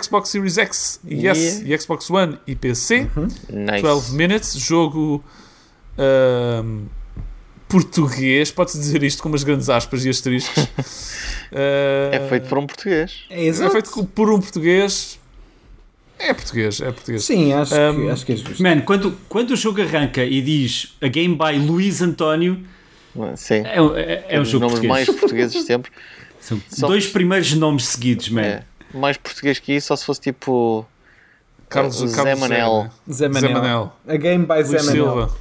[0.00, 3.08] Xbox Series X e S e Xbox One e PC.
[3.50, 3.82] Nice.
[3.82, 5.22] 12 Minutes, jogo
[5.98, 6.86] ahm,
[7.72, 10.68] português, pode-se dizer isto com umas grandes aspas e asteriscos.
[11.50, 13.24] Ah, É feito por um português.
[13.30, 15.18] é é feito por um português.
[16.18, 17.24] É português, é português.
[17.24, 18.62] Sim, acho, que, Um, acho que é justo.
[18.62, 22.60] Man, quando, quando o jogo arranca e diz a game by Luís António,
[23.36, 23.62] Sim.
[23.66, 25.08] é, um- é, é um Os jogo nomes português.
[25.08, 25.90] mais portugueses de sempre.
[26.40, 28.42] São só- dois primeiros nomes seguidos, man.
[28.42, 28.62] É.
[28.94, 30.86] Mais português que isso, só se fosse tipo.
[31.68, 32.90] Carlos, Zé Carlos Manel.
[33.10, 33.52] Zé Zé Manel.
[33.52, 33.92] Manel.
[34.06, 35.04] A game by Zé Luís Manel.
[35.04, 35.36] Silva.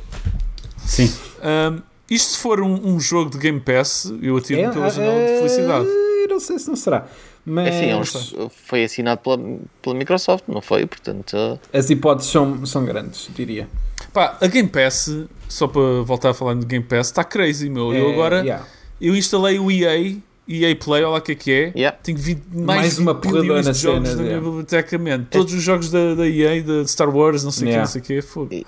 [0.85, 1.13] Sim.
[1.43, 1.81] Ahm,
[2.13, 5.31] isto se for um, um jogo de Game Pass, eu atiro-me É, pela janela de
[5.31, 5.85] é, felicidade.
[5.87, 7.07] Eu não sei se não será.
[7.43, 9.39] Mas Enfim, é um- foi assinado pela,
[9.81, 10.85] pela Microsoft, não foi?
[10.85, 13.67] Portanto, as hipóteses são, são grandes, diria.
[14.13, 15.09] Pá, a Game Pass,
[15.49, 17.93] só para voltar a falar de Game Pass, está crazy, meu.
[17.93, 18.65] Eu É, agora, yeah.
[18.99, 20.17] eu instalei o EA,
[20.47, 21.73] EA Play, olha lá o que é que é.
[21.75, 21.97] yeah.
[22.01, 24.45] Tenho 20, mais, Mais uma porradona de jogos na minha yeah.
[24.45, 25.23] biblioteca, man.
[25.29, 27.87] Todos os jogos da, da EA, de Star Wars, não sei o Yeah.
[27.87, 28.49] que, não sei o que, fogo.
[28.53, 28.65] E-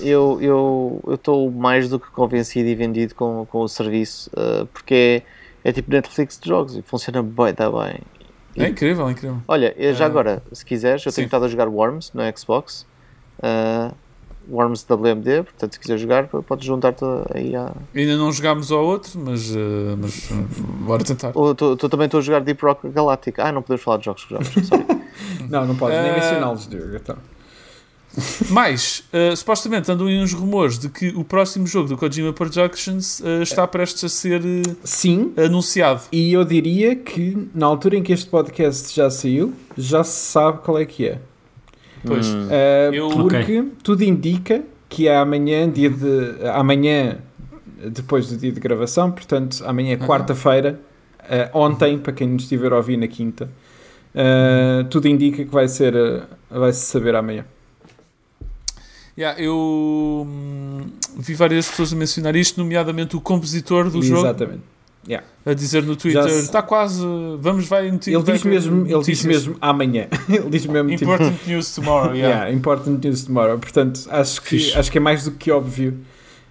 [0.00, 5.22] e eu estou mais do que convencido e vendido com, com o serviço, uh, porque
[5.64, 7.98] é, é tipo Netflix de jogos e funciona bem, está bem.
[8.56, 9.38] É incrível, é incrível.
[9.48, 10.06] Olha, já Ah.
[10.06, 11.16] agora, se quiseres, eu Sim.
[11.16, 12.86] tenho estado a jogar Worms no Xbox.
[13.38, 13.94] uh,
[14.50, 17.04] Worms WMD, portanto, se quiser jogar, podes juntar-te
[17.34, 17.72] aí a.
[17.94, 20.34] Ainda não jogámos ao outro, mas, eh, mas eh,
[20.86, 21.32] bora tentar.
[21.32, 23.38] Tu, também estou a jogar Deep Rock Galactic.
[23.38, 24.54] Ah, não podemos falar de jogos que jogamos.
[25.50, 26.96] Não, não podes nem Eh, mencioná-los, Diogo.
[26.96, 27.16] Então.
[28.50, 33.20] Mas, eh, supostamente andam aí uns rumores de que o próximo jogo do Kojima Productions
[33.22, 36.02] eh, está prestes a ser eh, Sim, anunciado.
[36.10, 40.58] e eu diria que na altura em que este podcast já saiu, já se sabe
[40.62, 41.20] qual é que é.
[42.06, 42.26] Pois.
[42.26, 46.46] Uh, Eu- porque tudo indica que é amanhã, dia de.
[46.54, 47.18] Amanhã,
[47.90, 50.06] depois do dia de gravação, portanto, amanhã é Aham.
[50.06, 50.80] quarta-feira,
[51.20, 53.50] uh, ontem, para quem nos estiver a ouvir na quinta,
[54.14, 55.94] uh, tudo indica que vai ser.
[55.94, 57.44] uh, vai-se saber amanhã.
[59.18, 60.82] Yeah, eu hum,
[61.18, 64.60] vi várias pessoas a mencionar isto, nomeadamente o compositor do jogo, Exatamente.
[65.08, 65.24] Yeah.
[65.44, 67.00] a dizer no Twitter: está quase,
[67.40, 67.86] vamos, vai.
[67.86, 70.08] Ele diz mesmo, ele diz mesmo amanhã.
[70.28, 72.36] ele diz mesmo tipo, Important news tomorrow, yeah.
[72.38, 73.56] yeah, important news tomorrow.
[73.58, 74.76] Portanto, acho que, Fixe.
[74.78, 75.96] acho que é mais do que óbvio.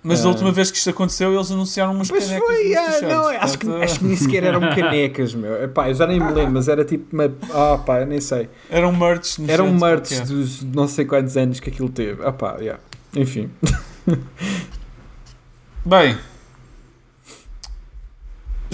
[0.07, 0.31] Mas da Ah.
[0.31, 2.47] última vez que isto aconteceu, eles anunciaram umas Pois canecas.
[2.47, 5.63] foi, e ah, t-shirts, não, acho que, portanto, acho que nem sequer eram canecas, meu.
[5.63, 7.33] Epá, eu já nem me lembro, mas era tipo uma.
[7.51, 8.47] Ah, pá, eu nem sei.
[8.69, 9.39] Eram merch.
[9.47, 12.23] Era nojento merch dos não sei quantos anos que aquilo teve.
[12.23, 12.79] Ah, pá, yeah.
[13.15, 13.49] Enfim.
[15.85, 16.17] Bem,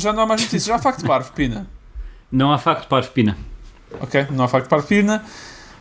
[0.02, 0.66] já não há mais notícias.
[0.66, 1.68] Já há facto parvo, Pina.
[2.32, 3.38] Não há facto para Pina.
[4.00, 5.24] Ok, não há facto parvo, Pina.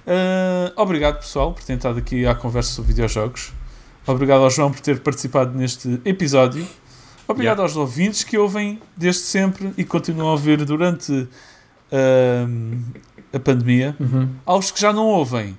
[0.07, 3.53] Ah, obrigado, pessoal, por ter estado aqui à conversa sobre videojogos.
[4.07, 6.67] Obrigado ao João por ter participado neste episódio.
[7.29, 11.29] Obrigado aos ouvintes que ouvem desde sempre e continuam a ouvir durante
[11.93, 12.81] ahm,
[13.33, 13.95] a pandemia.
[14.01, 14.29] Uhum.
[14.45, 15.57] Aos que já não ouvem,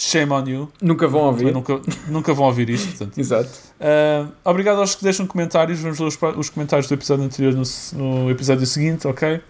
[0.00, 0.68] shame on you.
[0.80, 1.52] Nunca vão ouvir.
[1.52, 3.18] Nunca, nunca vão ouvir isto, portanto.
[3.20, 3.50] Exato.
[3.78, 5.78] Ah, obrigado aos que deixam comentários.
[5.80, 7.62] Vamos ler os, os comentários do episódio anterior no,
[7.98, 9.40] no episódio seguinte, ok?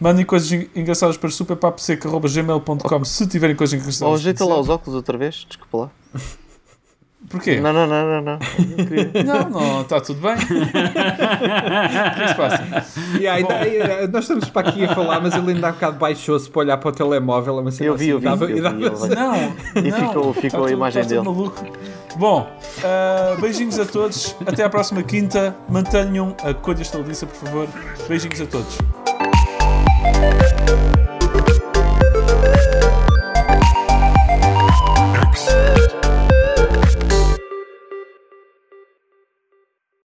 [0.00, 4.08] Mandem coisas en- engraçadas para superpaposeca.gmail.com se tiverem coisas engraçadas.
[4.08, 5.90] Oh, a ajeita lá os óculos outra vez, desculpa lá.
[7.28, 7.58] Porquê?
[7.60, 8.38] Não, não, não, não, não.
[9.24, 10.34] Não, não, está tudo bem.
[10.34, 13.18] o que é que se passa?
[13.18, 16.48] Yeah, ainda- eh, nós estamos para aqui a falar, mas ele ainda há bocado baixou-se
[16.48, 17.58] para olhar para o telemóvel.
[17.58, 19.14] Uma cena Eu vi, eu vi, assim, eu vi, dava- eu vi.
[19.14, 19.34] Não,
[19.84, 21.22] E ficou- tá ficou a imagem tá dele.
[21.22, 21.64] maluco.
[22.16, 22.48] Bom,
[22.84, 24.36] ah, beijinhos a todos.
[24.46, 25.56] Até à próxima quinta.
[25.68, 27.68] Mantenham a cor desta delícia, por favor.
[28.08, 28.78] Beijinhos a todos.